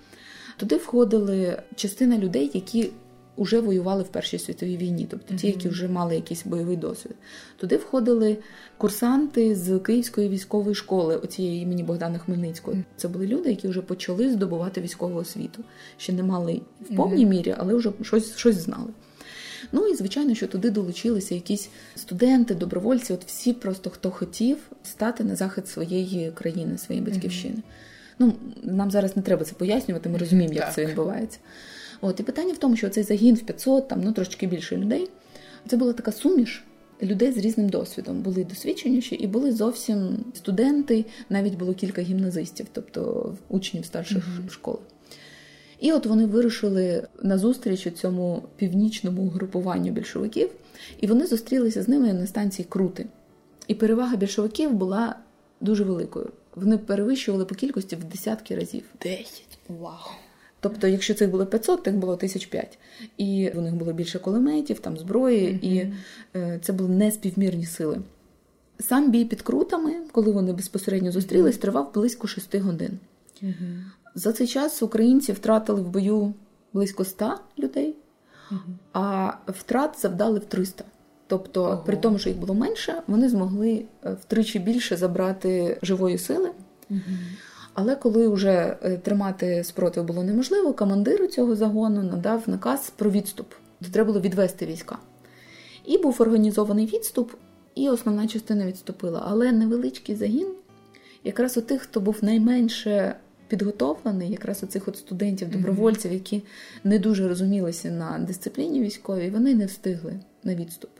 Туди 0.56 0.76
входили 0.76 1.62
частина 1.74 2.18
людей, 2.18 2.50
які 2.54 2.90
вже 3.38 3.60
воювали 3.60 4.02
в 4.02 4.08
Першій 4.08 4.38
світовій 4.38 4.76
війні, 4.76 5.06
тобто 5.10 5.34
ті, 5.34 5.46
які 5.46 5.68
вже 5.68 5.88
мали 5.88 6.14
якийсь 6.14 6.46
бойовий 6.46 6.76
досвід. 6.76 7.14
Туди 7.56 7.76
входили 7.76 8.36
курсанти 8.78 9.54
з 9.54 9.78
Київської 9.78 10.28
військової 10.28 10.74
школи, 10.74 11.16
оцієї 11.16 11.62
імені 11.62 11.82
Богдана 11.82 12.18
Хмельницького. 12.18 12.76
Це 12.96 13.08
були 13.08 13.26
люди, 13.26 13.50
які 13.50 13.68
вже 13.68 13.82
почали 13.82 14.30
здобувати 14.30 14.80
військову 14.80 15.18
освіту. 15.18 15.64
Ще 15.96 16.12
не 16.12 16.22
мали 16.22 16.60
в 16.90 16.96
повній 16.96 17.26
мірі, 17.26 17.54
але 17.58 17.74
вже 17.74 17.92
щось, 18.02 18.36
щось 18.36 18.56
знали. 18.56 18.90
Ну 19.72 19.86
і 19.86 19.94
звичайно, 19.94 20.34
що 20.34 20.46
туди 20.46 20.70
долучилися 20.70 21.34
якісь 21.34 21.68
студенти, 21.94 22.54
добровольці, 22.54 23.12
от 23.12 23.24
всі 23.24 23.52
просто 23.52 23.90
хто 23.90 24.10
хотів 24.10 24.58
стати 24.82 25.24
на 25.24 25.36
захист 25.36 25.68
своєї 25.68 26.30
країни, 26.30 26.78
своєї 26.78 27.06
батьківщини. 27.06 27.54
Mm-hmm. 27.54 28.18
Ну 28.18 28.32
нам 28.62 28.90
зараз 28.90 29.16
не 29.16 29.22
треба 29.22 29.44
це 29.44 29.54
пояснювати. 29.54 30.08
Ми 30.08 30.18
розуміємо, 30.18 30.54
як 30.54 30.64
так. 30.64 30.74
це 30.74 30.86
відбувається. 30.86 31.38
От 32.00 32.20
і 32.20 32.22
питання 32.22 32.52
в 32.52 32.58
тому, 32.58 32.76
що 32.76 32.88
цей 32.88 33.04
загін 33.04 33.34
в 33.34 33.40
500, 33.40 33.88
там 33.88 34.00
ну 34.04 34.12
трошки 34.12 34.46
більше 34.46 34.76
людей. 34.76 35.08
Це 35.66 35.76
була 35.76 35.92
така 35.92 36.12
суміш 36.12 36.64
людей 37.02 37.32
з 37.32 37.36
різним 37.36 37.68
досвідом. 37.68 38.20
Були 38.20 38.44
досвідченіші 38.44 39.14
і 39.14 39.26
були 39.26 39.52
зовсім 39.52 40.24
студенти, 40.34 41.04
навіть 41.28 41.54
було 41.54 41.74
кілька 41.74 42.02
гімназистів, 42.02 42.66
тобто 42.72 43.32
учнів 43.48 43.84
старших 43.84 44.24
mm-hmm. 44.24 44.50
школ. 44.50 44.78
І 45.80 45.92
от 45.92 46.06
вони 46.06 46.26
вирушили 46.26 47.06
на 47.22 47.38
зустріч 47.38 47.92
цьому 47.92 48.42
північному 48.56 49.28
групуванню 49.28 49.92
більшовиків, 49.92 50.50
і 51.00 51.06
вони 51.06 51.26
зустрілися 51.26 51.82
з 51.82 51.88
ними 51.88 52.12
на 52.12 52.26
станції 52.26 52.66
Крути. 52.68 53.06
І 53.66 53.74
перевага 53.74 54.16
більшовиків 54.16 54.72
була 54.72 55.16
дуже 55.60 55.84
великою. 55.84 56.30
Вони 56.54 56.78
перевищували 56.78 57.44
по 57.44 57.54
кількості 57.54 57.96
в 57.96 58.04
десятки 58.04 58.56
разів. 58.56 58.82
Десять. 59.02 59.58
Вау! 59.68 60.27
Тобто, 60.60 60.86
якщо 60.88 61.14
цих 61.14 61.30
було 61.30 61.46
500, 61.46 61.82
тих 61.82 61.96
було 61.96 62.12
1005. 62.12 62.78
І 63.16 63.50
у 63.54 63.60
них 63.60 63.74
було 63.74 63.92
більше 63.92 64.18
кулеметів, 64.18 64.78
там 64.78 64.96
зброї, 64.96 65.46
mm-hmm. 65.46 65.64
і 65.64 65.92
е, 66.36 66.58
це 66.62 66.72
були 66.72 66.90
неспівмірні 66.90 67.66
сили. 67.66 68.00
Сам 68.80 69.10
бій 69.10 69.24
під 69.24 69.42
крутами, 69.42 69.94
коли 70.12 70.32
вони 70.32 70.52
безпосередньо 70.52 71.12
зустрілись, 71.12 71.58
тривав 71.58 71.94
близько 71.94 72.26
6 72.26 72.54
годин. 72.54 72.98
Mm-hmm. 73.42 73.82
За 74.14 74.32
цей 74.32 74.46
час 74.46 74.82
українці 74.82 75.32
втратили 75.32 75.80
в 75.80 75.88
бою 75.88 76.34
близько 76.72 77.04
100 77.04 77.34
людей, 77.58 77.94
mm-hmm. 78.50 78.74
а 78.92 79.32
втрат 79.46 80.00
завдали 80.00 80.38
в 80.38 80.44
300. 80.44 80.84
Тобто, 81.26 81.62
Ого. 81.62 81.82
при 81.86 81.96
тому, 81.96 82.18
що 82.18 82.28
їх 82.28 82.38
було 82.38 82.54
менше, 82.54 83.02
вони 83.06 83.28
змогли 83.28 83.84
е, 84.04 84.16
втричі 84.22 84.58
більше 84.58 84.96
забрати 84.96 85.78
живої 85.82 86.18
сили. 86.18 86.50
Але 87.80 87.96
коли 87.96 88.28
вже 88.28 88.76
е, 88.82 88.96
тримати 88.96 89.64
спротив 89.64 90.04
було 90.04 90.22
неможливо, 90.22 90.72
командир 90.72 91.28
цього 91.28 91.56
загону 91.56 92.02
надав 92.02 92.42
наказ 92.46 92.92
про 92.96 93.10
відступ. 93.10 93.52
То 93.80 93.90
треба 93.92 94.06
було 94.06 94.20
відвести 94.20 94.66
війська. 94.66 94.98
І 95.86 95.98
був 95.98 96.16
організований 96.18 96.86
відступ, 96.86 97.32
і 97.74 97.88
основна 97.88 98.26
частина 98.26 98.66
відступила. 98.66 99.22
Але 99.26 99.52
невеличкий 99.52 100.16
загін, 100.16 100.46
якраз 101.24 101.56
у 101.56 101.60
тих, 101.60 101.82
хто 101.82 102.00
був 102.00 102.16
найменше 102.22 103.14
підготовлений, 103.48 104.30
якраз 104.30 104.62
у 104.62 104.66
цих 104.66 104.88
от 104.88 104.96
студентів, 104.96 105.50
добровольців, 105.50 106.12
які 106.12 106.42
не 106.84 106.98
дуже 106.98 107.28
розумілися 107.28 107.90
на 107.90 108.18
дисципліні 108.18 108.80
військовій, 108.80 109.30
вони 109.30 109.54
не 109.54 109.66
встигли 109.66 110.20
на 110.44 110.54
відступ. 110.54 110.90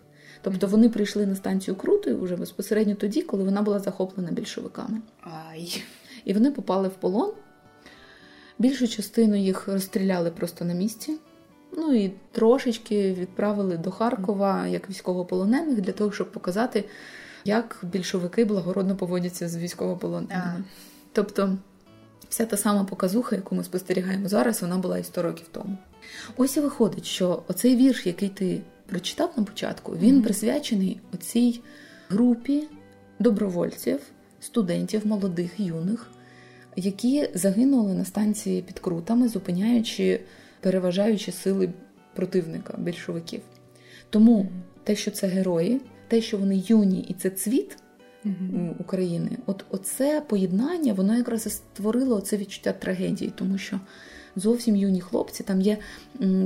Тобто 0.43 0.67
вони 0.67 0.89
прийшли 0.89 1.27
на 1.27 1.35
станцію 1.35 1.75
Крути 1.75 2.15
вже 2.15 2.37
безпосередньо 2.37 2.95
тоді, 2.95 3.23
коли 3.23 3.45
вона 3.45 3.63
була 3.63 3.79
захоплена 3.79 4.31
більшовиками. 4.31 5.01
Ай 5.51 5.83
і 6.29 6.33
вони 6.33 6.51
попали 6.51 6.89
в 6.89 6.95
полон. 6.95 7.33
Більшу 8.59 8.89
частину 8.89 9.37
їх 9.37 9.69
розстріляли 9.69 10.31
просто 10.31 10.65
на 10.65 10.75
місці. 10.75 11.17
Ну 11.77 11.95
і 11.95 12.13
трошечки 12.33 13.13
відправили 13.13 13.77
до 13.77 13.91
Харкова 13.91 14.67
як 14.67 14.91
військовополонених 14.91 15.81
для 15.81 15.93
того, 15.93 16.13
щоб 16.13 16.33
показати, 16.33 16.85
як 17.45 17.81
більшовики 17.83 18.45
благородно 18.45 18.97
поводяться 18.97 19.49
з 19.49 19.57
військовополоненими. 19.57 20.65
Тобто, 21.13 21.57
вся 22.29 22.47
та 22.47 22.57
сама 22.57 22.85
показуха, 22.85 23.37
яку 23.37 23.55
ми 23.55 23.65
спостерігаємо 23.65 24.29
зараз, 24.29 24.63
вона 24.63 24.79
була 24.79 24.99
і 24.99 25.05
100 25.05 25.23
років 25.23 25.47
тому. 25.53 25.79
Ось 26.37 26.57
і 26.57 26.61
виходить, 26.61 27.07
що 27.07 27.43
оцей 27.49 27.77
вірш, 27.77 28.07
який 28.07 28.29
ти 28.29 28.61
прочитав 28.87 29.31
на 29.37 29.45
початку, 29.45 29.93
він 29.97 30.15
mm-hmm. 30.15 30.23
присвячений 30.23 31.01
оцій 31.15 31.61
групі 32.09 32.69
добровольців, 33.19 34.01
студентів, 34.41 35.07
молодих, 35.07 35.61
юних, 35.61 36.11
які 36.79 37.29
загинули 37.35 37.95
на 37.95 38.05
станції 38.05 38.63
під 38.63 38.79
крутами, 38.79 39.29
зупиняючи, 39.29 40.21
переважаючи 40.61 41.33
сили 41.33 41.69
противника 42.15 42.75
більшовиків. 42.79 43.41
Тому 44.11 44.47
те, 44.85 44.97
що 44.97 45.11
це 45.11 45.27
герої, 45.27 45.81
те, 46.09 46.21
що 46.21 46.37
вони 46.39 46.63
юні, 46.67 47.01
і 47.01 47.15
це 47.15 47.31
цвіт 47.31 47.77
України, 48.79 49.31
от 49.47 49.65
оце 49.71 50.23
поєднання, 50.29 50.93
воно 50.93 51.17
якраз 51.17 51.47
і 51.47 51.51
створило 51.51 52.21
це 52.21 52.37
відчуття 52.37 52.73
трагедії, 52.73 53.33
тому 53.37 53.59
що. 53.59 53.81
Зовсім 54.37 54.77
юні 54.77 55.01
хлопці, 55.01 55.43
там 55.43 55.61
є 55.61 55.79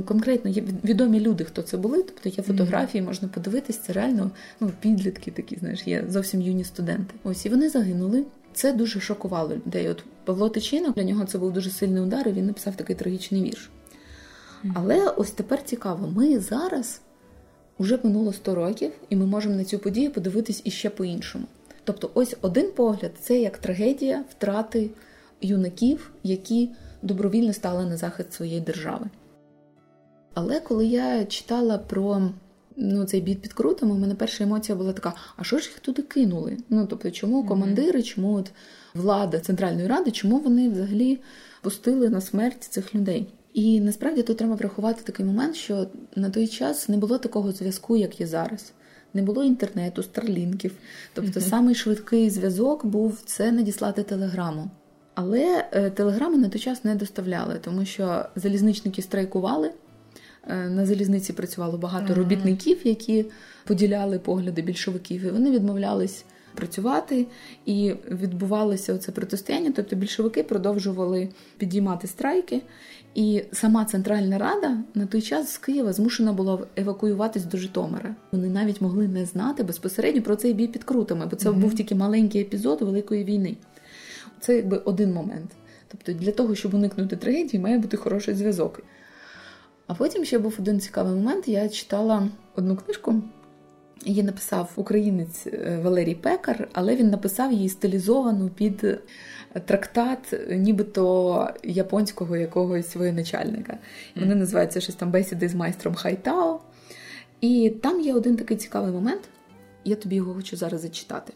конкретно 0.05 0.51
є 0.51 0.63
відомі 0.83 1.19
люди, 1.19 1.43
хто 1.43 1.61
це 1.61 1.77
були. 1.77 2.03
Тобто 2.03 2.29
є 2.29 2.43
фотографії, 2.43 3.01
можна 3.01 3.27
подивитись, 3.27 3.77
це 3.77 3.93
реально 3.93 4.31
ну, 4.59 4.71
підлітки 4.79 5.31
такі, 5.31 5.55
знаєш, 5.55 5.87
є 5.87 6.05
зовсім 6.09 6.41
юні 6.41 6.63
студенти. 6.63 7.13
Ось 7.23 7.45
і 7.45 7.49
вони 7.49 7.69
загинули. 7.69 8.25
Це 8.53 8.73
дуже 8.73 8.99
шокувало 8.99 9.55
людей. 9.55 9.89
От 9.89 10.03
Павло 10.25 10.49
Тичинок, 10.49 10.95
для 10.95 11.03
нього 11.03 11.25
це 11.25 11.37
був 11.37 11.53
дуже 11.53 11.69
сильний 11.69 12.03
удар, 12.03 12.27
і 12.27 12.31
він 12.31 12.45
написав 12.45 12.75
такий 12.75 12.95
трагічний 12.95 13.43
вірш. 13.43 13.69
Але 14.73 15.09
ось 15.09 15.31
тепер 15.31 15.63
цікаво, 15.63 16.07
ми 16.15 16.39
зараз 16.39 17.01
вже 17.79 17.99
минуло 18.03 18.33
100 18.33 18.55
років, 18.55 18.91
і 19.09 19.15
ми 19.15 19.25
можемо 19.25 19.55
на 19.55 19.63
цю 19.63 19.79
подію 19.79 20.11
подивитись 20.11 20.61
іще 20.63 20.89
по-іншому. 20.89 21.45
Тобто, 21.83 22.11
ось 22.13 22.35
один 22.41 22.71
погляд 22.71 23.11
це 23.19 23.39
як 23.39 23.57
трагедія 23.57 24.23
втрати 24.29 24.89
юнаків, 25.41 26.11
які 26.23 26.69
добровільно 27.01 27.53
стали 27.53 27.85
на 27.85 27.97
захист 27.97 28.33
своєї 28.33 28.61
держави. 28.61 29.05
Але 30.33 30.59
коли 30.59 30.85
я 30.85 31.25
читала 31.25 31.77
про 31.77 32.29
ну, 32.77 33.05
цей 33.05 33.21
бід 33.21 33.41
під 33.41 33.53
крутами, 33.53 33.93
у 33.93 33.97
мене 33.97 34.15
перша 34.15 34.43
емоція 34.43 34.77
була 34.77 34.93
така: 34.93 35.13
а 35.35 35.43
що 35.43 35.57
ж 35.59 35.69
їх 35.69 35.79
туди 35.79 36.01
кинули? 36.01 36.57
Ну 36.69 36.87
тобто, 36.89 37.11
чому 37.11 37.45
командири, 37.45 38.03
чому 38.03 38.33
от 38.33 38.51
влада 38.93 39.39
Центральної 39.39 39.87
Ради, 39.87 40.11
чому 40.11 40.39
вони 40.39 40.69
взагалі 40.69 41.19
пустили 41.61 42.09
на 42.09 42.21
смерть 42.21 42.63
цих 42.63 42.95
людей? 42.95 43.27
І 43.53 43.81
насправді 43.81 44.23
тут 44.23 44.37
треба 44.37 44.55
врахувати 44.55 45.01
такий 45.03 45.25
момент, 45.25 45.55
що 45.55 45.87
на 46.15 46.29
той 46.29 46.47
час 46.47 46.89
не 46.89 46.97
було 46.97 47.17
такого 47.17 47.51
зв'язку, 47.51 47.97
як 47.97 48.19
є 48.19 48.27
зараз. 48.27 48.73
Не 49.13 49.21
було 49.21 49.43
інтернету, 49.43 50.03
старлінків. 50.03 50.75
Тобто, 51.13 51.39
mm-hmm. 51.39 51.49
самий 51.49 51.75
швидкий 51.75 52.29
зв'язок 52.29 52.85
був 52.85 53.21
це 53.25 53.51
надіслати 53.51 54.03
телеграму. 54.03 54.69
Але 55.15 55.65
е, 55.71 55.89
телеграми 55.89 56.37
на 56.37 56.49
той 56.49 56.61
час 56.61 56.83
не 56.83 56.95
доставляли, 56.95 57.59
тому 57.61 57.85
що 57.85 58.25
залізничники 58.35 59.01
страйкували 59.01 59.71
на 60.47 60.85
залізниці 60.85 61.33
працювало 61.33 61.77
багато 61.77 62.15
робітників, 62.15 62.77
які 62.83 63.25
поділяли 63.65 64.19
погляди 64.19 64.61
більшовиків, 64.61 65.25
і 65.25 65.29
вони 65.29 65.51
відмовлялись 65.51 66.25
працювати, 66.55 67.25
і 67.65 67.93
відбувалося 68.11 68.97
це 68.97 69.11
протистояння. 69.11 69.73
Тобто 69.75 69.95
більшовики 69.95 70.43
продовжували 70.43 71.29
підіймати 71.57 72.07
страйки, 72.07 72.61
і 73.15 73.43
сама 73.51 73.85
Центральна 73.85 74.37
Рада 74.37 74.77
на 74.95 75.05
той 75.05 75.21
час 75.21 75.51
з 75.53 75.57
Києва 75.57 75.93
змушена 75.93 76.33
була 76.33 76.59
евакуюватись 76.75 77.45
до 77.45 77.57
Житомира. 77.57 78.15
Вони 78.31 78.49
навіть 78.49 78.81
могли 78.81 79.07
не 79.07 79.25
знати 79.25 79.63
безпосередньо 79.63 80.21
про 80.21 80.35
цей 80.35 80.53
бій 80.53 80.67
під 80.67 80.83
крутами, 80.83 81.25
бо 81.31 81.35
це 81.35 81.49
mm 81.49 81.53
був 81.53 81.75
тільки 81.75 81.95
маленький 81.95 82.41
епізод 82.41 82.81
Великої 82.81 83.23
війни. 83.23 83.57
Це 84.39 84.55
якби 84.55 84.77
один 84.77 85.13
момент. 85.13 85.51
Тобто, 85.87 86.13
для 86.13 86.31
того, 86.31 86.55
щоб 86.55 86.73
уникнути 86.73 87.15
трагедії, 87.15 87.63
має 87.63 87.77
бути 87.77 87.97
хороший 87.97 88.35
зв'язок. 88.35 88.81
А 89.87 89.93
потім 89.93 90.25
ще 90.25 90.39
був 90.39 90.55
один 90.59 90.79
цікавий 90.79 91.13
момент. 91.13 91.47
Я 91.47 91.69
читала 91.69 92.29
одну 92.55 92.75
книжку. 92.75 93.21
Її 94.05 94.23
написав 94.23 94.71
українець 94.75 95.47
е, 95.47 95.79
Валерій 95.83 96.15
Пекар, 96.15 96.67
але 96.73 96.95
він 96.95 97.09
написав 97.09 97.53
її 97.53 97.69
стилізовану 97.69 98.49
під 98.49 98.83
е, 98.83 98.99
трактат, 99.65 100.39
нібито 100.49 101.49
японського 101.63 102.37
якогось 102.37 102.95
воєначальника. 102.95 103.77
Вони 104.15 104.35
називаються 104.35 104.81
щось 104.81 104.95
там 104.95 105.11
бесіди 105.11 105.49
з 105.49 105.55
майстром 105.55 105.95
Хайтао. 105.95 106.59
І 107.41 107.69
там 107.81 108.01
є 108.01 108.13
один 108.13 108.35
такий 108.35 108.57
цікавий 108.57 108.91
момент. 108.91 109.21
Я 109.85 109.95
тобі 109.95 110.15
його 110.15 110.33
хочу 110.33 110.57
зараз 110.57 110.81
зачитати. 110.81 111.33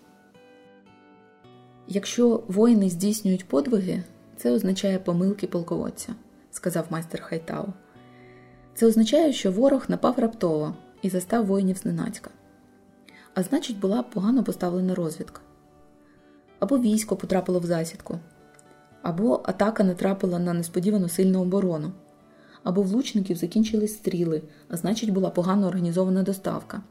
Якщо 1.87 2.43
воїни 2.47 2.89
здійснюють 2.89 3.47
подвиги, 3.47 4.03
це 4.37 4.51
означає 4.51 4.99
помилки 4.99 5.47
полководця, 5.47 6.15
сказав 6.51 6.85
майстер 6.89 7.21
Хайтао. 7.21 7.65
Це 8.77 8.85
означає, 8.85 9.33
що 9.33 9.51
ворог 9.51 9.85
напав 9.87 10.19
раптово 10.19 10.73
і 11.01 11.09
застав 11.09 11.45
воїнів 11.45 11.77
зненацька. 11.77 12.29
А 13.33 13.43
значить, 13.43 13.79
була 13.79 14.03
погано 14.03 14.43
поставлена 14.43 14.95
розвідка. 14.95 15.41
Або 16.59 16.77
військо 16.77 17.15
потрапило 17.15 17.59
в 17.59 17.65
засідку, 17.65 18.19
або 19.01 19.41
атака 19.45 19.83
натрапила 19.83 20.39
на 20.39 20.53
несподівану 20.53 21.09
сильну 21.09 21.41
оборону, 21.41 21.91
або 22.63 22.81
влучників 22.81 23.37
закінчились 23.37 23.93
стріли, 23.93 24.41
а 24.69 24.77
значить, 24.77 25.09
була 25.09 25.29
погано 25.29 25.67
організована 25.67 26.23
доставка, 26.23 26.81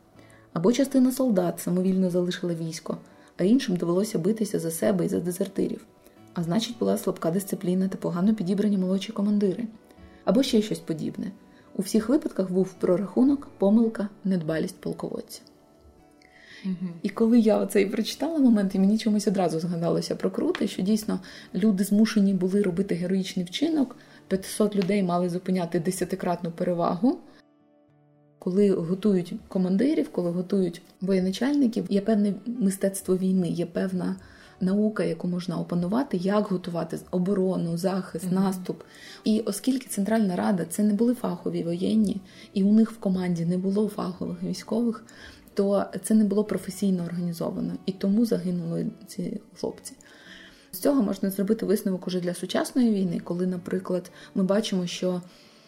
або 0.53 0.73
частина 0.73 1.13
солдат 1.13 1.61
самовільно 1.61 2.11
залишила 2.11 2.55
військо, 2.55 2.97
а 3.37 3.45
іншим 3.45 3.77
довелося 3.77 4.19
битися 4.19 4.59
за 4.59 4.71
себе 4.71 5.05
і 5.05 5.09
за 5.09 5.21
дезертирів. 5.21 5.87
А 6.35 6.43
значить, 6.43 6.79
була 6.79 6.99
слабка 6.99 7.31
дисципліна 7.31 7.89
та 7.89 7.99
погано 7.99 8.35
підібрані 8.35 8.79
молодші 8.79 9.13
командири, 9.13 9.65
або 10.25 10.43
ще 10.43 10.63
щось 10.63 10.79
подібне. 10.79 11.33
У 11.79 11.83
всіх 11.83 12.09
випадках 12.09 12.51
був 12.51 12.73
прорахунок, 12.73 13.49
помилка, 13.59 14.09
недбалість 14.25 14.81
полководця. 14.81 15.41
Угу. 16.65 16.75
І 17.03 17.09
коли 17.09 17.39
я 17.39 17.59
оцей 17.59 17.87
прочитала 17.87 18.39
момент, 18.39 18.75
і 18.75 18.79
мені 18.79 18.99
чомусь 18.99 19.29
одразу 19.29 19.61
згадалося 19.61 20.17
про 20.17 20.31
крути, 20.31 20.69
що 20.69 20.83
дійсно 20.83 21.21
люди 21.55 21.85
змушені 21.85 22.35
були 22.35 22.63
робити 22.63 22.95
героїчний 22.95 23.47
вчинок, 23.47 23.97
500 24.29 24.77
людей 24.77 25.03
мали 25.03 25.29
зупиняти 25.29 25.81
десятикратну 25.81 26.51
перевагу. 26.51 27.19
Коли 28.39 28.71
готують 28.71 29.35
командирів, 29.49 30.09
коли 30.13 30.31
готують 30.31 30.83
воєначальників, 31.01 31.87
є 31.89 32.01
певне 32.01 32.35
мистецтво 32.47 33.17
війни, 33.17 33.49
є 33.49 33.67
певна 33.67 34.17
наука, 34.61 35.05
яку 35.05 35.29
можна 35.29 35.59
опанувати, 35.59 36.17
як 36.17 36.45
готувати 36.45 36.99
оборону, 37.11 37.77
захист, 37.77 38.25
mm-hmm. 38.25 38.35
наступ. 38.35 38.83
І 39.25 39.41
оскільки 39.41 39.89
Центральна 39.89 40.37
Рада 40.37 40.65
це 40.65 40.83
не 40.83 40.95
були 40.95 41.15
фахові 41.15 41.63
воєнні, 41.63 42.21
і 42.55 42.63
у 42.63 42.73
них 42.73 42.93
в 42.93 42.97
команді 42.97 43.47
не 43.47 43.59
було 43.59 43.89
фахових 43.89 44.43
військових, 44.43 45.05
то 45.55 45.85
це 46.03 46.15
не 46.15 46.25
було 46.25 46.45
професійно 46.45 47.05
організовано 47.05 47.73
і 47.87 47.93
тому 47.93 48.27
загинули 48.27 48.87
ці 49.07 49.41
хлопці. 49.61 49.93
З 50.73 50.79
цього 50.79 51.03
можна 51.03 51.31
зробити 51.31 51.67
висновок 51.67 52.07
уже 52.07 52.21
для 52.21 52.35
сучасної 52.35 52.95
війни, 52.95 53.21
коли, 53.25 53.47
наприклад, 53.47 54.11
ми 54.35 54.45
бачимо, 54.45 54.87
що 54.87 55.23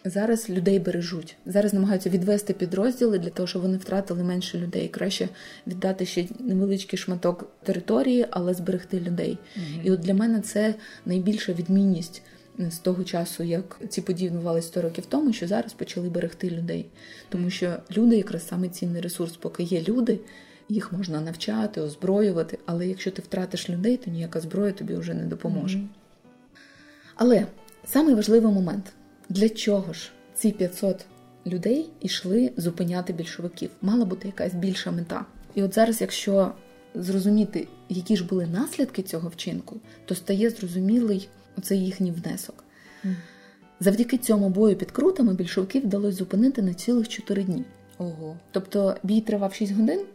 Зараз 0.05 0.49
людей 0.49 0.79
бережуть. 0.79 1.35
Зараз 1.45 1.73
намагаються 1.73 2.09
відвести 2.09 2.53
підрозділи 2.53 3.19
для 3.19 3.29
того, 3.29 3.47
щоб 3.47 3.61
вони 3.61 3.77
втратили 3.77 4.23
менше 4.23 4.57
людей. 4.57 4.87
Краще 4.87 5.29
віддати 5.67 6.05
ще 6.05 6.27
невеличкий 6.39 6.99
шматок 6.99 7.51
території, 7.63 8.25
але 8.31 8.53
зберегти 8.53 8.99
людей. 8.99 9.37
mm 9.57 9.83
І 9.83 9.91
от 9.91 9.99
для 9.99 10.13
мене 10.13 10.41
це 10.41 10.75
найбільша 11.05 11.53
відмінність 11.53 12.21
з 12.59 12.77
того 12.77 13.03
часу, 13.03 13.43
як 13.43 13.81
ці 13.89 14.01
події 14.01 14.29
відбувалися 14.29 14.67
100 14.67 14.81
років 14.81 15.05
тому, 15.05 15.33
що 15.33 15.47
зараз 15.47 15.73
почали 15.73 16.09
берегти 16.09 16.49
людей. 16.49 16.85
Тому 17.29 17.49
що 17.49 17.77
люди, 17.97 18.17
якраз 18.17 18.47
саме 18.47 18.69
цінний 18.69 19.01
ресурс, 19.01 19.37
поки 19.37 19.63
є 19.63 19.81
люди, 19.81 20.19
їх 20.69 20.93
можна 20.93 21.21
навчати, 21.21 21.81
озброювати. 21.81 22.59
Але 22.65 22.87
якщо 22.87 23.11
ти 23.11 23.21
втратиш 23.21 23.69
людей, 23.69 23.97
то 23.97 24.11
ніяка 24.11 24.39
зброя 24.39 24.71
тобі 24.71 24.95
вже 24.95 25.13
не 25.13 25.23
допоможе. 25.23 25.81
Але 27.15 27.45
самий 27.85 28.15
важливий 28.15 28.53
момент. 28.53 28.93
Для 29.29 29.49
чого 29.49 29.93
ж 29.93 30.11
ці 30.35 30.51
500 30.51 31.05
людей 31.47 31.89
йшли 32.01 32.51
зупиняти 32.57 33.13
більшовиків? 33.13 33.69
Мала 33.81 34.05
бути 34.05 34.27
якась 34.27 34.53
більша 34.53 34.91
мета. 34.91 35.25
І 35.55 35.63
от 35.63 35.73
зараз, 35.73 36.01
якщо 36.01 36.51
зрозуміти, 36.95 37.67
які 37.89 38.17
ж 38.17 38.25
були 38.25 38.47
наслідки 38.47 39.01
цього 39.01 39.29
вчинку, 39.29 39.79
то 40.05 40.15
стає 40.15 40.49
зрозумілий 40.49 41.29
оцей 41.57 41.85
їхній 41.85 42.11
внесок. 42.11 42.63
Mm. 43.05 43.15
Завдяки 43.79 44.17
цьому 44.17 44.49
бою 44.49 44.75
під 44.75 44.91
крутами 44.91 45.33
більшовиків 45.33 45.83
вдалося 45.83 46.17
зупинити 46.17 46.61
на 46.61 46.73
цілих 46.73 47.07
4 47.07 47.43
дні. 47.43 47.63
Ого. 47.97 48.37
Тобто 48.51 48.95
бій 49.03 49.21
тривав 49.21 49.53
6 49.53 49.73
годин, 49.73 50.05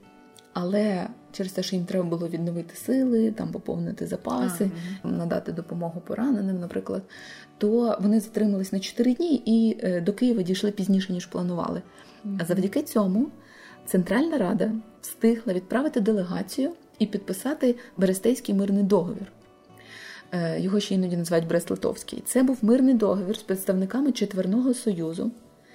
але 0.53 1.07
через 1.37 1.53
те, 1.53 1.63
що 1.63 1.77
їм 1.77 1.85
треба 1.85 2.05
було 2.05 2.29
відновити 2.29 2.77
сили, 2.77 3.31
там 3.31 3.49
поповнити 3.53 4.07
запаси, 4.07 4.71
ага. 5.03 5.15
надати 5.17 5.53
допомогу 5.53 6.03
пораненим, 6.07 6.61
наприклад, 6.61 7.03
то 7.59 7.99
вони 8.01 8.21
затримались 8.21 8.73
на 8.73 8.81
4 8.81 9.15
дні 9.15 9.43
і 9.47 9.79
е, 9.83 10.01
до 10.01 10.13
Києва 10.13 10.43
дійшли 10.43 10.71
пізніше 10.71 11.13
ніж 11.13 11.27
планували. 11.27 11.83
А 12.39 12.45
завдяки 12.45 12.83
цьому 12.83 13.29
Центральна 13.87 14.39
Рада 14.39 14.73
встигла 15.01 15.53
відправити 15.53 16.01
делегацію 16.01 16.71
і 16.99 17.07
підписати 17.07 17.77
Берестейський 17.97 18.55
мирний 18.55 18.83
договір. 18.83 19.33
Е, 20.33 20.61
його 20.61 20.81
ще 20.81 20.95
іноді 20.95 21.17
називають 21.17 21.49
Брест-Литовський. 21.49 22.23
Це 22.25 22.43
був 22.43 22.59
мирний 22.63 22.95
договір 22.95 23.37
з 23.37 23.43
представниками 23.43 24.13
Четверного 24.13 24.75
Союзу. 24.75 25.31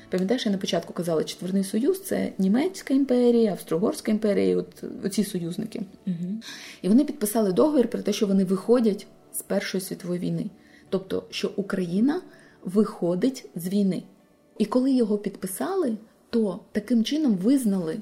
Пам'ятаєш, 0.09 0.45
я 0.45 0.51
на 0.51 0.57
початку 0.57 0.93
казала, 0.93 1.23
Четверний 1.23 1.63
Союз 1.63 2.01
це 2.01 2.31
Німецька 2.37 2.93
імперія, 2.93 3.51
Австро-Угорська 3.51 4.11
імперія, 4.11 4.57
от 4.57 4.83
оці 5.03 5.23
союзники. 5.23 5.81
Угу. 6.07 6.15
І 6.81 6.87
вони 6.89 7.05
підписали 7.05 7.53
договір 7.53 7.87
про 7.87 8.01
те, 8.01 8.13
що 8.13 8.27
вони 8.27 8.43
виходять 8.43 9.07
з 9.33 9.41
Першої 9.41 9.81
світової 9.81 10.19
війни. 10.19 10.45
Тобто, 10.89 11.23
що 11.29 11.51
Україна 11.55 12.21
виходить 12.63 13.49
з 13.55 13.67
війни. 13.67 14.03
І 14.57 14.65
коли 14.65 14.91
його 14.91 15.17
підписали, 15.17 15.97
то 16.29 16.59
таким 16.71 17.03
чином 17.03 17.35
визнали 17.35 17.97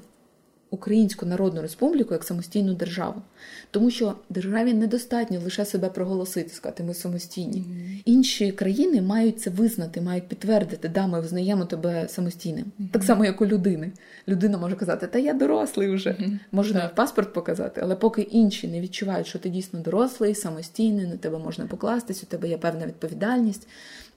Українську 0.70 1.26
Народну 1.26 1.62
Республіку 1.62 2.14
як 2.14 2.24
самостійну 2.24 2.74
державу, 2.74 3.22
тому 3.70 3.90
що 3.90 4.14
державі 4.30 4.74
недостатньо 4.74 5.40
лише 5.40 5.64
себе 5.64 5.88
проголосити, 5.88 6.48
сказати, 6.48 6.82
ми 6.82 6.94
самостійні. 6.94 7.58
Mm-hmm. 7.58 8.02
Інші 8.04 8.52
країни 8.52 9.02
мають 9.02 9.40
це 9.40 9.50
визнати, 9.50 10.00
мають 10.00 10.28
підтвердити, 10.28 10.88
да, 10.88 11.06
ми 11.06 11.20
визнаємо 11.20 11.64
тебе 11.64 12.08
самостійним. 12.08 12.64
Mm-hmm. 12.64 12.88
Так 12.92 13.04
само, 13.04 13.24
як 13.24 13.40
у 13.40 13.46
людини. 13.46 13.92
Людина 14.28 14.58
може 14.58 14.76
казати, 14.76 15.06
та 15.06 15.18
я 15.18 15.32
дорослий 15.32 15.88
вже. 15.88 16.10
Mm-hmm. 16.10 16.38
Може 16.52 16.74
навіть 16.74 16.94
паспорт 16.94 17.32
показати, 17.32 17.80
але 17.84 17.96
поки 17.96 18.22
інші 18.22 18.68
не 18.68 18.80
відчувають, 18.80 19.26
що 19.26 19.38
ти 19.38 19.48
дійсно 19.48 19.80
дорослий, 19.80 20.34
самостійний, 20.34 21.06
на 21.06 21.16
тебе 21.16 21.38
можна 21.38 21.66
покластись, 21.66 22.22
у 22.22 22.26
тебе 22.26 22.48
є 22.48 22.58
певна 22.58 22.86
відповідальність, 22.86 23.68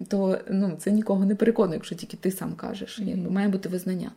то 0.07 0.37
ну, 0.49 0.75
це 0.79 0.91
нікого 0.91 1.25
не 1.25 1.35
переконує, 1.35 1.75
якщо 1.75 1.95
тільки 1.95 2.17
ти 2.17 2.31
сам 2.31 2.53
кажеш. 2.55 2.99
Якби 3.05 3.29
має 3.29 3.47
бути 3.47 3.69
визнання. 3.69 4.11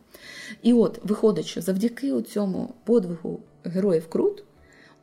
І 0.61 0.73
от 0.73 0.99
виходить, 1.03 1.45
що 1.45 1.61
завдяки 1.61 2.21
цьому 2.21 2.73
подвигу 2.83 3.39
героїв 3.63 4.09
Крут 4.09 4.43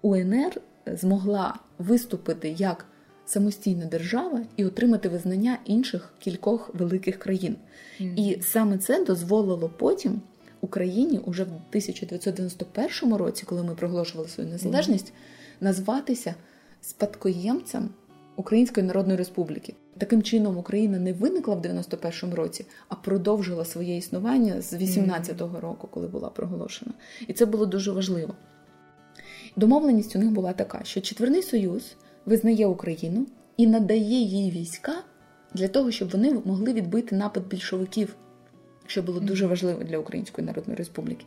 УНР 0.03 0.61
змогла 0.87 1.55
виступити 1.78 2.55
як 2.59 2.87
самостійна 3.26 3.87
держава 3.87 4.41
і 4.57 4.64
отримати 4.64 5.09
визнання 5.09 5.59
інших 5.64 6.12
кількох 6.18 6.74
великих 6.74 7.18
країн. 7.18 7.57
Mm-hmm. 8.01 8.14
І 8.14 8.43
саме 8.43 8.78
це 8.78 9.05
дозволило 9.05 9.68
потім 9.68 10.20
Україні 10.61 11.18
уже 11.18 11.45
в 11.45 11.47
1991 11.47 13.14
році, 13.14 13.45
коли 13.47 13.62
ми 13.62 13.74
проголошували 13.74 14.28
свою 14.28 14.51
незалежність, 14.51 15.07
mm-hmm. 15.07 15.64
назватися 15.64 16.35
спадкоємцем 16.80 17.89
Української 18.37 18.87
Народної 18.87 19.18
Республіки. 19.18 19.74
Таким 19.99 20.22
чином 20.22 20.59
Україна 20.59 20.99
не 20.99 21.12
виникла 21.12 21.55
в 21.55 21.61
91-му 21.61 22.36
році, 22.36 22.66
а 22.88 22.95
продовжила 22.95 23.64
своє 23.64 23.97
існування 23.97 24.61
з 24.61 24.74
18-го 24.74 25.61
року, 25.61 25.88
коли 25.90 26.09
була 26.09 26.28
проголошена. 26.28 26.93
І 27.28 27.32
це 27.32 27.47
було 27.47 27.66
дуже 27.66 27.93
важливо. 27.93 28.34
Домовленість 29.57 30.16
у 30.16 30.18
них 30.18 30.30
була 30.30 30.53
така, 30.53 30.80
що 30.84 31.01
Четверний 31.01 31.43
Союз 31.43 31.97
визнає 32.26 32.66
Україну 32.66 33.26
і 33.57 33.66
надає 33.66 34.22
їй 34.22 34.51
війська 34.51 34.95
для 35.55 35.68
того, 35.68 35.90
щоб 35.90 36.11
вони 36.11 36.40
могли 36.45 36.72
відбити 36.72 37.16
напад 37.16 37.47
більшовиків 37.47 38.16
що 38.86 39.03
було 39.03 39.20
дуже 39.20 39.47
важливо 39.47 39.84
для 39.84 39.99
Української 39.99 40.47
Народної 40.47 40.76
Республіки. 40.76 41.26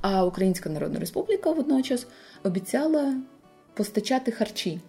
А 0.00 0.24
Українська 0.24 0.70
Народна 0.70 1.00
Республіка 1.00 1.52
водночас 1.52 2.06
обіцяла 2.44 3.16
постачати 3.74 4.32
харчі 4.32 4.80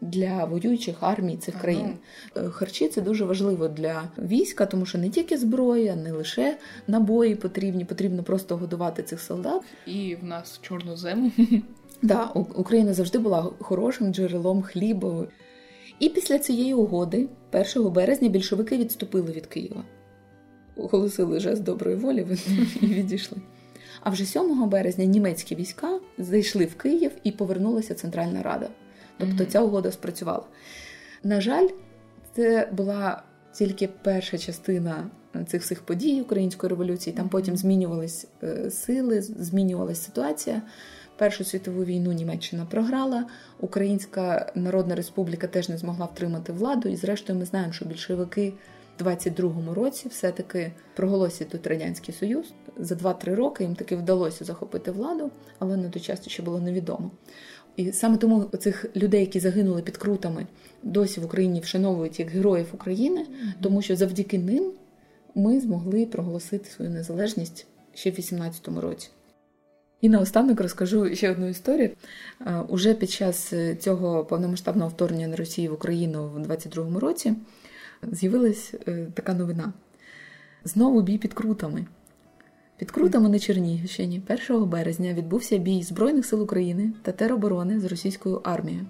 для 0.00 0.44
воюючих 0.44 0.96
армій 1.00 1.36
цих 1.36 1.54
країн. 1.60 1.96
Ага. 2.34 2.46
Е, 2.46 2.50
харчі 2.50 2.88
це 2.88 3.00
дуже 3.00 3.24
важливо 3.24 3.68
для 3.68 4.08
війська, 4.18 4.66
тому 4.66 4.86
що 4.86 4.98
не 4.98 5.08
тільки 5.08 5.38
зброя, 5.38 5.96
не 5.96 6.12
лише 6.12 6.58
набої 6.86 7.34
потрібні, 7.34 7.84
потрібно 7.84 8.22
просто 8.22 8.56
годувати 8.56 9.02
цих 9.02 9.20
солдат. 9.20 9.62
І 9.86 10.16
в 10.22 10.24
нас 10.24 10.58
чорнозему. 10.62 11.30
Да, 12.02 12.24
Україна 12.34 12.94
завжди 12.94 13.18
була 13.18 13.50
хорошим 13.60 14.14
джерелом 14.14 14.62
хлібу. 14.62 15.26
І 15.98 16.08
після 16.08 16.38
цієї 16.38 16.74
угоди, 16.74 17.28
1 17.76 17.92
березня, 17.92 18.28
більшовики 18.28 18.76
відступили 18.76 19.32
від 19.32 19.46
Києва, 19.46 19.84
оголосили 20.76 21.40
жест 21.40 21.62
доброї 21.62 21.96
волі 21.96 22.26
і 22.80 22.86
відійшли. 22.86 23.38
А 24.00 24.10
вже 24.10 24.24
7 24.24 24.68
березня 24.68 25.04
німецькі 25.04 25.54
війська 25.54 26.00
зайшли 26.18 26.64
в 26.64 26.74
Київ 26.74 27.10
і 27.24 27.32
повернулася 27.32 27.94
Центральна 27.94 28.42
Рада. 28.42 28.68
Тобто 29.18 29.44
mm-hmm. 29.44 29.46
ця 29.46 29.60
угода 29.60 29.92
спрацювала. 29.92 30.44
На 31.22 31.40
жаль, 31.40 31.68
це 32.36 32.68
була 32.72 33.22
тільки 33.52 33.88
перша 34.02 34.38
частина 34.38 35.10
цих 35.46 35.62
всіх 35.62 35.82
подій 35.82 36.20
української 36.20 36.70
революції. 36.70 37.16
Там 37.16 37.28
потім 37.28 37.56
змінювались 37.56 38.26
е, 38.42 38.70
сили, 38.70 39.22
змінювалася 39.22 40.02
ситуація. 40.02 40.62
Першу 41.16 41.44
світову 41.44 41.84
війну 41.84 42.12
Німеччина 42.12 42.66
програла, 42.70 43.26
Українська 43.60 44.52
Народна 44.54 44.94
Республіка 44.94 45.46
теж 45.46 45.68
не 45.68 45.78
змогла 45.78 46.06
втримати 46.06 46.52
владу. 46.52 46.88
І, 46.88 46.96
зрештою, 46.96 47.38
ми 47.38 47.44
знаємо, 47.44 47.72
що 47.72 47.84
більшовики 47.84 48.52
в 48.98 49.02
22-му 49.02 49.74
році 49.74 50.08
все-таки 50.08 50.72
проголосять 50.96 51.48
тут 51.48 51.66
Радянський 51.66 52.14
Союз. 52.14 52.52
За 52.76 52.94
2-3 52.94 53.34
роки 53.34 53.64
їм 53.64 53.74
таки 53.74 53.96
вдалося 53.96 54.44
захопити 54.44 54.90
владу, 54.90 55.30
але 55.58 55.76
на 55.76 55.88
той 55.88 56.02
час 56.02 56.28
ще 56.28 56.42
було 56.42 56.60
невідомо. 56.60 57.10
І 57.76 57.92
саме 57.92 58.16
тому 58.16 58.44
цих 58.44 58.86
людей, 58.96 59.20
які 59.20 59.40
загинули 59.40 59.82
під 59.82 59.96
крутами, 59.96 60.46
досі 60.82 61.20
в 61.20 61.24
Україні 61.24 61.60
вшановують 61.60 62.20
як 62.20 62.28
героїв 62.28 62.66
України, 62.72 63.26
тому 63.60 63.82
що 63.82 63.96
завдяки 63.96 64.38
ним 64.38 64.72
ми 65.34 65.60
змогли 65.60 66.06
проголосити 66.06 66.70
свою 66.70 66.90
незалежність 66.90 67.66
ще 67.94 68.10
в 68.10 68.14
18-му 68.14 68.80
році. 68.80 69.08
І 70.00 70.08
наостанок 70.08 70.60
розкажу 70.60 71.14
ще 71.14 71.30
одну 71.30 71.48
історію. 71.48 71.90
Уже 72.68 72.94
під 72.94 73.10
час 73.10 73.52
е, 73.52 73.76
цього 73.76 74.24
повномасштабного 74.24 74.88
вторгнення 74.88 75.28
на 75.28 75.36
Росію 75.36 75.70
в 75.70 75.74
Україну 75.74 76.28
в 76.28 76.38
22-му 76.38 77.00
році 77.00 77.34
з'явилась 78.12 78.74
е, 78.88 79.06
така 79.14 79.34
новина: 79.34 79.72
знову 80.64 81.02
бій 81.02 81.18
під 81.18 81.34
крутами. 81.34 81.86
Під 82.76 82.90
Крутами 82.90 83.28
на 83.28 83.38
Чернігівщині 83.38 84.22
1 84.50 84.64
березня 84.68 85.12
відбувся 85.12 85.58
бій 85.58 85.82
Збройних 85.82 86.26
сил 86.26 86.42
України 86.42 86.92
та 87.02 87.12
тероборони 87.12 87.80
з 87.80 87.84
російською 87.84 88.40
армією. 88.44 88.86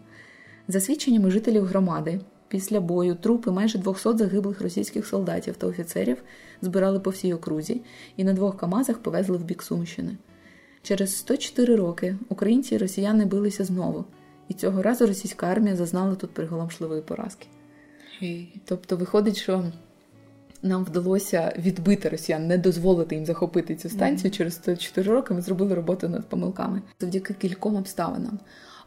За 0.69 0.81
свідченнями 0.81 1.31
жителів 1.31 1.65
громади, 1.65 2.21
після 2.49 2.81
бою 2.81 3.15
трупи 3.15 3.51
майже 3.51 3.79
200 3.79 4.17
загиблих 4.17 4.61
російських 4.61 5.07
солдатів 5.07 5.57
та 5.57 5.67
офіцерів 5.67 6.23
збирали 6.63 7.01
по 7.01 7.11
всій 7.11 7.35
окрузі 7.35 7.81
і 8.17 8.25
на 8.25 8.33
двох 8.33 8.57
Камазах 8.57 8.99
повезли 8.99 9.37
в 9.37 9.45
бік 9.45 9.63
Сумщини. 9.63 10.17
Через 10.83 11.17
104 11.17 11.77
роки 11.77 12.17
українці 12.29 12.75
і 12.75 12.79
росіяни 12.79 13.25
билися 13.25 13.65
знову, 13.65 14.05
і 14.49 14.55
цього 14.55 14.83
разу 14.83 15.07
російська 15.07 15.47
армія 15.47 15.77
зазнала 15.77 16.15
тут 16.15 16.31
приголомшливої 16.31 17.03
поразки. 17.03 17.47
Тобто, 18.65 18.97
виходить, 18.97 19.37
що 19.37 19.65
нам 20.65 20.85
вдалося 20.85 21.53
відбити 21.59 22.09
росіян, 22.09 22.47
не 22.47 22.59
дозволити 22.59 23.15
їм 23.15 23.27
захопити 23.27 23.77
цю 23.77 23.89
станцію 23.89 24.31
mm-hmm. 24.31 24.37
через 24.37 24.55
104 24.55 25.13
роки. 25.13 25.35
Ми 25.35 25.43
зробили 25.43 25.75
роботу 25.75 26.09
над 26.09 26.29
помилками 26.29 26.83
завдяки 27.01 27.35
кільком 27.35 27.77
обставинам. 27.77 28.39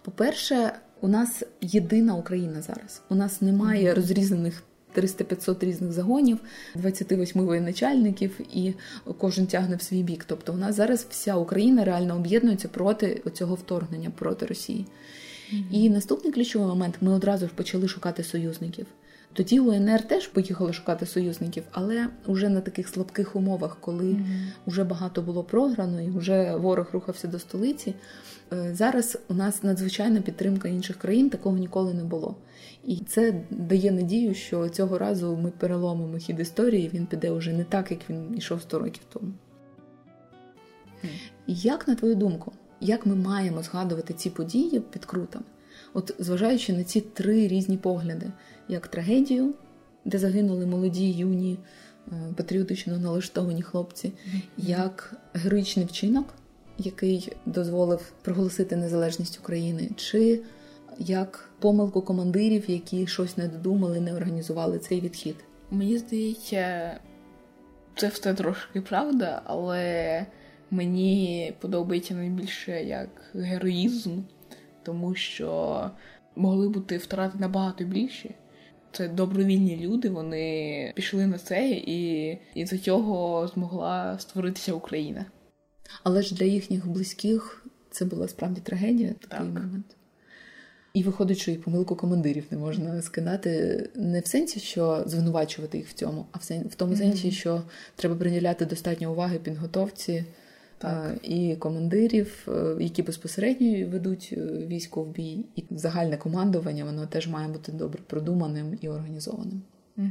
По-перше, 0.03 0.71
у 1.01 1.07
нас 1.07 1.43
єдина 1.61 2.15
Україна 2.15 2.61
зараз. 2.61 3.01
У 3.09 3.15
нас 3.15 3.41
немає 3.41 3.89
mm-hmm. 3.89 3.95
розрізаних 3.95 4.63
300-500 4.95 5.65
різних 5.65 5.91
загонів, 5.91 6.39
28 6.75 7.41
воєначальників, 7.41 8.39
і 8.53 8.73
кожен 9.17 9.47
тягне 9.47 9.75
в 9.75 9.81
свій 9.81 10.03
бік. 10.03 10.25
Тобто, 10.27 10.53
у 10.53 10.57
нас 10.57 10.75
зараз 10.75 11.07
вся 11.09 11.35
Україна 11.35 11.85
реально 11.85 12.15
об'єднується 12.15 12.67
проти 12.67 13.21
цього 13.33 13.55
вторгнення 13.55 14.09
проти 14.09 14.45
Росії. 14.45 14.85
Mm-hmm. 15.53 15.71
І 15.71 15.89
наступний 15.89 16.33
ключовий 16.33 16.67
момент: 16.67 16.95
ми 17.01 17.13
одразу 17.13 17.47
ж 17.47 17.51
почали 17.55 17.87
шукати 17.87 18.23
союзників. 18.23 18.85
Тоді 19.37 19.59
УНР 19.59 20.07
теж 20.07 20.27
поїхали 20.27 20.73
шукати 20.73 21.05
союзників, 21.05 21.63
але 21.71 22.07
вже 22.27 22.49
на 22.49 22.61
таких 22.61 22.87
слабких 22.87 23.35
умовах, 23.35 23.77
коли 23.81 24.05
mm-hmm. 24.05 24.47
вже 24.67 24.83
багато 24.83 25.21
було 25.21 25.43
програно 25.43 26.01
і 26.01 26.09
вже 26.09 26.55
ворог 26.55 26.87
рухався 26.91 27.27
до 27.27 27.39
столиці. 27.39 27.95
Е, 28.53 28.75
зараз 28.75 29.17
у 29.29 29.33
нас 29.33 29.63
надзвичайна 29.63 30.21
підтримка 30.21 30.67
інших 30.67 30.97
країн, 30.97 31.29
такого 31.29 31.57
ніколи 31.57 31.93
не 31.93 32.03
було. 32.03 32.35
І 32.85 32.97
це 32.97 33.41
дає 33.49 33.91
надію, 33.91 34.33
що 34.33 34.69
цього 34.69 34.97
разу 34.97 35.37
ми 35.43 35.51
переломимо 35.51 36.17
хід 36.17 36.39
історії. 36.39 36.91
Він 36.93 37.05
піде 37.05 37.31
вже 37.31 37.53
не 37.53 37.63
так, 37.63 37.91
як 37.91 37.99
він 38.09 38.37
йшов 38.37 38.61
100 38.61 38.79
років 38.79 39.03
тому. 39.13 39.31
Mm. 41.03 41.09
Як 41.47 41.87
на 41.87 41.95
твою 41.95 42.15
думку, 42.15 42.51
як 42.81 43.05
ми 43.05 43.15
маємо 43.15 43.63
згадувати 43.63 44.13
ці 44.13 44.29
події 44.29 44.79
під 44.79 45.05
крутами? 45.05 45.45
От 45.97 46.15
зважаючи 46.19 46.73
на 46.73 46.83
ці 46.83 47.01
три 47.01 47.47
різні 47.47 47.77
погляди, 47.77 48.31
як 48.67 48.87
трагедію, 48.87 49.53
де 50.05 50.17
загинули 50.17 50.65
молоді, 50.65 51.11
юні, 51.11 51.59
е, 52.07 52.11
патріотично 52.35 52.97
налаштовані 52.97 53.61
хлопці, 53.61 54.13
як 54.57 55.15
героїчний 55.33 55.85
вчинок, 55.85 56.33
який 56.77 57.33
дозволив 57.45 58.11
проголосити 58.21 58.75
незалежність 58.75 59.39
України, 59.39 59.89
чи 59.95 60.41
як 60.99 61.49
помилку 61.59 62.01
командирів, 62.01 62.63
які 62.67 63.07
щось 63.07 63.37
не 63.37 63.47
додумали, 63.47 63.99
не 63.99 64.13
організували 64.13 64.79
цей 64.79 65.01
відхід. 65.01 65.35
Мені 65.71 65.97
здається, 65.97 66.99
це 67.95 68.07
все 68.07 68.33
трошки 68.33 68.81
правда, 68.81 69.41
але 69.45 70.25
мені 70.71 71.53
подобається 71.59 72.13
найбільше 72.13 72.83
як 72.83 73.09
героїзм 73.33 74.21
тому 74.87 75.15
що 75.15 75.91
могли 76.35 76.69
бути 76.69 76.97
втрати 76.97 77.37
набагато 77.39 77.83
більші. 77.83 78.35
Це 78.91 79.07
добровільні 79.07 79.77
люди, 79.77 80.09
вони 80.09 80.93
пішли 80.95 81.27
на 81.27 81.37
це, 81.37 81.69
і 81.69 82.29
і 82.55 82.65
за 82.65 82.77
цього 82.77 83.47
змогла 83.47 84.19
створитися 84.19 84.73
Україна. 84.73 85.25
Але 86.03 86.21
ж 86.21 86.35
для 86.35 86.45
їхніх 86.45 86.87
близьких 86.87 87.65
це 87.91 88.05
була 88.05 88.27
справді 88.27 88.61
трагедія 88.61 89.13
такий 89.13 89.47
момент. 89.47 89.95
І 90.93 91.03
виходить, 91.03 91.37
що 91.37 91.51
і 91.51 91.57
помилку 91.57 91.95
командирів 91.95 92.45
не 92.51 92.57
можна 92.57 93.01
скидати 93.01 93.89
не 93.95 94.19
в 94.19 94.27
сенсі, 94.27 94.59
що 94.59 95.03
звинувачувати 95.05 95.77
їх 95.77 95.87
в 95.87 95.93
цьому, 95.93 96.25
а 96.31 96.37
в 96.69 96.75
тому 96.75 96.93
mm-hmm. 96.93 96.97
сенсі, 96.97 97.31
що 97.31 97.63
треба 97.95 98.15
приділяти 98.15 98.65
достатньо 98.65 99.11
уваги 99.11 99.39
підготовці 99.39 100.25
так. 100.77 101.15
і 101.23 101.55
командирів, 101.55 102.47
е, 102.47 102.75
які 102.79 103.03
безпосередньо 103.03 103.87
ведуть 103.87 104.33
е, 104.37 104.41
військо 104.67 105.03
в 105.03 105.11
бій, 105.11 105.45
і 105.55 105.63
загальне 105.71 106.17
командування 106.17 106.85
воно 106.85 107.05
теж 107.05 107.27
має 107.27 107.47
бути 107.47 107.71
добре 107.71 107.99
продуманим 108.07 108.77
і 108.81 108.89
організованим. 108.89 109.61
Угу. 109.97 110.07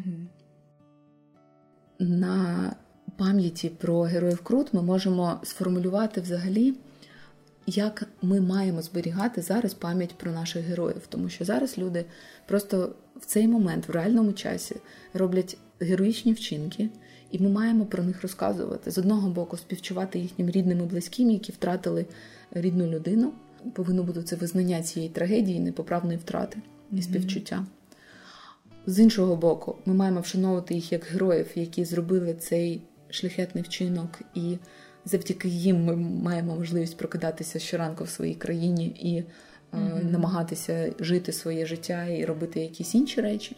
На 1.99 2.73
пам'яті 3.17 3.69
про 3.69 4.03
героїв 4.03 4.43
Крут 4.43 4.75
ми 4.75 4.83
можемо 4.83 5.41
сформулювати 5.43 6.21
взагалі, 6.21 6.75
як 7.67 8.03
ми 8.23 8.41
маємо 8.41 8.83
зберігати 8.83 9.43
зараз 9.43 9.75
пам'ять 9.75 10.19
про 10.19 10.33
наших 10.33 10.65
героїв, 10.65 11.07
тому 11.09 11.29
що 11.29 11.45
зараз 11.45 11.79
люди 11.79 12.05
просто 12.47 12.95
в 13.17 13.27
цей 13.27 13.49
момент, 13.49 13.89
в 13.89 13.91
реальному 13.91 14.33
часі, 14.33 14.77
роблять 15.15 15.59
героїчні 15.81 16.33
вчинки. 16.33 16.89
І 17.31 17.39
ми 17.39 17.49
маємо 17.49 17.87
про 17.87 18.03
них 18.03 18.23
розказувати 18.23 18.91
з 18.91 18.99
одного 18.99 19.29
боку, 19.29 19.57
співчувати 19.57 20.19
їхнім 20.19 20.51
рідним 20.51 20.79
і 20.79 20.83
близьким, 20.83 21.31
які 21.31 21.53
втратили 21.53 22.07
рідну 22.51 22.87
людину. 22.87 23.33
Повинно 23.73 24.03
бути 24.03 24.23
це 24.23 24.37
визнання 24.37 24.83
цієї 24.83 25.11
трагедії, 25.11 25.61
непоправної 25.61 26.19
втрати 26.19 26.59
і 26.93 27.03
співчуття. 27.03 27.67
З 28.87 28.99
іншого 28.99 29.37
боку, 29.37 29.77
ми 29.87 29.95
маємо 29.95 30.21
вшановувати 30.21 30.75
їх 30.75 30.93
як 30.93 31.05
героїв, 31.05 31.47
які 31.55 31.85
зробили 31.85 32.35
цей 32.35 32.81
шляхетний 33.11 33.65
вчинок, 33.65 34.21
і 34.35 34.57
завдяки 35.05 35.49
їм 35.49 35.85
ми 35.85 35.97
маємо 35.97 36.57
можливість 36.57 36.97
прокидатися 36.97 37.59
щоранку 37.59 38.05
в 38.05 38.09
своїй 38.09 38.35
країні 38.35 38.87
і 38.87 39.25
mm-hmm. 39.77 40.11
намагатися 40.11 40.93
жити 41.01 41.33
своє 41.33 41.67
життя 41.67 42.05
і 42.05 42.25
робити 42.25 42.61
якісь 42.61 42.95
інші 42.95 43.21
речі. 43.21 43.57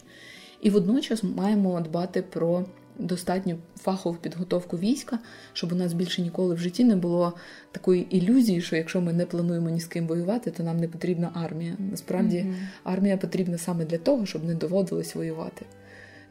І 0.61 0.69
водночас 0.69 1.23
маємо 1.23 1.81
дбати 1.81 2.21
про 2.21 2.65
достатньо 2.99 3.55
фахову 3.77 4.17
підготовку 4.21 4.77
війська, 4.77 5.19
щоб 5.53 5.71
у 5.71 5.75
нас 5.75 5.93
більше 5.93 6.21
ніколи 6.21 6.55
в 6.55 6.57
житті 6.57 6.83
не 6.83 6.95
було 6.95 7.33
такої 7.71 8.17
ілюзії, 8.17 8.61
що 8.61 8.75
якщо 8.75 9.01
ми 9.01 9.13
не 9.13 9.25
плануємо 9.25 9.69
ні 9.69 9.79
з 9.79 9.87
ким 9.87 10.07
воювати, 10.07 10.51
то 10.51 10.63
нам 10.63 10.77
не 10.77 10.87
потрібна 10.87 11.31
армія. 11.33 11.75
Насправді 11.91 12.37
mm-hmm. 12.37 12.55
армія 12.83 13.17
потрібна 13.17 13.57
саме 13.57 13.85
для 13.85 13.97
того, 13.97 14.25
щоб 14.25 14.43
не 14.43 14.55
доводилось 14.55 15.15
воювати. 15.15 15.65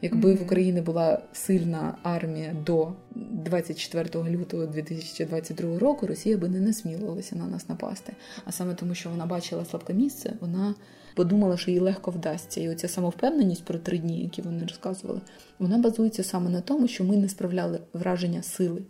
Якби 0.01 0.33
в 0.33 0.41
Україні 0.41 0.81
була 0.81 1.21
сильна 1.33 1.97
армія 2.03 2.55
до 2.65 2.93
24 3.15 4.29
лютого 4.29 4.65
2022 4.65 5.79
року, 5.79 6.07
Росія 6.07 6.37
би 6.37 6.49
не 6.49 6.59
насмілилася 6.59 7.35
на 7.35 7.47
нас 7.47 7.69
напасти. 7.69 8.13
А 8.45 8.51
саме 8.51 8.73
тому, 8.73 8.95
що 8.95 9.09
вона 9.09 9.25
бачила 9.25 9.65
слабке 9.65 9.93
місце, 9.93 10.33
вона 10.41 10.75
подумала, 11.19 11.57
що 11.57 11.71
їй 11.71 11.79
легко 11.79 12.11
вдасться. 12.11 12.61
І 12.61 12.69
оця 12.69 12.87
самовпевненість 12.87 13.63
про 13.63 13.79
три 13.79 13.97
дні, 13.97 14.23
які 14.23 14.41
вони 14.41 14.65
розказували, 14.65 15.21
вона 15.59 15.77
базується 15.77 16.23
саме 16.23 16.49
на 16.49 16.61
тому, 16.61 16.87
що 16.87 17.03
ми 17.03 17.17
не 17.17 17.29
справляли 17.29 17.79
враження 17.93 18.43
сили. 18.43 18.81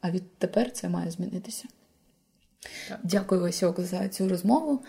А 0.00 0.10
відтепер 0.10 0.72
це 0.72 0.88
має 0.88 1.10
змінитися. 1.10 1.64
Так. 2.88 3.00
Дякую, 3.02 3.40
Васьок, 3.40 3.80
за 3.80 4.08
цю 4.08 4.28
розмову. 4.28 4.80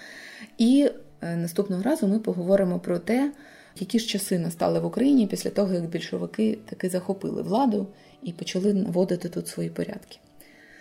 І 0.57 0.89
е, 1.21 1.35
наступного 1.35 1.83
разу 1.83 2.07
ми 2.07 2.19
поговоримо 2.19 2.79
про 2.79 2.99
те, 2.99 3.33
які 3.79 3.99
ж 3.99 4.07
часи 4.07 4.39
настали 4.39 4.79
в 4.79 4.85
Україні 4.85 5.27
після 5.27 5.49
того, 5.49 5.73
як 5.73 5.89
більшовики 5.89 6.59
таки 6.65 6.89
захопили 6.89 7.41
владу 7.41 7.87
і 8.23 8.33
почали 8.33 8.73
наводити 8.73 9.29
тут 9.29 9.47
свої 9.47 9.69
порядки. 9.69 10.17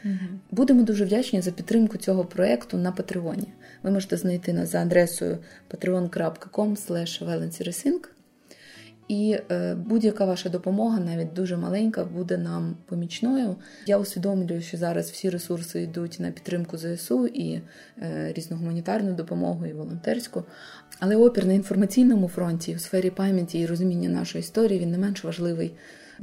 Угу. 0.04 0.14
Будемо 0.50 0.82
дуже 0.82 1.04
вдячні 1.04 1.40
за 1.40 1.50
підтримку 1.50 1.98
цього 1.98 2.24
проєкту 2.24 2.76
на 2.76 2.92
Патреоні. 2.92 3.48
Ви 3.82 3.90
можете 3.90 4.16
знайти 4.16 4.52
нас 4.52 4.72
за 4.72 4.82
адресою 4.82 5.38
patreon.com 5.70 6.76
і 9.08 9.38
е, 9.50 9.74
будь-яка 9.74 10.24
ваша 10.24 10.48
допомога, 10.48 11.00
навіть 11.00 11.32
дуже 11.32 11.56
маленька, 11.56 12.04
буде 12.04 12.38
нам 12.38 12.76
помічною. 12.86 13.56
Я 13.86 13.98
усвідомлюю, 13.98 14.60
що 14.60 14.76
зараз 14.76 15.10
всі 15.10 15.30
ресурси 15.30 15.82
йдуть 15.82 16.16
на 16.20 16.30
підтримку 16.30 16.78
ЗСУ 16.78 17.26
і 17.26 17.60
е, 18.02 18.32
різну 18.36 18.56
гуманітарну 18.56 19.14
допомогу, 19.14 19.66
і 19.66 19.72
волонтерську. 19.72 20.44
Але 20.98 21.16
опір 21.16 21.46
на 21.46 21.52
інформаційному 21.52 22.28
фронті 22.28 22.74
у 22.74 22.78
сфері 22.78 23.10
пам'яті 23.10 23.58
і 23.58 23.66
розуміння 23.66 24.08
нашої 24.08 24.42
історії 24.42 24.80
він 24.80 24.90
не 24.90 24.98
менш 24.98 25.24
важливий 25.24 25.74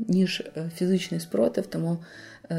ніж 0.07 0.43
е, 0.57 0.71
фізичний 0.75 1.19
спротив. 1.19 1.67
Тому, 1.67 1.97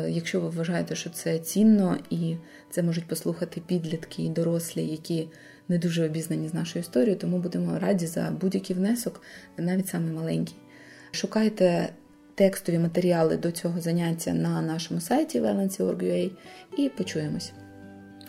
якщо 0.09 0.41
ви 0.41 0.49
вважаєте, 0.49 0.95
що 0.95 1.11
це 1.11 1.39
цінно 1.39 1.99
і 2.11 2.37
це 2.71 2.83
можуть 2.83 3.07
послухати 3.07 3.63
підлітки 3.67 4.23
і 4.23 4.29
дорослі, 4.29 4.87
які 4.87 5.29
не 5.69 5.79
дуже 5.79 6.05
обізнані 6.05 6.49
з 6.49 6.55
нашою 6.55 6.81
історією, 6.81 7.17
тому 7.17 7.39
будемо 7.39 7.79
раді 7.79 8.07
за 8.07 8.31
будь-який 8.41 8.77
внесок, 8.77 9.23
навіть 9.57 9.89
саме 9.89 10.13
маленький. 10.13 10.57
Шукайте 11.11 11.93
текстові 12.35 12.79
матеріали 12.79 13.37
до 13.37 13.51
цього 13.51 13.81
заняття 13.81 14.33
на 14.33 14.63
нашому 14.63 15.01
сайті 15.01 15.41
valency.org.ua 15.41 16.31
і 16.79 16.89
почуємось. 16.89 17.53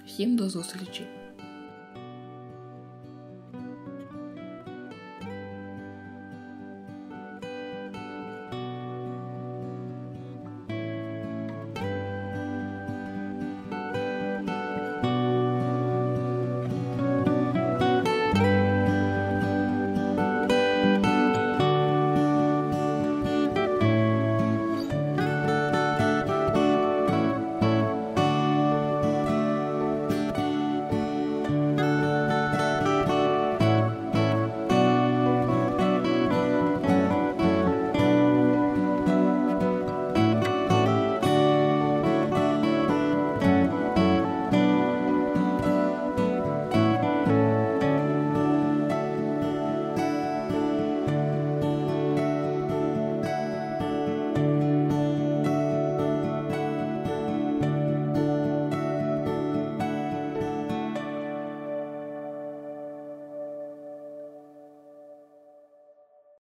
Всім 0.07 0.35
до 0.35 0.49
зустрічі! 0.49 1.20